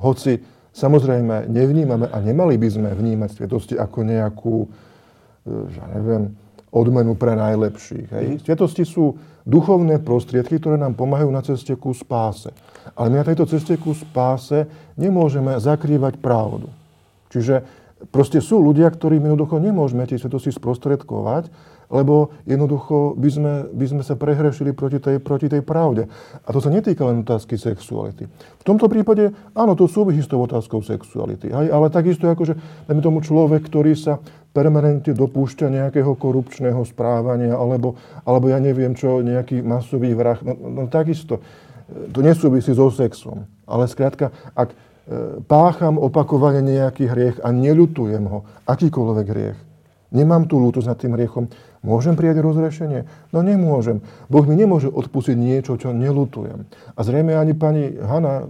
Hoci 0.00 0.36
samozrejme 0.76 1.48
nevnímame 1.48 2.12
a 2.12 2.20
nemali 2.20 2.60
by 2.60 2.68
sme 2.68 2.90
vnímať 2.92 3.30
sviatosti 3.32 3.74
ako 3.80 3.98
nejakú, 4.04 4.56
ja 5.48 5.86
neviem, 5.96 6.36
odmenu 6.68 7.16
pre 7.16 7.32
najlepších. 7.38 8.08
Hej. 8.12 8.26
Sviatosti 8.44 8.84
sú 8.84 9.16
duchovné 9.44 10.00
prostriedky, 10.00 10.56
ktoré 10.56 10.80
nám 10.80 10.96
pomáhajú 10.96 11.30
na 11.30 11.44
ceste 11.44 11.76
ku 11.76 11.92
spáse. 11.92 12.50
Ale 12.96 13.12
my 13.12 13.16
na 13.20 13.28
tejto 13.28 13.44
ceste 13.44 13.76
ku 13.76 13.92
spáse 13.92 14.64
nemôžeme 14.96 15.56
zakrývať 15.60 16.16
pravdu. 16.18 16.68
Čiže 17.28 17.84
Proste 18.12 18.42
sú 18.44 18.60
ľudia, 18.60 18.90
ktorým 18.90 19.22
jednoducho 19.22 19.56
nemôžeme 19.56 20.04
tie 20.04 20.20
svetosti 20.20 20.52
sprostredkovať, 20.52 21.48
lebo 21.94 22.34
jednoducho 22.42 23.14
by 23.14 23.30
sme, 23.30 23.52
by 23.70 23.86
sme 23.86 24.02
sa 24.02 24.18
prehrešili 24.18 24.74
proti 24.74 24.98
tej, 24.98 25.22
proti 25.22 25.46
tej 25.46 25.62
pravde. 25.62 26.10
A 26.42 26.48
to 26.50 26.58
sa 26.58 26.74
netýka 26.74 27.06
len 27.06 27.22
otázky 27.22 27.54
sexuality. 27.54 28.26
V 28.58 28.64
tomto 28.66 28.90
prípade, 28.90 29.30
áno, 29.54 29.78
to 29.78 29.86
súvisí 29.86 30.18
s 30.18 30.26
tou 30.26 30.42
otázkou 30.42 30.82
sexuality. 30.82 31.54
Hej, 31.54 31.70
ale 31.70 31.94
takisto 31.94 32.26
ako, 32.26 32.50
že 32.50 32.54
tomu 32.98 33.22
človek, 33.22 33.62
ktorý 33.70 33.94
sa 33.94 34.18
permanentne 34.50 35.14
dopúšťa 35.14 35.66
nejakého 35.70 36.14
korupčného 36.18 36.82
správania, 36.86 37.54
alebo, 37.54 37.94
alebo 38.26 38.50
ja 38.50 38.58
neviem 38.58 38.94
čo, 38.98 39.22
nejaký 39.22 39.62
masový 39.62 40.14
vrah, 40.14 40.38
no, 40.42 40.54
no 40.54 40.82
takisto. 40.90 41.42
To 41.90 42.18
nesúvisí 42.24 42.72
so 42.72 42.88
sexom. 42.88 43.44
Ale 43.66 43.90
skrátka, 43.90 44.32
ak 44.56 44.72
e, 44.72 44.76
pácham 45.44 46.00
opakovane 46.00 46.64
nejaký 46.64 47.04
hriech 47.10 47.36
a 47.44 47.52
neľutujem 47.52 48.24
ho, 48.24 48.46
akýkoľvek 48.64 49.26
hriech, 49.26 49.58
nemám 50.14 50.46
tú 50.46 50.62
lútosť 50.62 50.88
nad 50.88 50.98
tým 50.98 51.18
hriechom, 51.18 51.50
Môžem 51.84 52.16
prijať 52.16 52.40
rozrešenie? 52.40 53.04
No 53.28 53.44
nemôžem. 53.44 54.00
Boh 54.32 54.48
mi 54.48 54.56
nemôže 54.56 54.88
odpustiť 54.88 55.36
niečo, 55.36 55.76
čo 55.76 55.92
nelutujem. 55.92 56.64
A 56.96 57.00
zrejme 57.04 57.36
ani 57.36 57.52
pani 57.52 57.92
Hanna, 58.00 58.48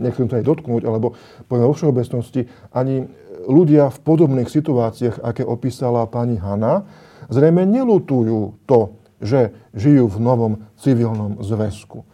nechcem 0.00 0.32
sa 0.32 0.40
aj 0.40 0.48
dotknúť, 0.48 0.88
alebo 0.88 1.12
poviem 1.44 1.68
vo 1.68 1.76
všeobecnosti, 1.76 2.48
ani 2.72 3.04
ľudia 3.44 3.92
v 3.92 3.98
podobných 4.00 4.48
situáciách, 4.48 5.20
aké 5.20 5.44
opísala 5.44 6.08
pani 6.08 6.40
Hanna, 6.40 6.88
zrejme 7.28 7.68
nelutujú 7.68 8.64
to, 8.64 8.96
že 9.20 9.52
žijú 9.76 10.08
v 10.08 10.18
novom 10.24 10.52
civilnom 10.80 11.44
zväzku. 11.44 12.00
E, 12.00 12.04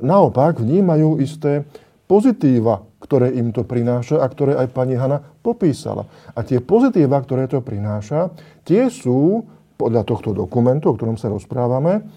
naopak 0.00 0.64
vnímajú 0.64 1.20
isté 1.20 1.68
pozitíva, 2.08 2.88
ktoré 3.12 3.28
im 3.36 3.52
to 3.52 3.60
prináša 3.60 4.24
a 4.24 4.26
ktoré 4.32 4.56
aj 4.56 4.72
pani 4.72 4.96
Hanna 4.96 5.20
popísala. 5.20 6.08
A 6.32 6.40
tie 6.40 6.64
pozitíva, 6.64 7.20
ktoré 7.20 7.44
to 7.44 7.60
prináša, 7.60 8.32
tie 8.64 8.88
sú, 8.88 9.44
podľa 9.76 10.08
tohto 10.08 10.32
dokumentu, 10.32 10.88
o 10.88 10.96
ktorom 10.96 11.20
sa 11.20 11.28
rozprávame, 11.28 12.08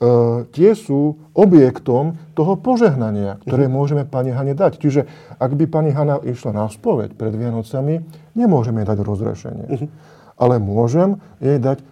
Uh, 0.00 0.48
tie 0.56 0.72
sú 0.72 1.28
objektom 1.36 2.16
toho 2.32 2.56
požehnania, 2.56 3.36
ktoré 3.44 3.68
uh-huh. 3.68 3.76
môžeme 3.84 4.08
pani 4.08 4.32
Hane 4.32 4.56
dať. 4.56 4.80
Čiže 4.80 5.04
ak 5.36 5.52
by 5.52 5.68
pani 5.68 5.92
Hana 5.92 6.16
išla 6.24 6.56
na 6.56 6.72
spoveď 6.72 7.12
pred 7.12 7.36
Vianocami, 7.36 8.00
nemôžeme 8.32 8.80
jej 8.80 8.88
dať 8.88 8.98
rozrešenie. 9.04 9.66
Uh-huh. 9.68 9.92
Ale 10.40 10.56
môžem 10.56 11.20
jej 11.36 11.60
dať 11.60 11.84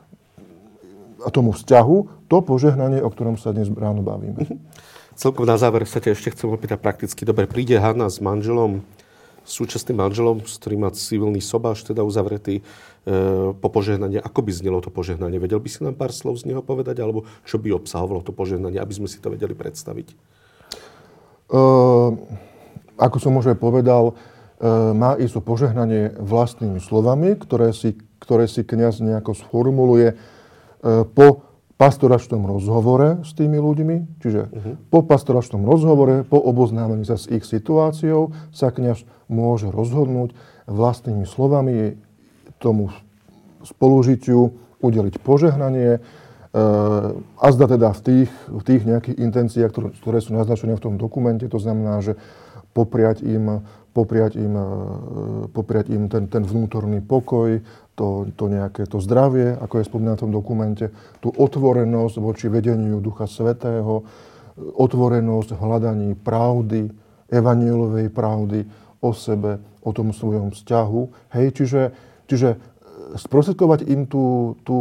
a 1.21 1.29
tomu 1.29 1.53
vzťahu 1.53 2.25
to 2.33 2.37
požehnanie, 2.41 3.05
o 3.05 3.13
ktorom 3.13 3.37
sa 3.37 3.53
dnes 3.53 3.69
ráno 3.69 4.01
bavíme. 4.01 4.41
Uh-huh. 4.41 4.57
Celkom 5.19 5.51
na 5.51 5.59
záver 5.59 5.83
sa 5.83 5.99
ťa 5.99 6.15
ešte 6.15 6.31
chcem 6.31 6.47
opýtať 6.47 6.79
prakticky. 6.79 7.27
Dobre, 7.27 7.51
príde 7.51 7.75
Hanna 7.75 8.07
s 8.07 8.23
manželom, 8.23 8.87
súčasným 9.43 9.99
manželom, 9.99 10.47
s 10.47 10.63
ktorým 10.63 10.87
má 10.87 10.95
civilný 10.95 11.43
sobáš, 11.43 11.83
teda 11.83 12.07
uzavretý 12.07 12.63
e, 12.63 13.51
po 13.51 13.67
požehnanie. 13.67 14.23
Ako 14.23 14.47
by 14.47 14.55
znelo 14.55 14.79
to 14.79 14.95
požehnanie? 14.95 15.43
Vedel 15.43 15.59
by 15.59 15.67
si 15.67 15.83
nám 15.83 15.99
pár 15.99 16.15
slov 16.15 16.39
z 16.39 16.47
neho 16.47 16.63
povedať? 16.63 17.03
Alebo 17.03 17.27
čo 17.43 17.59
by 17.59 17.75
obsahovalo 17.75 18.23
to 18.23 18.31
požehnanie, 18.31 18.79
aby 18.79 18.95
sme 18.95 19.11
si 19.11 19.19
to 19.19 19.35
vedeli 19.35 19.59
predstaviť? 19.59 20.15
E, 20.15 20.17
ako 22.95 23.17
som 23.19 23.35
už 23.43 23.51
aj 23.51 23.59
povedal, 23.59 24.15
e, 24.15 24.71
má 24.95 25.19
ísť 25.19 25.35
o 25.35 25.43
požehnanie 25.43 26.15
vlastnými 26.15 26.79
slovami, 26.79 27.35
ktoré 27.35 27.75
si, 27.75 27.99
ktoré 28.23 28.47
si 28.47 28.63
kniaz 28.63 29.03
nejako 29.03 29.35
sformuluje 29.35 30.15
e, 30.15 30.17
po 31.11 31.48
pastoračnom 31.79 32.43
rozhovore 32.43 33.23
s 33.23 33.31
tými 33.39 33.57
ľuďmi, 33.63 34.19
čiže 34.19 34.51
uh-huh. 34.51 34.75
po 34.91 35.07
pastoračnom 35.07 35.63
rozhovore, 35.63 36.27
po 36.27 36.43
oboznámení 36.43 37.07
sa 37.07 37.15
s 37.15 37.31
ich 37.31 37.47
situáciou, 37.47 38.35
sa 38.51 38.75
kniaž 38.75 39.07
môže 39.31 39.71
rozhodnúť 39.71 40.35
vlastnými 40.67 41.23
slovami 41.23 41.95
tomu 42.59 42.91
spolužitiu 43.63 44.59
udeliť 44.83 45.23
požehnanie, 45.23 45.99
e, 45.99 46.01
a 47.23 47.47
zda 47.55 47.67
teda 47.71 47.95
v 47.95 48.01
tých, 48.03 48.31
v 48.51 48.63
tých 48.67 48.83
nejakých 48.83 49.17
intenciách, 49.23 49.71
ktoré, 49.71 49.89
ktoré 50.03 50.19
sú 50.19 50.35
naznačené 50.35 50.75
v 50.75 50.83
tom 50.83 50.95
dokumente, 50.99 51.47
to 51.47 51.63
znamená, 51.63 52.03
že 52.03 52.19
popriať 52.75 53.23
im, 53.23 53.63
popriať 53.95 54.39
im, 54.39 54.55
e, 54.55 54.67
popriať 55.55 55.95
im 55.95 56.11
ten, 56.11 56.27
ten 56.27 56.43
vnútorný 56.43 57.03
pokoj, 57.03 57.63
to, 57.99 58.31
to 58.39 58.47
nejaké 58.47 58.87
to 58.87 59.03
zdravie, 59.03 59.59
ako 59.59 59.83
je 59.83 59.89
spomínané 59.91 60.15
v 60.15 60.25
tom 60.31 60.33
dokumente, 60.33 60.95
tú 61.19 61.35
otvorenosť 61.35 62.23
voči 62.23 62.47
vedeniu 62.47 63.03
Ducha 63.03 63.27
Svetého, 63.27 64.07
otvorenosť 64.55 65.59
v 65.59 65.59
hľadaní 65.59 66.11
pravdy, 66.15 66.95
evanielovej 67.27 68.15
pravdy 68.15 68.71
o 69.03 69.11
sebe, 69.11 69.59
o 69.83 69.91
tom 69.91 70.15
svojom 70.15 70.55
vzťahu. 70.55 71.03
Hej, 71.35 71.47
čiže, 71.59 71.83
čiže 72.31 72.49
e, 72.55 72.59
sprostredkovať 73.19 73.91
im 73.91 74.07
tú, 74.07 74.55
tú, 74.63 74.79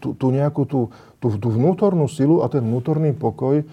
tú, 0.00 0.16
tú 0.16 0.26
nejakú 0.32 0.64
tú, 0.64 0.88
tú, 1.20 1.36
tú 1.36 1.48
vnútornú 1.52 2.08
silu 2.08 2.40
a 2.40 2.48
ten 2.48 2.64
vnútorný 2.64 3.12
pokoj, 3.12 3.64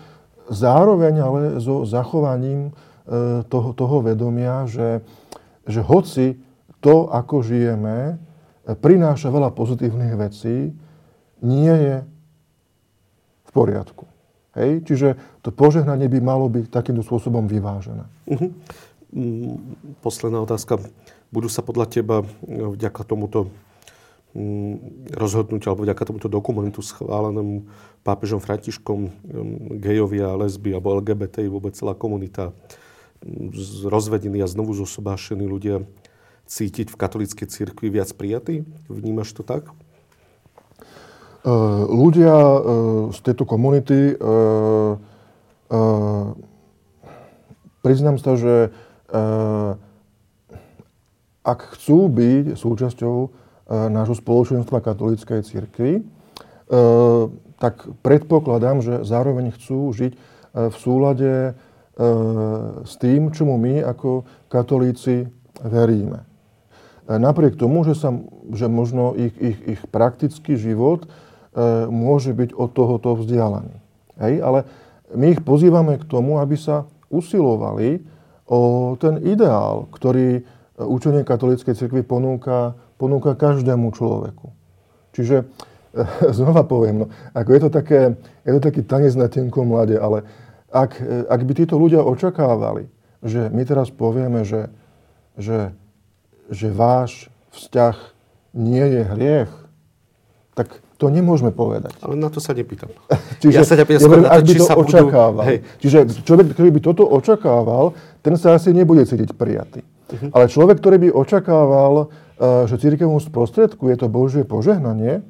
zároveň 0.51 1.13
ale 1.23 1.39
so 1.63 1.87
zachovaním 1.87 2.71
e, 3.07 3.43
toho, 3.47 3.71
toho 3.71 4.03
vedomia, 4.03 4.67
že, 4.67 5.03
že 5.67 5.79
hoci 5.79 6.39
to, 6.83 7.07
ako 7.11 7.43
žijeme, 7.43 8.19
prináša 8.63 9.27
veľa 9.27 9.51
pozitívnych 9.51 10.15
vecí, 10.15 10.71
nie 11.43 11.73
je 11.75 11.95
v 13.43 13.51
poriadku. 13.51 14.07
Hej? 14.55 14.87
Čiže 14.87 15.07
to 15.43 15.51
požehnanie 15.51 16.07
by 16.07 16.19
malo 16.23 16.47
byť 16.47 16.71
takýmto 16.71 17.03
spôsobom 17.03 17.43
vyvážené. 17.49 18.07
Uh-huh. 18.29 18.49
Posledná 19.99 20.39
otázka. 20.41 20.79
Budú 21.33 21.51
sa 21.51 21.65
podľa 21.65 21.85
teba 21.89 22.17
vďaka 22.45 23.01
tomuto 23.03 23.49
mm, 24.37 25.11
rozhodnutiu 25.17 25.73
alebo 25.73 25.83
vďaka 25.83 26.03
tomuto 26.05 26.29
dokumentu 26.29 26.79
schválenému 26.85 27.67
pápežom 28.05 28.37
Františkom 28.39 29.09
gejovia, 29.81 30.37
lesby 30.37 30.77
alebo 30.77 31.01
LGBT 31.01 31.49
vôbec 31.49 31.73
celá 31.73 31.97
komunita 31.97 32.53
rozvedení 33.87 34.43
a 34.43 34.51
znovu 34.51 34.75
zosobášení 34.75 35.47
ľudia 35.47 35.81
cítiť 36.47 36.91
v 36.91 36.99
katolíckej 36.99 37.47
cirkvi 37.47 37.87
viac 37.89 38.11
prijatý? 38.13 38.67
Vnímaš 38.91 39.31
to 39.33 39.43
tak? 39.43 39.71
E, 41.43 41.51
ľudia 41.91 42.35
e, 42.35 42.59
z 43.11 43.19
tejto 43.19 43.43
komunity, 43.43 44.15
e, 44.15 44.15
priznám 47.83 48.15
sa, 48.21 48.39
že 48.39 48.71
ak 51.43 51.59
chcú 51.77 52.09
byť 52.09 52.57
súčasťou 52.57 53.15
nášho 53.93 54.17
spoločenstva 54.17 54.81
katolíckej 54.81 55.45
cirkvi, 55.45 56.01
tak 57.61 57.85
predpokladám, 58.01 58.81
že 58.81 58.93
zároveň 59.05 59.53
chcú 59.53 59.93
žiť 59.93 60.13
v 60.53 60.75
súlade 60.77 61.53
s 62.85 62.93
tým, 62.97 63.29
čomu 63.33 63.61
my 63.61 63.85
ako 63.85 64.25
katolíci 64.49 65.29
veríme. 65.61 66.25
E, 67.03 67.19
napriek 67.19 67.59
tomu, 67.59 67.83
že, 67.83 67.99
sa, 67.99 68.15
že 68.51 68.71
možno 68.71 69.11
ich, 69.15 69.35
ich, 69.35 69.57
ich 69.75 69.81
praktický 69.91 70.55
život 70.55 71.03
e, 71.03 71.07
môže 71.91 72.31
byť 72.31 72.55
od 72.55 72.69
tohoto 72.71 73.19
vzdialený. 73.19 73.75
Hej? 74.23 74.33
Ale 74.39 74.59
my 75.11 75.35
ich 75.35 75.41
pozývame 75.43 75.99
k 75.99 76.07
tomu, 76.07 76.39
aby 76.39 76.55
sa 76.55 76.87
usilovali 77.11 78.01
o 78.47 78.93
ten 78.95 79.19
ideál, 79.27 79.91
ktorý 79.91 80.39
e, 80.39 80.41
učenie 80.79 81.27
katolíckej 81.27 81.75
cirkvi 81.75 82.07
ponúka, 82.07 82.79
ponúka 82.95 83.35
každému 83.35 83.91
človeku. 83.91 84.55
Čiže 85.11 85.43
znova 86.39 86.63
poviem, 86.63 87.03
no, 87.03 87.07
ako 87.35 87.49
je 87.51 87.61
to, 87.67 87.69
také, 87.69 87.99
je 88.47 88.51
to 88.55 88.61
taký 88.63 88.81
tanec 88.87 89.13
na 89.19 89.27
tenkom 89.27 89.67
mlade, 89.67 89.99
ale 89.99 90.23
ak, 90.73 90.97
ak 91.29 91.41
by 91.45 91.53
títo 91.53 91.77
ľudia 91.77 92.01
očakávali, 92.01 92.89
že 93.21 93.53
my 93.53 93.61
teraz 93.61 93.93
povieme, 93.93 94.41
že, 94.41 94.73
že 95.37 95.69
že 96.49 96.67
váš 96.73 97.31
vzťah 97.53 97.95
nie 98.53 98.83
je 98.83 99.01
hriech, 99.03 99.51
tak 100.53 100.83
to 101.01 101.09
nemôžeme 101.09 101.51
povedať. 101.51 101.91
Ale 101.99 102.15
na 102.15 102.29
to 102.29 102.39
sa 102.39 102.55
nepýtam. 102.55 102.87
Čiže, 103.41 103.57
ja 103.57 103.65
sa 103.65 103.75
ťa 103.75 103.85
pýtam, 103.89 104.23
ja 104.23 104.29
ak 104.31 104.41
by 104.45 104.53
to 104.55 104.67
očakával. 104.71 105.45
Budú... 105.49 105.81
Čiže 105.83 105.97
človek, 106.23 106.45
ktorý 106.55 106.69
by 106.69 106.79
toto 106.79 107.03
očakával, 107.03 107.85
ten 108.23 108.39
sa 108.39 108.55
asi 108.55 108.71
nebude 108.71 109.03
cítiť 109.03 109.35
prijatý. 109.35 109.81
Uh-huh. 109.83 110.29
Ale 110.31 110.45
človek, 110.47 110.79
ktorý 110.79 110.97
by 111.03 111.09
očakával, 111.11 111.93
eh, 112.07 112.69
že 112.69 112.79
církev 112.79 113.09
mu 113.09 113.19
sprostredkuje 113.19 113.99
to 113.99 114.07
Božie 114.07 114.45
požehnanie, 114.45 115.25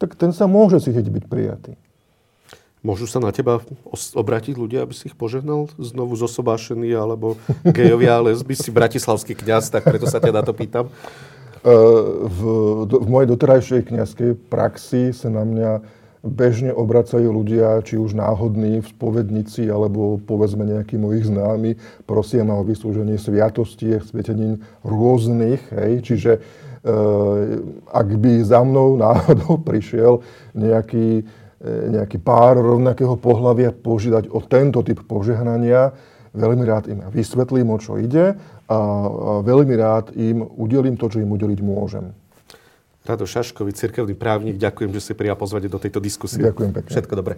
tak 0.00 0.18
ten 0.18 0.34
sa 0.34 0.50
môže 0.50 0.82
cítiť 0.82 1.06
byť 1.06 1.24
prijatý. 1.30 1.72
Môžu 2.84 3.08
sa 3.08 3.16
na 3.16 3.32
teba 3.32 3.64
obrátiť 4.12 4.60
ľudia, 4.60 4.84
aby 4.84 4.92
si 4.92 5.08
ich 5.08 5.16
požehnal? 5.16 5.72
Znovu 5.80 6.20
zosobášený, 6.20 6.92
alebo 6.92 7.40
gejovia, 7.64 8.20
lesby, 8.20 8.52
si 8.52 8.68
bratislavský 8.68 9.32
kňaz, 9.32 9.72
tak 9.72 9.88
preto 9.88 10.04
sa 10.04 10.20
ťa 10.20 10.32
na 10.36 10.42
to 10.44 10.52
pýtam. 10.52 10.92
E, 10.92 10.92
v, 12.28 12.40
v 12.84 13.06
mojej 13.08 13.28
doterajšej 13.32 13.88
kniazkej 13.88 14.36
praxi 14.52 15.16
sa 15.16 15.32
na 15.32 15.48
mňa 15.48 15.70
bežne 16.24 16.76
obracajú 16.76 17.28
ľudia, 17.28 17.80
či 17.84 18.00
už 18.00 18.16
náhodní 18.16 18.80
v 18.80 18.88
spovednici, 18.88 19.64
alebo 19.68 20.20
povedzme 20.20 20.64
nejakí 20.64 20.96
mojich 20.96 21.28
známi, 21.28 21.80
prosia 22.08 22.44
ma 22.44 22.60
o 22.60 22.64
vyslúženie 22.64 23.20
sviatosti, 23.20 24.00
svetenín 24.00 24.64
rôznych, 24.84 25.60
hej, 25.72 25.92
čiže 26.00 26.32
e, 26.36 26.40
ak 27.92 28.08
by 28.12 28.44
za 28.44 28.64
mnou 28.64 28.96
náhodou 28.96 29.60
prišiel 29.68 30.24
nejaký, 30.56 31.28
nejaký 31.64 32.20
pár 32.20 32.60
rovnakého 32.60 33.16
pohľavia 33.16 33.72
požiadať 33.72 34.28
o 34.28 34.44
tento 34.44 34.84
typ 34.84 35.00
požehnania, 35.08 35.96
veľmi 36.36 36.64
rád 36.68 36.92
im 36.92 37.00
vysvetlím, 37.08 37.72
o 37.72 37.78
čo 37.80 37.96
ide 37.96 38.36
a 38.68 38.78
veľmi 39.40 39.74
rád 39.76 40.12
im 40.12 40.44
udelím 40.44 41.00
to, 41.00 41.08
čo 41.08 41.24
im 41.24 41.32
udeliť 41.32 41.60
môžem. 41.64 42.12
Rado 43.04 43.28
Šaškovi, 43.28 43.76
cirkevný 43.76 44.16
právnik, 44.16 44.56
ďakujem, 44.56 44.88
že 44.96 45.00
si 45.00 45.12
prijal 45.12 45.36
pozvanie 45.36 45.68
do 45.68 45.76
tejto 45.76 46.00
diskusie. 46.00 46.40
Ďakujem 46.40 46.72
pekne. 46.72 46.90
Všetko 46.92 47.14
dobré. 47.16 47.36